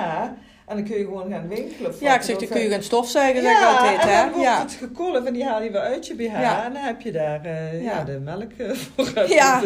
en 0.66 0.76
dan 0.76 0.84
kun 0.84 0.98
je 0.98 1.04
gewoon 1.04 1.30
gaan 1.30 1.48
winkelen. 1.48 1.94
Ja, 2.00 2.14
ik 2.14 2.22
zeg, 2.22 2.36
dan 2.36 2.48
kun 2.48 2.60
je 2.60 2.68
gaan 2.68 2.82
stofzuigen, 2.82 3.42
zeg 3.42 3.52
ik 3.52 3.58
ja, 3.58 3.70
altijd. 3.70 4.00
en 4.00 4.08
Hè? 4.08 4.14
dan 4.22 4.28
wordt 4.30 4.42
Ja. 4.44 4.60
het 4.62 4.72
gekolf 4.72 5.24
en 5.24 5.32
die 5.32 5.44
haal 5.44 5.62
je 5.62 5.70
weer 5.70 5.80
uit 5.80 6.06
je 6.06 6.14
BH 6.14 6.22
Ja. 6.22 6.64
en 6.64 6.72
dan 6.72 6.82
heb 6.82 7.00
je 7.00 7.12
daar 7.12 7.44
eh, 7.44 7.82
ja. 7.84 7.90
Ja. 7.98 8.04
de 8.04 8.18
melk 8.18 8.52
eh, 8.56 8.70
voor 8.96 9.28
Ja. 9.28 9.62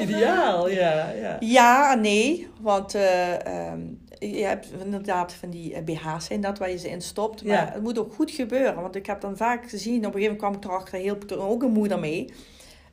ideaal. 0.00 0.68
Ja, 0.68 1.10
ja. 1.20 1.36
Ja 1.40 1.94
nee, 1.94 2.48
want 2.60 2.94
eh, 2.94 3.46
ehm, 3.46 3.80
je 4.30 4.44
hebt 4.44 4.68
inderdaad 4.84 5.32
van 5.32 5.50
die 5.50 5.74
eh, 5.74 5.84
BH's 5.84 6.24
zijn 6.26 6.40
dat 6.40 6.58
waar 6.58 6.70
je 6.70 6.78
ze 6.78 6.90
in 6.90 7.02
stopt. 7.02 7.44
Maar 7.44 7.54
Ja. 7.54 7.70
het 7.72 7.82
moet 7.82 7.98
ook 7.98 8.14
goed 8.14 8.30
gebeuren, 8.30 8.74
want 8.82 8.94
ik 8.96 9.06
heb 9.06 9.20
dan 9.20 9.36
vaak 9.36 9.68
gezien, 9.70 9.96
op 10.06 10.14
een 10.14 10.20
gegeven 10.20 10.36
moment 10.36 10.60
kwam 10.60 10.74
ik 10.80 10.92
erachter, 10.94 11.32
er 11.38 11.40
ook 11.48 11.62
een 11.62 11.72
moeder 11.72 11.98
mee. 11.98 12.32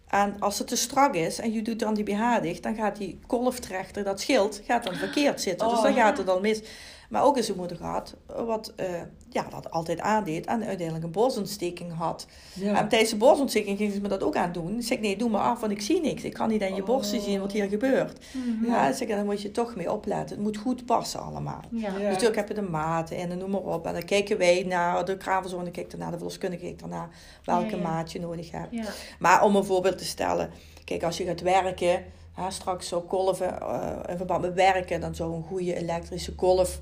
En 0.07 0.35
als 0.39 0.57
het 0.59 0.67
te 0.67 0.75
strak 0.75 1.15
is 1.15 1.39
en 1.39 1.51
je 1.53 1.61
doet 1.61 1.79
dan 1.79 1.93
die 1.93 2.03
BH 2.03 2.41
dicht, 2.41 2.63
dan 2.63 2.75
gaat 2.75 2.97
die 2.97 3.19
kolftrechter, 3.27 4.03
dat 4.03 4.21
schild, 4.21 4.61
gaat 4.65 4.83
dan 4.83 4.95
verkeerd 4.95 5.41
zitten. 5.41 5.67
Dus 5.67 5.77
Oh. 5.77 5.83
dan 5.83 5.93
gaat 5.93 6.17
het 6.17 6.25
dan 6.27 6.41
mis. 6.41 6.61
Maar 7.09 7.23
ook 7.23 7.37
eens 7.37 7.49
een 7.49 7.55
moeder 7.55 7.77
gehad, 7.77 8.15
wat 8.25 8.73
eh, 8.75 8.85
ja, 9.33 9.45
dat 9.49 9.71
altijd 9.71 9.99
aandeed 9.99 10.45
en 10.45 10.63
uiteindelijk 10.65 11.05
een 11.05 11.11
borstontsteking 11.11 11.93
had. 11.97 12.25
Ja. 12.53 12.75
En 12.79 12.87
tijdens 12.89 13.11
de 13.11 13.17
borstontsteking 13.17 13.77
ging 13.77 13.93
ze 13.93 14.01
me 14.01 14.07
dat 14.07 14.23
ook 14.23 14.35
aan 14.35 14.51
doen. 14.51 14.77
Ik 14.77 14.85
zeg, 14.85 14.99
nee, 14.99 15.17
doe 15.17 15.29
maar 15.29 15.41
af, 15.41 15.59
want 15.59 15.71
ik 15.71 15.81
zie 15.81 16.01
niks. 16.01 16.23
Ik 16.23 16.33
kan 16.33 16.49
niet 16.49 16.61
aan 16.61 16.75
je 16.75 16.83
borsten 16.83 17.17
Oh. 17.17 17.23
zien 17.23 17.39
wat 17.39 17.51
hier 17.51 17.69
gebeurt. 17.69 18.25
Mhm. 18.31 18.65
Ja, 18.71 18.91
zeg, 18.93 19.07
daar 19.07 19.25
moet 19.25 19.41
je 19.41 19.51
toch 19.51 19.75
mee 19.75 19.91
opletten. 19.91 20.35
Het 20.35 20.45
moet 20.45 20.57
goed 20.57 20.85
passen 20.85 21.21
allemaal. 21.21 21.61
Ja. 21.71 21.79
Ja. 21.87 21.93
Dus 21.93 22.01
natuurlijk 22.01 22.35
heb 22.35 22.47
je 22.47 22.53
de 22.53 22.61
maten 22.61 23.17
en 23.17 23.37
noem 23.37 23.49
maar 23.49 23.61
op. 23.61 23.85
En 23.85 23.93
dan 23.93 24.03
kijken 24.05 24.37
wij 24.37 24.63
naar 24.67 25.05
de 25.05 25.17
kraamverzorging, 25.17 25.73
dan 25.73 25.83
kijkt 25.83 25.97
naar 25.97 26.11
de 26.11 26.17
verloskundige, 26.17 26.63
kijkt 26.63 26.79
daarna 26.79 27.09
welke 27.43 27.65
Ja, 27.69 27.75
ja. 27.77 27.83
maat 27.83 28.11
je 28.11 28.19
nodig 28.19 28.51
hebt. 28.51 28.71
Ja. 28.75 28.83
Maar 29.19 29.43
om 29.43 29.55
een 29.55 29.63
voorbeeld 29.65 29.97
te 29.97 30.05
stellen, 30.05 30.49
kijk, 30.83 31.03
als 31.03 31.17
je 31.17 31.25
gaat 31.25 31.41
werken, 31.41 32.03
hè, 32.33 32.51
straks 32.51 32.87
zou 32.87 33.01
kolven, 33.03 33.61
eh, 33.61 33.91
in 34.07 34.17
verband 34.17 34.41
met 34.41 34.53
werken, 34.53 35.01
dan 35.01 35.15
zou 35.15 35.33
een 35.35 35.43
goede 35.43 35.75
elektrische 35.75 36.35
kolf 36.35 36.79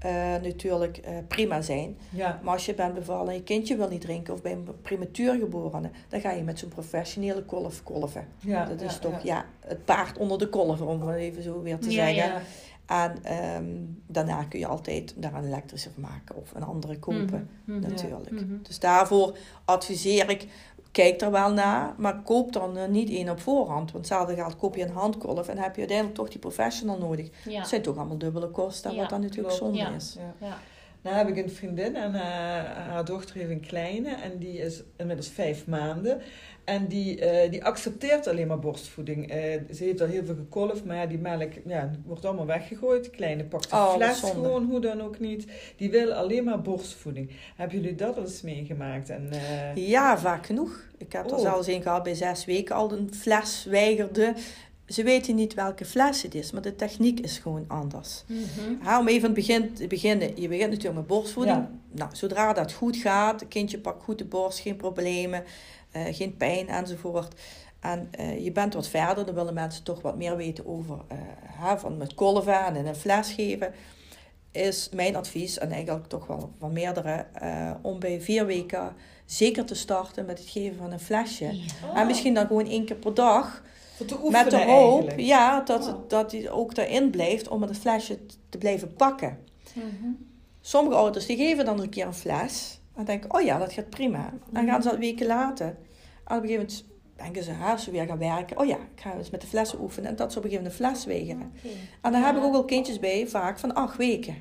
eh, 0.00 0.12
natuurlijk 0.42 0.96
eh, 0.96 1.12
prima 1.28 1.60
zijn. 1.62 1.96
ja. 2.10 2.40
Maar 2.42 2.52
als 2.52 2.66
je 2.66 2.74
bent 2.74 2.94
bevallen 2.94 3.28
en 3.28 3.34
je 3.34 3.42
kindje 3.42 3.76
wil 3.76 3.88
niet 3.88 4.00
drinken 4.00 4.34
of 4.34 4.42
bij 4.42 4.52
een 4.52 4.68
prematuur 4.82 5.34
geborene, 5.38 5.90
dan 6.08 6.20
ga 6.20 6.30
je 6.30 6.42
met 6.42 6.58
zo'n 6.58 6.68
professionele 6.68 7.42
kolf 7.44 7.82
kolven. 7.82 8.26
Ja, 8.38 8.64
dat 8.64 8.80
is 8.80 8.92
ja, 8.92 8.98
toch 8.98 9.22
ja. 9.22 9.34
ja. 9.34 9.68
het 9.68 9.84
paard 9.84 10.18
onder 10.18 10.38
de 10.38 10.48
kolver, 10.48 10.86
om 10.86 11.06
het 11.08 11.16
even 11.16 11.42
zo 11.42 11.62
weer 11.62 11.78
te 11.78 11.90
Ja, 11.90 12.06
zeggen. 12.06 12.32
ja. 12.32 12.40
En 12.86 13.18
ehm, 13.22 13.64
daarna 14.06 14.44
kun 14.44 14.58
je 14.58 14.66
altijd 14.66 15.14
daar 15.16 15.34
een 15.34 15.44
elektrische 15.46 15.90
van 15.90 16.02
maken 16.02 16.36
of 16.36 16.54
een 16.54 16.62
andere 16.62 16.98
kopen, 16.98 17.48
Mhm. 17.64 17.78
Mhm. 17.78 17.88
natuurlijk. 17.90 18.30
Mhm. 18.30 18.54
Dus 18.62 18.78
daarvoor 18.78 19.36
adviseer 19.64 20.30
ik, 20.30 20.46
kijk 20.92 21.20
er 21.20 21.30
wel 21.30 21.52
naar, 21.52 21.94
maar 21.96 22.22
koop 22.22 22.52
dan 22.52 22.90
niet 22.90 23.10
één 23.10 23.28
op 23.28 23.40
voorhand. 23.40 23.92
Want 23.92 24.06
hetzelfde 24.06 24.34
geldt, 24.34 24.56
koop 24.56 24.76
je 24.76 24.82
een 24.82 24.90
handkolf 24.92 25.48
en 25.48 25.58
heb 25.58 25.72
je 25.74 25.78
uiteindelijk 25.80 26.18
toch 26.18 26.28
die 26.28 26.38
professional 26.38 26.98
nodig. 26.98 27.28
Ja. 27.48 27.58
Dat 27.58 27.68
zijn 27.68 27.82
toch 27.82 27.96
allemaal 27.96 28.18
dubbele 28.18 28.48
kosten, 28.50 28.92
Ja, 28.92 29.00
wat 29.00 29.10
dan 29.10 29.20
natuurlijk 29.20 29.56
klopt. 29.56 29.74
zonde 29.74 29.90
Ja. 29.90 29.96
is. 29.96 30.16
Ja. 30.18 30.46
Ja. 30.46 30.58
Nou 31.02 31.16
heb 31.16 31.28
ik 31.28 31.36
een 31.36 31.50
vriendin 31.50 31.96
en 31.96 32.14
eh, 32.14 32.20
haar 32.88 33.04
dochter 33.04 33.36
heeft 33.36 33.50
een 33.50 33.60
kleine 33.66 34.14
en 34.14 34.38
die 34.38 34.58
is 34.58 34.82
inmiddels 34.96 35.28
vijf 35.28 35.66
maanden. 35.66 36.20
En 36.64 36.86
die, 36.86 37.20
eh, 37.20 37.50
die 37.50 37.64
accepteert 37.64 38.26
alleen 38.26 38.46
maar 38.46 38.58
borstvoeding. 38.58 39.30
Eh, 39.30 39.38
ze 39.74 39.84
heeft 39.84 40.00
al 40.00 40.06
heel 40.06 40.24
veel 40.24 40.34
gekolfd, 40.34 40.84
maar 40.84 40.96
ja, 40.96 41.06
die 41.06 41.18
melk 41.18 41.52
ja, 41.66 41.90
wordt 42.06 42.24
allemaal 42.24 42.46
weggegooid. 42.46 43.10
Kleine 43.10 43.44
pakt 43.44 43.70
de 43.70 43.76
Oh, 43.76 43.94
fles 43.94 44.20
gewoon, 44.20 44.64
hoe 44.64 44.80
dan 44.80 45.00
ook 45.02 45.18
niet. 45.18 45.46
Die 45.76 45.90
wil 45.90 46.12
alleen 46.12 46.44
maar 46.44 46.60
borstvoeding. 46.62 47.30
Hebben 47.56 47.80
jullie 47.80 47.94
dat 47.94 48.16
al 48.16 48.22
eens 48.22 48.42
meegemaakt? 48.42 49.10
En, 49.10 49.28
eh, 49.30 49.88
Ja, 49.88 50.18
vaak 50.18 50.46
genoeg. 50.46 50.80
Ik 50.98 51.12
heb 51.12 51.26
er 51.26 51.36
Oh. 51.36 51.40
zelfs 51.40 51.66
een 51.66 51.82
gehad 51.82 52.02
bij 52.02 52.14
zes 52.14 52.44
weken 52.44 52.74
al 52.74 52.92
een 52.92 53.10
fles 53.14 53.64
weigerde. 53.68 54.34
Ze 54.86 55.02
weten 55.02 55.34
niet 55.34 55.54
welke 55.54 55.84
fles 55.84 56.22
het 56.22 56.34
is, 56.34 56.52
maar 56.52 56.62
de 56.62 56.76
techniek 56.76 57.20
is 57.20 57.38
gewoon 57.38 57.64
anders. 57.68 58.24
Mhm. 58.26 58.84
Ja, 58.84 58.98
om 58.98 59.08
even 59.08 59.34
begin 59.34 59.72
te 59.72 59.86
beginnen. 59.86 60.40
Je 60.40 60.48
begint 60.48 60.70
natuurlijk 60.70 60.96
met 60.96 61.06
borstvoeding. 61.06 61.56
Ja. 61.56 61.70
Nou, 61.92 62.10
zodra 62.16 62.52
dat 62.52 62.72
goed 62.72 62.96
gaat, 62.96 63.40
het 63.40 63.48
kindje 63.48 63.78
pakt 63.78 64.02
goed 64.02 64.18
de 64.18 64.24
borst, 64.24 64.58
geen 64.58 64.76
problemen, 64.76 65.44
geen 65.92 66.36
pijn 66.36 66.68
enzovoort. 66.68 67.34
En 67.80 68.08
eh, 68.10 68.44
je 68.44 68.52
bent 68.52 68.74
wat 68.74 68.88
verder, 68.88 69.26
dan 69.26 69.34
willen 69.34 69.54
mensen 69.54 69.82
toch 69.84 70.02
wat 70.02 70.16
meer 70.16 70.36
weten 70.36 70.66
over 70.66 70.98
eh, 71.08 71.18
hè, 71.42 71.78
van 71.78 71.96
met 71.96 72.14
kolven 72.14 72.64
en 72.64 72.76
in 72.76 72.86
een 72.86 72.94
fles 72.94 73.32
geven. 73.32 73.72
Is 74.52 74.88
mijn 74.94 75.16
advies, 75.16 75.58
en 75.58 75.70
eigenlijk 75.70 76.06
toch 76.06 76.26
wel 76.26 76.52
van 76.58 76.72
meerdere, 76.72 77.26
eh, 77.32 77.70
om 77.82 77.98
bij 77.98 78.20
vier 78.20 78.46
weken 78.46 78.92
zeker 79.26 79.64
te 79.64 79.74
starten 79.74 80.24
met 80.24 80.38
het 80.38 80.48
geven 80.48 80.76
van 80.78 80.92
een 80.92 81.00
flesje. 81.00 81.44
Ja. 81.56 81.62
Oh, 81.90 81.98
En 81.98 82.06
misschien 82.06 82.34
dan 82.34 82.46
gewoon 82.46 82.66
één 82.66 82.84
keer 82.84 82.96
per 82.96 83.14
dag. 83.14 83.62
voor 83.96 84.06
te 84.06 84.14
oefenen 84.14 84.42
Met 84.42 84.50
de 84.50 84.64
hoop 84.64 84.98
eigenlijk. 85.00 85.20
ja, 85.28 85.60
dat, 85.60 85.86
Oh. 85.86 86.08
dat 86.08 86.32
hij 86.32 86.50
ook 86.50 86.74
daarin 86.74 87.10
blijft 87.10 87.48
om 87.48 87.62
het 87.62 87.78
flesje 87.78 88.18
te 88.48 88.58
blijven 88.58 88.94
pakken. 88.94 89.38
Mhm. 89.74 90.08
Sommige 90.60 90.96
ouders 90.96 91.26
die 91.26 91.36
geven 91.36 91.64
dan 91.64 91.80
een 91.80 91.88
keer 91.88 92.06
een 92.06 92.14
fles. 92.14 92.79
En 93.00 93.06
denken, 93.06 93.34
oh 93.34 93.40
ja, 93.40 93.58
dat 93.58 93.72
gaat 93.72 93.90
prima. 93.90 94.32
Dan 94.50 94.66
gaan 94.66 94.82
ze 94.82 94.88
dat 94.88 94.98
weken 94.98 95.26
later. 95.26 95.66
En 95.66 95.72
op 96.36 96.42
een 96.42 96.48
gegeven 96.48 96.50
moment 96.54 96.84
denken 97.16 97.42
ze, 97.42 97.52
als 97.64 97.84
ze 97.84 97.90
weer 97.90 98.06
gaan 98.06 98.18
werken. 98.18 98.58
Oh 98.58 98.66
ja, 98.66 98.76
ik 98.76 99.00
ga 99.00 99.14
eens 99.16 99.30
met 99.30 99.40
de 99.40 99.46
flessen 99.46 99.80
oefenen. 99.80 100.10
En 100.10 100.16
dat 100.16 100.32
ze 100.32 100.38
op 100.38 100.44
een 100.44 100.50
gegeven 100.50 100.70
moment 100.72 100.88
de 100.94 101.00
fles 101.00 101.16
weigeren. 101.16 101.52
Oké. 101.56 101.68
En 102.00 102.12
dan 102.12 102.20
Ja. 102.20 102.26
heb 102.26 102.36
ik 102.36 102.42
ook 102.42 102.52
wel 102.52 102.64
kindjes 102.64 102.98
bij, 102.98 103.26
vaak 103.26 103.58
van 103.58 103.74
acht 103.74 103.96
weken. 103.96 104.34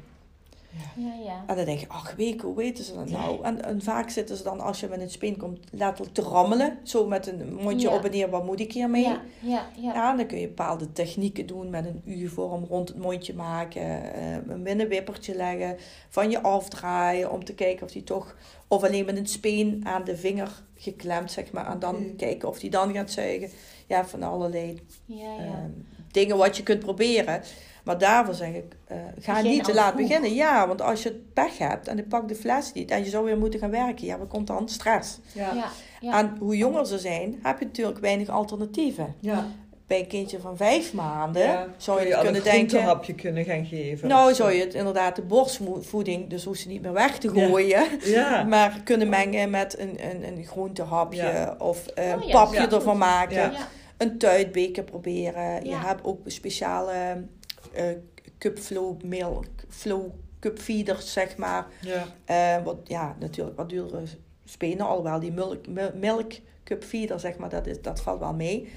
Ja, 0.95 1.13
ja. 1.23 1.43
En 1.47 1.55
dan 1.55 1.65
denk 1.65 1.79
je, 1.79 1.87
acht 1.87 2.15
weken, 2.15 2.47
hoe 2.47 2.55
weten 2.55 2.83
ze 2.83 2.93
dat 2.93 3.09
nou? 3.09 3.43
En, 3.43 3.63
en 3.63 3.81
vaak 3.81 4.09
zitten 4.09 4.37
ze 4.37 4.43
dan, 4.43 4.59
als 4.59 4.79
je 4.79 4.87
met 4.87 5.01
een 5.01 5.09
speen 5.09 5.37
komt, 5.37 5.59
letterlijk 5.71 6.13
te 6.15 6.21
rammelen. 6.21 6.77
Zo 6.83 7.07
met 7.07 7.27
een 7.27 7.53
mondje 7.53 7.89
Ja. 7.89 7.95
op 7.95 8.03
en 8.05 8.11
neer, 8.11 8.29
wat 8.29 8.45
moet 8.45 8.59
ik 8.59 8.73
hiermee? 8.73 9.01
Ja, 9.03 9.21
ja, 9.39 9.65
ja. 9.75 9.93
Ja, 9.93 10.15
dan 10.15 10.25
kun 10.25 10.39
je 10.39 10.47
bepaalde 10.47 10.91
technieken 10.91 11.45
doen 11.45 11.69
met 11.69 11.85
een 11.85 12.01
U-vorm 12.05 12.63
rond 12.63 12.87
het 12.89 12.97
mondje 12.97 13.33
maken, 13.33 14.13
eh, 14.13 14.33
een 14.47 14.63
binnenwippertje 14.63 15.35
leggen, 15.35 15.77
van 16.09 16.29
je 16.31 16.41
afdraaien 16.41 17.31
om 17.31 17.43
te 17.45 17.53
kijken 17.53 17.85
of 17.85 17.91
die 17.91 18.03
toch, 18.03 18.35
of 18.67 18.83
alleen 18.83 19.05
met 19.05 19.17
een 19.17 19.27
speen 19.27 19.81
aan 19.83 20.03
de 20.03 20.17
vinger 20.17 20.63
geklemd, 20.75 21.31
zeg 21.31 21.51
maar, 21.51 21.71
en 21.71 21.79
dan 21.79 21.95
Oké. 21.95 22.15
kijken 22.17 22.47
of 22.49 22.59
die 22.59 22.69
dan 22.69 22.93
gaat 22.93 23.11
zuigen. 23.11 23.49
Ja, 23.87 24.05
van 24.05 24.23
allerlei 24.23 24.79
Ja, 25.05 25.15
ja. 25.33 25.39
ehm, 25.45 25.69
dingen 26.11 26.37
wat 26.37 26.57
je 26.57 26.63
kunt 26.63 26.79
proberen. 26.79 27.41
Maar 27.89 27.97
daarvoor 27.97 28.33
zeg 28.33 28.53
ik, 28.53 28.75
eh, 28.87 28.97
ga 29.19 29.33
Begin 29.33 29.49
niet 29.51 29.63
te 29.63 29.73
laat 29.73 29.93
vroeg. 29.93 30.07
beginnen. 30.07 30.33
Ja, 30.33 30.67
want 30.67 30.81
als 30.81 31.03
je 31.03 31.21
pech 31.33 31.57
hebt 31.57 31.87
en 31.87 31.95
je 31.97 32.03
pakt 32.03 32.29
de 32.29 32.35
fles 32.35 32.73
niet 32.73 32.91
en 32.91 33.03
je 33.03 33.09
zou 33.09 33.25
weer 33.25 33.37
moeten 33.37 33.59
gaan 33.59 33.71
werken, 33.71 34.05
ja, 34.05 34.17
wat 34.17 34.27
komt 34.27 34.47
dan? 34.47 34.69
Stress. 34.69 35.19
Ja. 35.33 35.53
ja, 35.55 35.65
ja. 35.99 36.19
En 36.19 36.35
hoe 36.39 36.57
jonger 36.57 36.85
ze 36.85 36.97
zijn, 36.99 37.39
heb 37.43 37.59
je 37.59 37.65
natuurlijk 37.65 37.99
weinig 37.99 38.29
alternatieven 38.29 39.15
Ja. 39.19 39.45
bij 39.87 39.99
een 39.99 40.07
kindje 40.07 40.39
van 40.39 40.57
vijf 40.57 40.93
maanden 40.93 41.41
Ja. 41.41 41.67
zou 41.77 41.99
je 41.99 42.05
Kun 42.05 42.13
het 42.15 42.23
kunnen 42.23 42.41
een 42.41 42.47
denken. 42.51 42.69
groentehapje 42.69 43.13
kunnen 43.13 43.43
gaan 43.45 43.65
geven. 43.65 44.07
Nou, 44.07 44.33
zou 44.33 44.51
je 44.51 44.61
het 44.61 44.73
inderdaad 44.73 45.15
de 45.15 45.21
borstvoeding, 45.21 46.29
dus 46.29 46.43
hoef 46.43 46.57
ze 46.57 46.67
niet 46.67 46.81
meer 46.81 46.93
weg 46.93 47.17
te 47.17 47.29
gooien, 47.29 47.83
Ja. 48.03 48.43
maar 48.53 48.81
kunnen 48.83 49.09
mengen 49.09 49.49
met 49.49 49.79
een, 49.79 49.97
een, 50.11 50.23
een 50.37 50.45
groentehapje 50.45 51.21
Ja. 51.23 51.55
of 51.57 51.83
een 51.95 52.15
Oh 52.19 52.23
ja, 52.23 52.31
papje 52.31 52.59
ja. 52.61 52.69
ervan 52.71 52.97
maken. 52.97 53.51
Een 53.97 54.17
tuitbeker 54.17 54.83
proberen. 54.83 55.65
Je 55.65 55.75
hebt 55.75 56.03
ook 56.05 56.19
speciale 56.25 56.93
cupflow 58.37 59.01
milk, 59.03 59.45
flow 59.69 60.09
cup 60.39 60.59
feeders, 60.59 61.13
zeg 61.13 61.37
maar. 61.37 61.67
Ja. 61.81 62.05
Eh, 62.25 62.63
wat, 62.63 62.77
ja, 62.83 63.15
natuurlijk 63.19 63.57
wat 63.57 63.69
duurdere 63.69 64.03
spenen, 64.45 64.85
alhoewel 64.85 65.19
die 65.19 65.31
milk, 65.31 65.67
mil- 65.67 65.91
milk 65.95 66.31
cup 66.63 66.83
feeder, 66.83 67.19
zeg 67.19 67.37
maar, 67.37 67.49
dat, 67.49 67.67
is, 67.67 67.81
dat 67.81 68.01
valt 68.01 68.19
wel 68.19 68.33
mee. 68.33 68.71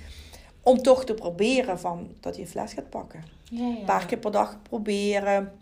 Om 0.63 0.83
toch 0.83 1.05
te 1.05 1.15
proberen 1.15 1.79
van, 1.81 2.15
dat 2.21 2.35
hij 2.35 2.45
een 2.45 2.51
fles 2.51 2.73
gaat 2.73 2.91
pakken. 2.91 3.25
Ja, 3.51 3.67
ja. 3.67 3.79
Een 3.79 3.85
paar 3.85 4.07
keer 4.07 4.19
per 4.19 4.31
dag 4.33 4.63
proberen. 4.63 5.53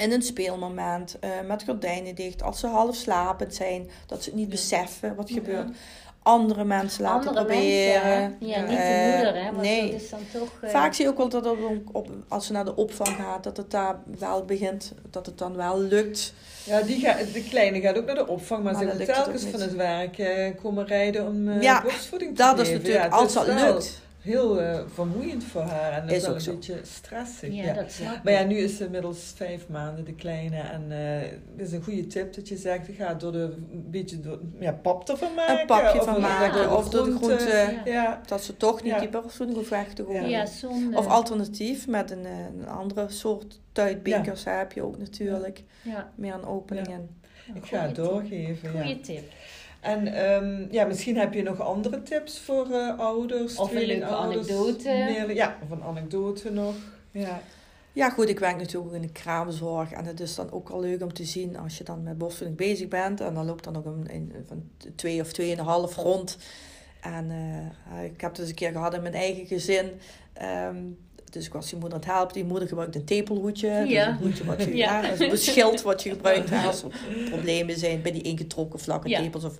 In 0.00 0.12
een 0.12 0.22
speelmoment, 0.22 1.18
eh, 1.18 1.30
met 1.46 1.62
gordijnen 1.64 2.14
dicht, 2.14 2.42
als 2.42 2.60
ze 2.60 2.66
half 2.66 2.94
slapend 2.96 3.54
zijn, 3.54 3.90
dat 4.06 4.22
ze 4.22 4.30
het 4.30 4.38
niet 4.38 4.48
beseffen 4.48 5.14
wat 5.14 5.30
gebeurt. 5.30 5.76
Andere 6.24 6.64
mensen 6.64 7.02
laten 7.02 7.28
Andere 7.28 7.46
proberen. 7.46 8.02
mensen? 8.20 8.36
Ja, 8.48 8.60
niet 8.60 8.68
de 8.68 8.76
Eh, 8.76 9.14
moeder, 9.14 9.34
hè? 9.42 9.44
Want 9.50 9.62
nee. 9.62 9.90
dat 9.92 10.00
is 10.00 10.10
dan 10.10 10.18
toch... 10.32 10.48
eh, 10.60 10.70
Vaak 10.70 10.94
zie 10.94 11.04
je 11.04 11.10
ook 11.10 11.16
wel 11.16 11.28
dat 11.28 11.44
het 11.44 11.52
op, 11.52 11.78
op, 11.92 12.08
als 12.28 12.46
ze 12.46 12.52
naar 12.52 12.64
de 12.64 12.76
opvang 12.76 13.08
gaat, 13.16 13.44
dat 13.44 13.56
het 13.56 13.70
daar 13.70 13.96
wel 14.18 14.44
begint, 14.44 14.92
dat 15.10 15.26
het 15.26 15.38
dan 15.38 15.56
wel 15.56 15.80
lukt. 15.80 16.32
Ja, 16.64 16.80
die 16.82 17.00
gaat, 17.00 17.32
de 17.32 17.44
kleine 17.44 17.80
gaat 17.80 17.98
ook 17.98 18.06
naar 18.06 18.14
de 18.14 18.26
opvang, 18.26 18.62
maar, 18.62 18.72
Maar 18.72 18.82
ze 18.82 18.88
moet 18.88 18.98
het 19.06 19.14
telkens 19.14 19.42
van 19.44 19.60
het 19.60 19.74
werk 19.74 20.18
eh, 20.18 20.50
komen 20.62 20.86
rijden 20.86 21.26
om 21.26 21.48
eh, 21.48 21.62
Ja, 21.62 21.82
borstvoeding 21.82 22.36
te 22.36 22.42
Dat 22.42 22.50
geven. 22.58 22.66
is 22.66 22.78
natuurlijk, 22.78 23.04
ja, 23.04 23.10
als 23.18 23.32
dat 23.32 23.46
lukt. 23.46 24.02
Heel 24.24 24.60
eh, 24.60 24.80
vermoeiend 24.94 25.44
voor 25.44 25.60
haar 25.62 25.92
en 25.92 26.06
dat 26.06 26.16
Is 26.16 26.20
wel 26.22 26.30
ook 26.30 26.36
een 26.36 26.42
zo. 26.42 26.52
beetje 26.54 26.78
stressig. 26.82 27.52
ja, 27.54 27.62
ja. 27.64 27.72
dat 27.72 27.92
snap 27.92 28.22
Maar 28.24 28.32
ja, 28.32 28.42
nu 28.44 28.56
is 28.56 28.76
ze 28.76 28.84
inmiddels 28.84 29.32
vijf 29.36 29.68
maanden, 29.68 30.04
de 30.04 30.14
kleine. 30.14 30.56
En 30.60 30.84
eh 30.92 31.30
het 31.56 31.66
is 31.66 31.72
een 31.72 31.82
goede 31.82 32.06
tip 32.06 32.34
dat 32.34 32.48
je 32.48 32.56
zegt, 32.56 32.88
ga 32.96 33.14
door 33.14 33.32
de, 33.32 33.38
een 33.72 33.86
beetje 33.90 34.20
door, 34.20 34.40
ja, 34.60 34.72
pap 34.72 35.08
ervan 35.08 35.34
maken. 35.34 35.60
Een 35.60 35.66
papje 35.66 35.98
of 35.98 36.04
van 36.04 36.20
maken, 36.20 36.76
of 36.76 36.88
door 36.88 37.04
de 37.04 37.14
groente, 37.16 37.44
Ja. 37.84 37.92
Ja, 37.92 38.20
dat 38.26 38.42
ze 38.44 38.56
toch 38.56 38.82
niet 38.82 38.92
Ja. 38.92 38.98
die 39.00 39.08
borstvoeding 39.08 39.58
hoeft 39.58 39.70
weg 39.70 39.92
te 39.94 40.04
gooien. 40.04 40.28
Ja, 40.28 40.46
zonde. 40.46 40.96
Of 40.96 41.06
alternatief 41.06 41.86
met 41.86 42.10
een, 42.10 42.24
eh, 42.24 42.38
een 42.60 42.68
andere 42.68 43.08
soort 43.08 43.60
tuitbekers 43.72 44.44
heb 44.44 44.72
je 44.72 44.82
ook 44.82 44.98
natuurlijk. 44.98 45.62
Ja, 45.82 46.12
Meer 46.14 46.34
een 46.34 46.44
opening 46.46 46.88
in. 46.88 47.08
ik 47.54 47.64
ga 47.66 47.78
het 47.86 47.94
doorgeven. 47.94 48.70
Goeie 48.70 49.00
tip. 49.00 49.22
En 49.84 50.06
ehm, 50.06 50.66
ja, 50.70 50.84
misschien 50.84 51.16
heb 51.16 51.32
je 51.34 51.42
nog 51.42 51.60
andere 51.60 52.02
tips 52.02 52.38
voor 52.38 52.70
eh, 52.70 52.98
ouders, 52.98 53.56
Of 53.56 53.74
een 53.74 53.82
leuke 53.82 54.04
anekdote. 54.06 54.88
leerlingen- 54.88 55.34
Ja, 55.34 55.58
of 55.62 55.70
een 55.70 55.82
anekdote 55.82 56.50
nog. 56.50 56.74
Ja. 57.10 57.40
Ja, 57.92 58.10
goed, 58.10 58.28
ik 58.28 58.38
werk 58.38 58.56
natuurlijk 58.56 58.86
ook 58.86 58.94
in 58.94 59.02
de 59.02 59.12
kraamzorg. 59.12 59.92
En 59.92 60.04
het 60.04 60.20
is 60.20 60.34
dan 60.34 60.52
ook 60.52 60.68
wel 60.68 60.80
leuk 60.80 61.02
om 61.02 61.12
te 61.12 61.24
zien 61.24 61.56
als 61.56 61.78
je 61.78 61.84
dan 61.84 62.02
met 62.02 62.18
borstvoeding 62.18 62.58
bezig 62.58 62.88
bent. 62.88 63.20
En 63.20 63.34
dan 63.34 63.46
loopt 63.46 63.64
dan 63.64 63.72
nog 63.72 63.84
een, 63.84 64.06
een 64.10 64.32
van 64.48 64.62
twee 64.94 65.20
of 65.20 65.32
tweeënhalf 65.32 65.96
rond. 65.96 66.36
En 67.00 67.30
eh, 67.30 68.04
ik 68.04 68.20
heb 68.20 68.30
het 68.30 68.38
eens 68.40 68.48
een 68.48 68.54
keer 68.54 68.72
gehad 68.72 68.94
in 68.94 69.02
mijn 69.02 69.14
eigen 69.14 69.46
gezin. 69.46 69.90
Ehm, 70.32 70.76
dus 71.34 71.46
ik 71.46 71.52
was 71.52 71.70
die 71.70 71.78
moeder 71.78 71.98
aan 71.98 72.04
het 72.04 72.14
helpen. 72.14 72.34
Die 72.34 72.44
moeder 72.44 72.68
gebruikt 72.68 72.94
een 72.94 73.04
tepelhoedje. 73.04 73.80
Dus 73.82 73.90
Ja. 73.90 74.08
een 74.08 74.16
hoedje 74.16 74.44
wat 74.44 74.62
je, 74.64 74.76
Ja. 74.76 75.02
ja. 75.02 75.20
een 75.20 75.38
schild 75.38 75.82
wat 75.82 76.02
je 76.02 76.10
gebruikt 76.14 76.52
als 76.66 76.82
er 76.82 76.90
problemen 77.30 77.78
zijn 77.78 78.02
bij 78.02 78.12
die 78.12 78.22
ingetrokken 78.22 78.78
vlakke 78.80 79.08
Ja. 79.08 79.20
tepels 79.20 79.44
of, 79.44 79.58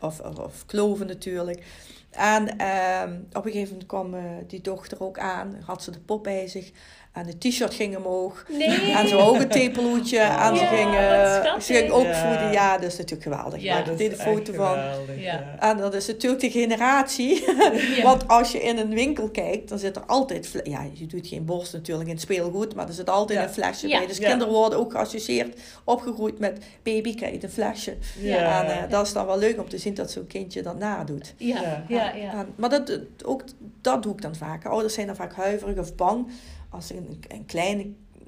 of, 0.00 0.20
of, 0.20 0.38
of 0.38 0.66
kloven 0.66 1.06
natuurlijk. 1.06 1.62
En 2.10 2.58
ehm, 2.58 3.12
op 3.32 3.44
een 3.44 3.50
gegeven 3.52 3.68
moment 3.72 3.86
kwam 3.86 4.14
eh, 4.14 4.22
die 4.46 4.60
dochter 4.60 5.00
ook 5.00 5.18
aan. 5.18 5.56
Had 5.64 5.82
ze 5.82 5.90
de 5.90 5.98
pop 5.98 6.22
bij 6.22 6.48
zich. 6.48 6.70
En 7.14 7.26
de 7.26 7.38
t-shirt 7.38 7.74
ging 7.74 7.96
omhoog. 7.96 8.44
Nee. 8.48 8.92
En 8.92 9.08
ze 9.08 9.16
ook 9.16 9.34
een 9.40 9.48
tepelhoedje. 9.48 10.18
En 10.18 10.56
ze 10.56 10.62
Ja, 10.62 10.68
ging, 10.68 10.84
wat 10.90 11.44
schattig. 11.44 11.62
ze 11.64 11.72
ging 11.74 11.90
ook 11.90 12.14
voeden. 12.14 12.52
Ja, 12.52 12.78
dat 12.78 12.90
is 12.92 12.96
natuurlijk 12.96 13.22
geweldig. 13.22 13.62
Ja, 13.62 13.78
ik 13.78 13.86
is 13.86 13.96
deed 13.96 14.12
een 14.12 14.18
foto 14.18 14.52
van. 14.52 14.66
geweldig, 14.68 15.20
Ja. 15.22 15.56
En 15.58 15.76
dat 15.76 15.94
is 15.94 16.06
natuurlijk 16.06 16.40
de 16.42 16.50
generatie. 16.50 17.44
Ja. 17.96 18.02
Want 18.02 18.28
als 18.28 18.52
je 18.52 18.60
in 18.62 18.78
een 18.78 18.94
winkel 18.94 19.28
kijkt, 19.30 19.68
dan 19.68 19.78
zit 19.78 19.96
er 19.96 20.02
altijd... 20.06 20.60
Ja, 20.64 20.86
je 20.92 21.06
doet 21.06 21.26
geen 21.26 21.44
borst 21.44 21.72
natuurlijk 21.72 22.08
in 22.08 22.14
het 22.14 22.22
speelgoed. 22.22 22.74
Maar 22.74 22.86
er 22.88 22.94
zit 22.94 23.10
altijd 23.10 23.38
Ja. 23.38 23.44
een 23.44 23.52
flesje 23.52 23.88
bij. 23.88 24.06
Dus 24.06 24.18
kinderen 24.18 24.52
worden 24.52 24.78
ook 24.78 24.92
geassocieerd, 24.92 25.60
opgegroeid 25.84 26.38
met... 26.38 26.64
Baby, 26.82 27.14
krijgt 27.14 27.42
een 27.42 27.50
flesje. 27.50 27.96
Ja. 28.20 28.64
En 28.64 28.70
eh, 28.84 28.90
dat 28.90 29.06
is 29.06 29.12
dan 29.12 29.26
wel 29.26 29.38
leuk 29.38 29.58
om 29.60 29.68
te 29.68 29.78
zien 29.78 29.94
dat 29.94 30.10
zo'n 30.10 30.26
kindje 30.26 30.62
dat 30.62 30.78
nadoet. 30.78 31.34
Ja, 31.36 31.60
Ja. 31.60 31.84
ja, 31.88 32.12
ja. 32.14 32.32
En- 32.32 32.52
maar 32.56 32.70
dat, 32.70 32.98
ook, 33.24 33.42
dat 33.80 34.02
doe 34.02 34.12
ik 34.12 34.22
dan 34.22 34.34
vaak. 34.34 34.64
Ouders 34.66 34.94
zijn 34.94 35.06
dan 35.06 35.16
vaak 35.16 35.32
huiverig 35.34 35.78
of 35.78 35.94
bang. 35.94 36.26
Als 36.74 36.86
ze 36.86 36.96
een, 36.96 37.20
een 37.28 37.46
kleine 37.46 37.86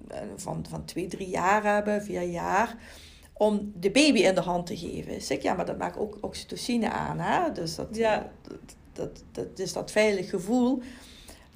eh, 0.09 0.19
van, 0.37 0.65
van 0.69 0.85
twee, 0.85 1.07
drie 1.07 1.29
jaar 1.29 1.63
hebben, 1.75 2.03
vier 2.03 2.23
jaar, 2.23 2.77
om 3.33 3.73
de 3.75 3.91
baby 3.91 4.19
in 4.19 4.35
de 4.35 4.41
hand 4.41 4.67
te 4.67 4.77
geven. 4.77 5.23
Zeg 5.23 5.37
ik, 5.37 5.43
ja, 5.43 5.55
maar 5.55 5.67
dat 5.67 5.79
maakt 5.79 5.99
ook 5.99 6.19
oxytocine 6.21 6.91
aan. 6.91 7.19
Hè? 7.21 7.53
Dus 7.53 7.75
dat, 7.75 7.89
Ja. 7.97 8.19
eh, 8.23 8.29
dat, 8.43 8.59
dat, 8.93 9.23
dat 9.33 9.59
is 9.59 9.73
dat 9.73 9.91
veilig 9.91 10.31
gevoel. 10.31 10.83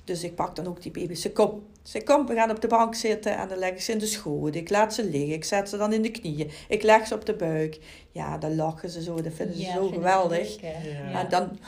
Dus 0.05 0.25
ik 0.25 0.35
pak 0.35 0.57
dan 0.57 0.67
ook 0.67 0.83
die 0.83 0.91
baby. 0.91 1.15
Ze 1.15 1.33
kom, 1.33 1.63
ze 1.83 2.03
kom, 2.03 2.27
we 2.27 2.35
gaan 2.35 2.51
op 2.51 2.61
de 2.61 2.67
bank 2.69 2.95
zitten 2.95 3.37
en 3.37 3.49
dan 3.49 3.59
leg 3.59 3.71
ik 3.71 3.81
ze 3.81 3.93
in 3.93 3.99
de 3.99 4.07
schoot. 4.07 4.55
Ik 4.55 4.71
laat 4.71 4.95
ze 4.95 5.05
liggen. 5.05 5.33
Ik 5.33 5.45
zet 5.45 5.69
ze 5.69 5.77
dan 5.77 5.93
in 5.93 6.03
de 6.03 6.11
knieën. 6.11 6.51
Ik 6.69 6.83
leg 6.83 7.07
ze 7.07 7.15
op 7.15 7.27
de 7.27 7.35
buik. 7.35 7.79
Ja, 8.13 8.39
dan 8.39 8.55
lachen 8.57 8.91
ze 8.91 9.03
zo. 9.03 9.23
Dat 9.23 9.33
vinden 9.35 9.57
ze 9.57 9.63
Ja, 9.63 9.73
zo 9.73 9.81
vind 9.83 9.95
geweldig. 9.95 10.39
leuk. 10.63 10.73
Ja. 11.13 11.21
En 11.21 11.29
dan 11.29 11.59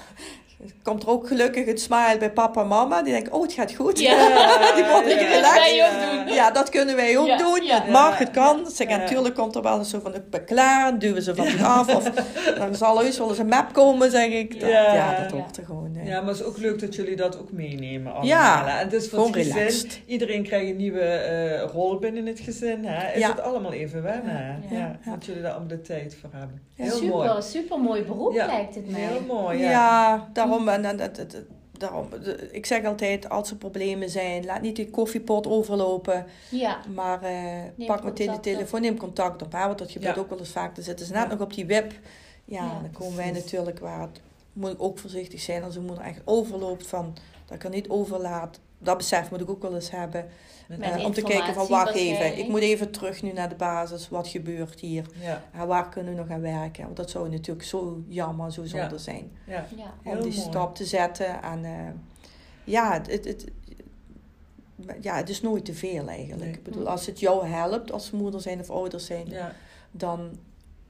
komt 0.82 1.02
er 1.02 1.08
ook 1.08 1.26
gelukkig 1.26 1.66
het 1.66 1.80
smile 1.80 2.16
bij 2.18 2.30
papa 2.32 2.60
en 2.60 2.68
mama. 2.68 3.02
Die 3.02 3.12
denken, 3.12 3.32
oh, 3.32 3.42
het 3.42 3.52
gaat 3.52 3.72
goed. 3.74 3.98
Ja. 4.00 4.14
die 4.76 4.84
worden 4.84 5.10
Ja. 5.18 5.28
relaxed. 5.28 5.76
Wij 5.76 5.86
ook 5.86 6.26
doen. 6.26 6.34
Ja, 6.34 6.50
dat 6.50 6.68
kunnen 6.68 6.96
wij 6.96 7.18
ook 7.18 7.26
Ja, 7.26 7.36
doen. 7.36 7.64
ja. 7.64 7.74
Het 7.82 7.88
mag, 7.90 8.18
het 8.18 8.30
kan. 8.30 8.70
Zeg, 8.70 8.88
natuurlijk 8.88 9.34
komt 9.34 9.54
er 9.54 9.62
wel 9.62 9.78
eens 9.78 9.90
zo 9.90 10.00
van, 10.02 10.14
ik 10.14 10.30
ben 10.30 10.44
klaar. 10.44 10.98
Duwen 10.98 11.22
ze 11.22 11.34
van 11.34 11.46
zich 11.46 11.62
af. 11.64 11.94
Of 11.96 12.10
dan 12.58 12.74
zal 12.74 12.98
heus 13.00 13.18
wel 13.18 13.28
eens 13.28 13.38
een 13.38 13.48
map 13.48 13.72
komen, 13.72 14.10
zeg 14.10 14.26
ik. 14.28 14.60
Dat- 14.60 14.70
Ja. 14.70 14.94
ja, 14.94 15.20
dat 15.22 15.30
Ja. 15.30 15.36
hoort 15.36 15.56
er 15.56 15.64
gewoon. 15.64 15.90
hè. 15.94 16.10
Ja, 16.10 16.20
maar 16.20 16.28
het 16.30 16.40
is 16.40 16.44
ook 16.46 16.58
leuk 16.58 16.80
dat 16.80 16.94
jullie 16.94 17.16
dat 17.16 17.38
ook 17.38 17.52
meenemen 17.52 18.12
allemaal. 18.12 18.28
Ja. 18.28 18.78
En 18.78 18.84
het 18.84 18.92
is 18.92 19.08
voor 19.08 19.18
gewoon 19.18 19.32
het 19.34 19.42
gezin. 19.46 19.56
relaxed. 19.58 20.00
Iedereen 20.06 20.42
krijgt 20.42 20.70
een 20.70 20.76
nieuwe 20.76 21.00
eh, 21.00 21.70
rol 21.72 21.98
binnen 21.98 22.26
het 22.26 22.40
gezin. 22.40 22.84
Hè? 22.84 23.12
Is 23.12 23.20
Ja. 23.20 23.28
het 23.28 23.40
allemaal 23.40 23.72
even 23.72 24.02
wennen. 24.02 24.36
hè? 24.36 24.74
Ja. 24.74 24.80
Ja, 24.80 24.98
Ja. 25.04 25.10
Dat 25.10 25.24
jullie 25.24 25.42
daar 25.42 25.50
allemaal 25.50 25.68
de 25.68 25.80
tijd 25.80 26.16
voor 26.20 26.30
hebben. 26.32 26.60
Ja. 26.74 26.84
Heel 26.84 26.92
super, 26.92 27.08
mooi. 27.16 27.42
super 27.42 27.78
mooi 27.80 28.02
beroep 28.02 28.32
Ja, 28.32 28.46
lijkt 28.46 28.74
het 28.74 28.90
mij. 28.90 29.00
Heel 29.00 29.20
mooi, 29.26 29.58
ja. 29.58 29.70
ja. 29.70 30.28
daarom. 30.32 30.51
En, 30.56 30.68
en, 30.68 30.84
en- 31.00 31.16
en- 31.16 31.46
daarom 31.78 32.08
ik 32.50 32.66
zeg 32.66 32.84
altijd, 32.84 33.28
als 33.28 33.50
er 33.50 33.56
problemen 33.56 34.10
zijn, 34.10 34.44
laat 34.44 34.60
niet 34.60 34.76
die 34.76 34.90
koffiepot 34.90 35.46
overlopen. 35.46 36.26
Ja, 36.48 36.80
Maar 36.94 37.22
eh, 37.22 37.86
pak 37.86 38.04
meteen 38.04 38.30
de 38.32 38.40
telefoon, 38.40 38.80
neem 38.80 38.96
contact 38.96 39.42
op. 39.42 39.52
Hè? 39.52 39.66
Want 39.66 39.78
dat 39.78 39.90
gebeurt 39.90 40.14
Ja. 40.14 40.20
ook 40.20 40.28
wel 40.28 40.38
eens 40.38 40.48
vaak. 40.50 40.74
Dan 40.74 40.84
zitten 40.84 41.06
ze 41.06 41.12
net 41.12 41.22
Ja. 41.22 41.28
nog 41.28 41.40
op 41.40 41.54
die 41.54 41.66
web. 41.66 41.92
Ja, 42.44 42.64
Ja, 42.64 42.80
dan 42.80 42.90
komen 42.92 43.16
wij 43.16 43.30
natuurlijk 43.30 43.78
waar 43.78 44.00
het... 44.00 44.20
Moet 44.52 44.70
ik 44.72 44.82
ook 44.82 44.98
voorzichtig 44.98 45.40
zijn 45.40 45.62
als 45.64 45.76
een 45.76 45.84
moeder 45.84 46.04
echt 46.04 46.20
overloopt 46.24 46.86
van... 46.86 47.14
Dat 47.46 47.54
ik 47.56 47.64
er 47.64 47.70
niet 47.70 47.88
overlaat. 47.88 48.58
Dat 48.78 48.96
besef 48.96 49.30
moet 49.30 49.40
ik 49.40 49.50
ook 49.50 49.62
wel 49.62 49.74
eens 49.74 49.90
hebben. 49.90 50.26
Eh, 50.80 51.04
om 51.04 51.12
te 51.12 51.22
kijken 51.22 51.54
van, 51.54 51.66
wacht 51.68 51.94
even. 51.94 52.38
Ik 52.38 52.48
moet 52.48 52.60
even 52.60 52.90
terug 52.90 53.22
nu 53.22 53.32
naar 53.32 53.48
de 53.48 53.54
basis. 53.54 54.08
Wat 54.08 54.28
gebeurt 54.28 54.80
hier? 54.80 55.04
Ja, 55.20 55.42
En 55.52 55.66
waar 55.66 55.88
kunnen 55.88 56.14
we 56.14 56.20
nog 56.20 56.30
aan 56.30 56.40
werken? 56.40 56.84
Want 56.84 56.96
dat 56.96 57.10
zou 57.10 57.28
natuurlijk 57.30 57.66
zo 57.66 58.02
jammer, 58.08 58.52
zo 58.52 58.64
zonde 58.64 58.86
Ja. 58.94 58.98
zijn. 58.98 59.30
ja. 59.46 59.66
ja. 59.76 59.94
Om 60.04 60.14
die 60.14 60.22
mooi. 60.22 60.32
stap 60.32 60.74
te 60.74 60.84
zetten. 60.84 61.42
En 61.42 61.64
eh, 61.64 61.70
ja, 62.64 62.92
het, 62.92 63.10
het, 63.10 63.24
het- 63.24 63.46
ja, 65.00 65.16
het 65.16 65.28
is 65.28 65.40
nooit 65.42 65.64
te 65.64 65.74
veel 65.74 66.08
eigenlijk. 66.08 66.40
Nee. 66.50 66.52
Ik 66.54 66.62
bedoel, 66.62 66.88
als 66.88 67.06
het 67.06 67.20
jou 67.20 67.46
helpt 67.46 67.92
als 67.92 68.10
moeder 68.10 68.40
zijn 68.40 68.60
of 68.60 68.70
ouders 68.70 69.06
zijn, 69.06 69.26
Ja, 69.28 69.54
dan 69.90 70.30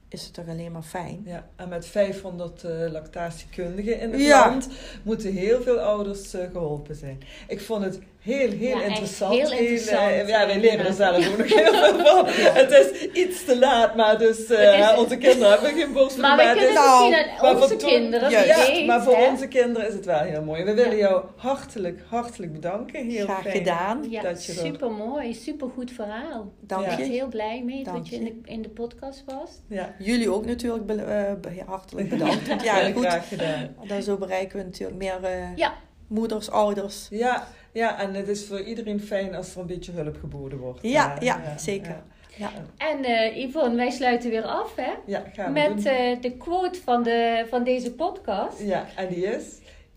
is 0.07 0.23
het 0.23 0.33
toch 0.33 0.47
alleen 0.47 0.71
maar 0.71 0.81
fijn. 0.83 1.21
ja. 1.25 1.47
En 1.55 1.69
met 1.69 1.85
500 1.85 2.63
eh, 2.63 2.91
lactatiekundigen 2.91 3.99
in 3.99 4.11
het 4.11 4.21
Ja. 4.21 4.49
land 4.49 4.67
moeten 5.03 5.31
heel 5.33 5.61
veel 5.61 5.79
ouders 5.79 6.33
eh, 6.33 6.49
geholpen 6.51 6.95
zijn. 6.95 7.19
Ik 7.47 7.61
vond 7.61 7.83
het 7.83 7.99
heel, 8.23 8.49
heel 8.51 8.77
Ja, 8.77 8.83
interessant. 8.83 9.33
heel 9.33 9.51
interessant. 9.51 10.11
eh, 10.11 10.27
ja, 10.27 10.45
wij 10.47 10.59
leren 10.59 10.79
er 10.79 10.85
Ja. 10.85 10.91
zelf 10.91 11.29
ook 11.31 11.37
nog 11.37 11.53
heel 11.53 11.73
veel 11.73 12.05
van. 12.05 12.25
Het 12.61 12.71
is 12.71 13.01
iets 13.23 13.45
te 13.45 13.57
laat, 13.59 13.95
maar 13.95 14.17
dus 14.17 14.45
eh, 14.45 14.79
is- 14.79 14.97
onze 14.97 15.17
kinderen 15.17 15.49
hebben 15.51 15.69
geen 15.73 15.93
borstvoeding. 15.93 16.35
Maar 16.35 16.37
we 16.37 16.51
kunnen 16.51 16.69
is- 16.69 16.75
Nou, 16.75 17.11
maar 17.41 17.61
onze 17.61 17.75
toen- 17.75 17.89
kinderen, 17.89 18.29
weet, 18.29 18.85
maar 18.85 19.03
voor 19.03 19.15
hè? 19.17 19.27
onze 19.29 19.47
kinderen 19.47 19.87
is 19.87 19.93
het 19.93 20.05
wel 20.05 20.19
heel 20.19 20.41
mooi. 20.43 20.63
We 20.63 20.73
willen 20.73 20.91
Ja. 20.97 21.07
jou 21.07 21.23
hartelijk, 21.35 22.01
hartelijk 22.09 22.53
bedanken. 22.53 23.09
Heel 23.09 23.23
Graag 23.25 23.41
fijn. 23.41 23.57
gedaan. 23.57 24.05
Ja, 24.09 24.21
dat 24.21 24.45
je 24.45 24.51
er- 24.51 24.57
super 24.65 24.91
mooi, 24.91 25.33
super 25.33 25.67
goed 25.75 25.91
verhaal. 25.91 26.51
Dank 26.59 26.81
Ik 26.81 26.87
ben 26.87 26.97
je. 26.97 27.03
echt 27.03 27.11
heel 27.13 27.27
blij 27.27 27.61
mee 27.65 27.83
Dank 27.83 27.97
dat 27.97 28.07
je 28.09 28.15
in 28.15 28.23
de, 28.23 28.51
in 28.51 28.61
de 28.61 28.69
podcast 28.69 29.23
was. 29.25 29.49
Ja, 29.69 29.95
Jullie 29.99 30.29
ook 30.31 30.45
natuurlijk 30.45 30.85
be- 30.85 31.37
eh, 31.51 31.67
hartelijk 31.67 32.09
bedankt. 32.09 32.47
Ja, 32.63 32.91
goed, 32.91 33.05
graag 33.05 33.27
gedaan. 33.27 33.75
dan 33.87 34.01
zo 34.01 34.17
bereiken 34.17 34.57
we 34.57 34.63
natuurlijk 34.63 34.97
meer 34.99 35.23
eh, 35.23 35.55
Ja. 35.55 35.73
moeders, 36.07 36.49
ouders. 36.51 37.07
Ja, 37.09 37.47
ja, 37.73 37.99
en 37.99 38.13
het 38.13 38.27
is 38.27 38.45
voor 38.45 38.61
iedereen 38.61 39.01
fijn 39.01 39.35
als 39.35 39.55
er 39.55 39.61
een 39.61 39.67
beetje 39.67 39.91
hulp 39.91 40.17
geboden 40.19 40.57
wordt. 40.59 40.79
Ja, 40.81 41.17
ja, 41.19 41.57
zeker. 41.57 42.03
Ja. 42.37 42.51
En 42.77 43.03
eh 43.03 43.43
Yvonne, 43.43 43.75
wij 43.75 43.89
sluiten 43.89 44.29
weer 44.29 44.43
af 44.43 44.75
hè? 44.75 44.91
Ja, 45.05 45.23
gaan 45.33 45.53
we 45.53 45.59
met 45.59 45.83
doen. 45.83 45.93
eh, 45.93 46.21
de 46.21 46.31
quote 46.37 46.79
van, 46.81 47.03
de, 47.03 47.45
van 47.49 47.63
deze 47.63 47.93
podcast. 47.93 48.59
Ja, 48.61 48.87
en 48.95 49.07
die 49.07 49.25
is... 49.25 49.43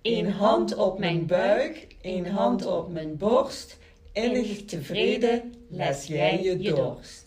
Eén 0.03 0.31
hand 0.31 0.77
op 0.77 0.99
mijn 0.99 1.27
buik, 1.27 1.87
één 2.01 2.27
hand 2.27 2.67
op 2.67 2.93
mijn 2.93 3.17
borst. 3.17 3.79
Innig 4.13 4.65
tevreden 4.65 5.55
les 5.69 6.07
jij 6.07 6.43
je 6.43 6.57
dorst. 6.75 7.26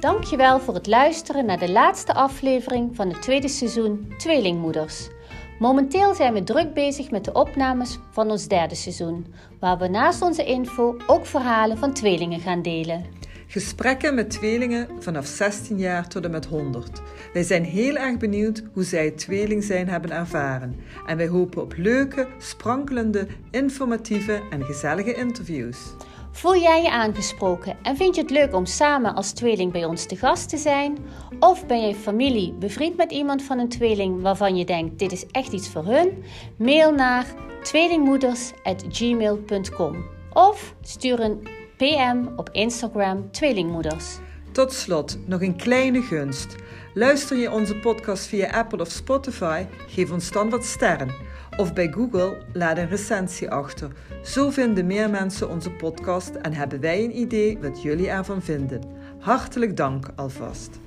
Dankjewel 0.00 0.60
voor 0.60 0.74
het 0.74 0.86
luisteren 0.86 1.46
naar 1.46 1.58
de 1.58 1.70
laatste 1.70 2.14
aflevering 2.14 2.96
van 2.96 3.08
het 3.08 3.22
tweede 3.22 3.48
seizoen 3.48 4.12
Tweelingmoeders. 4.18 5.08
Momenteel 5.58 6.14
zijn 6.14 6.32
we 6.32 6.42
druk 6.42 6.74
bezig 6.74 7.10
met 7.10 7.24
de 7.24 7.32
opnames 7.32 7.98
van 8.10 8.30
ons 8.30 8.48
derde 8.48 8.74
seizoen, 8.74 9.34
waar 9.58 9.78
we 9.78 9.88
naast 9.88 10.22
onze 10.22 10.44
info 10.44 10.96
ook 11.06 11.26
verhalen 11.26 11.78
van 11.78 11.92
tweelingen 11.92 12.40
gaan 12.40 12.62
delen. 12.62 13.04
Gesprekken 13.46 14.14
met 14.14 14.30
tweelingen 14.30 14.88
vanaf 14.98 15.26
16 15.26 15.78
jaar 15.78 16.08
tot 16.08 16.24
en 16.24 16.30
met 16.30 16.46
100. 16.46 17.02
Wij 17.32 17.42
zijn 17.42 17.64
heel 17.64 17.96
erg 17.96 18.16
benieuwd 18.16 18.62
hoe 18.72 18.84
zij 18.84 19.04
het 19.04 19.18
tweeling 19.18 19.64
zijn 19.64 19.88
hebben 19.88 20.10
ervaren. 20.10 20.76
En 21.06 21.16
wij 21.16 21.28
hopen 21.28 21.62
op 21.62 21.74
leuke, 21.76 22.28
sprankelende, 22.38 23.26
informatieve 23.50 24.40
en 24.50 24.64
gezellige 24.64 25.14
interviews. 25.14 25.78
Voel 26.32 26.56
jij 26.56 26.82
je 26.82 26.90
aangesproken 26.90 27.76
en 27.82 27.96
vind 27.96 28.14
je 28.14 28.20
het 28.20 28.30
leuk 28.30 28.54
om 28.54 28.66
samen 28.66 29.14
als 29.14 29.32
tweeling 29.32 29.72
bij 29.72 29.84
ons 29.84 30.06
te 30.06 30.16
gast 30.16 30.48
te 30.48 30.56
zijn? 30.56 30.98
Of 31.40 31.66
ben 31.66 31.86
je 31.86 31.94
familie, 31.94 32.52
bevriend 32.52 32.96
met 32.96 33.12
iemand 33.12 33.42
van 33.42 33.58
een 33.58 33.68
tweeling 33.68 34.22
waarvan 34.22 34.56
je 34.56 34.64
denkt 34.64 34.98
dit 34.98 35.12
is 35.12 35.26
echt 35.26 35.52
iets 35.52 35.68
voor 35.68 35.84
hun? 35.84 36.24
Mail 36.56 36.92
naar 36.92 37.26
tweelingmoeders.gmail.com 37.62 40.04
of 40.32 40.74
stuur 40.82 41.20
een 41.20 41.48
PM 41.76 42.26
op 42.36 42.48
Instagram 42.52 43.30
Tweelingmoeders. 43.30 44.18
Tot 44.52 44.72
slot 44.72 45.18
nog 45.26 45.42
een 45.42 45.56
kleine 45.56 46.02
gunst. 46.02 46.56
Luister 46.94 47.36
je 47.36 47.50
onze 47.50 47.76
podcast 47.76 48.26
via 48.26 48.50
Apple 48.50 48.80
of 48.80 48.88
Spotify? 48.88 49.64
Geef 49.88 50.10
ons 50.10 50.32
dan 50.32 50.50
wat 50.50 50.64
sterren. 50.64 51.29
Of 51.60 51.72
bij 51.72 51.92
Google 51.92 52.38
laat 52.52 52.78
een 52.78 52.88
recensie 52.88 53.50
achter. 53.50 53.90
Zo 54.22 54.50
vinden 54.50 54.86
meer 54.86 55.10
mensen 55.10 55.48
onze 55.48 55.70
podcast 55.70 56.34
en 56.34 56.52
hebben 56.52 56.80
wij 56.80 57.04
een 57.04 57.18
idee 57.18 57.58
wat 57.58 57.82
jullie 57.82 58.10
ervan 58.10 58.42
vinden. 58.42 58.80
Hartelijk 59.18 59.76
dank 59.76 60.06
alvast. 60.16 60.78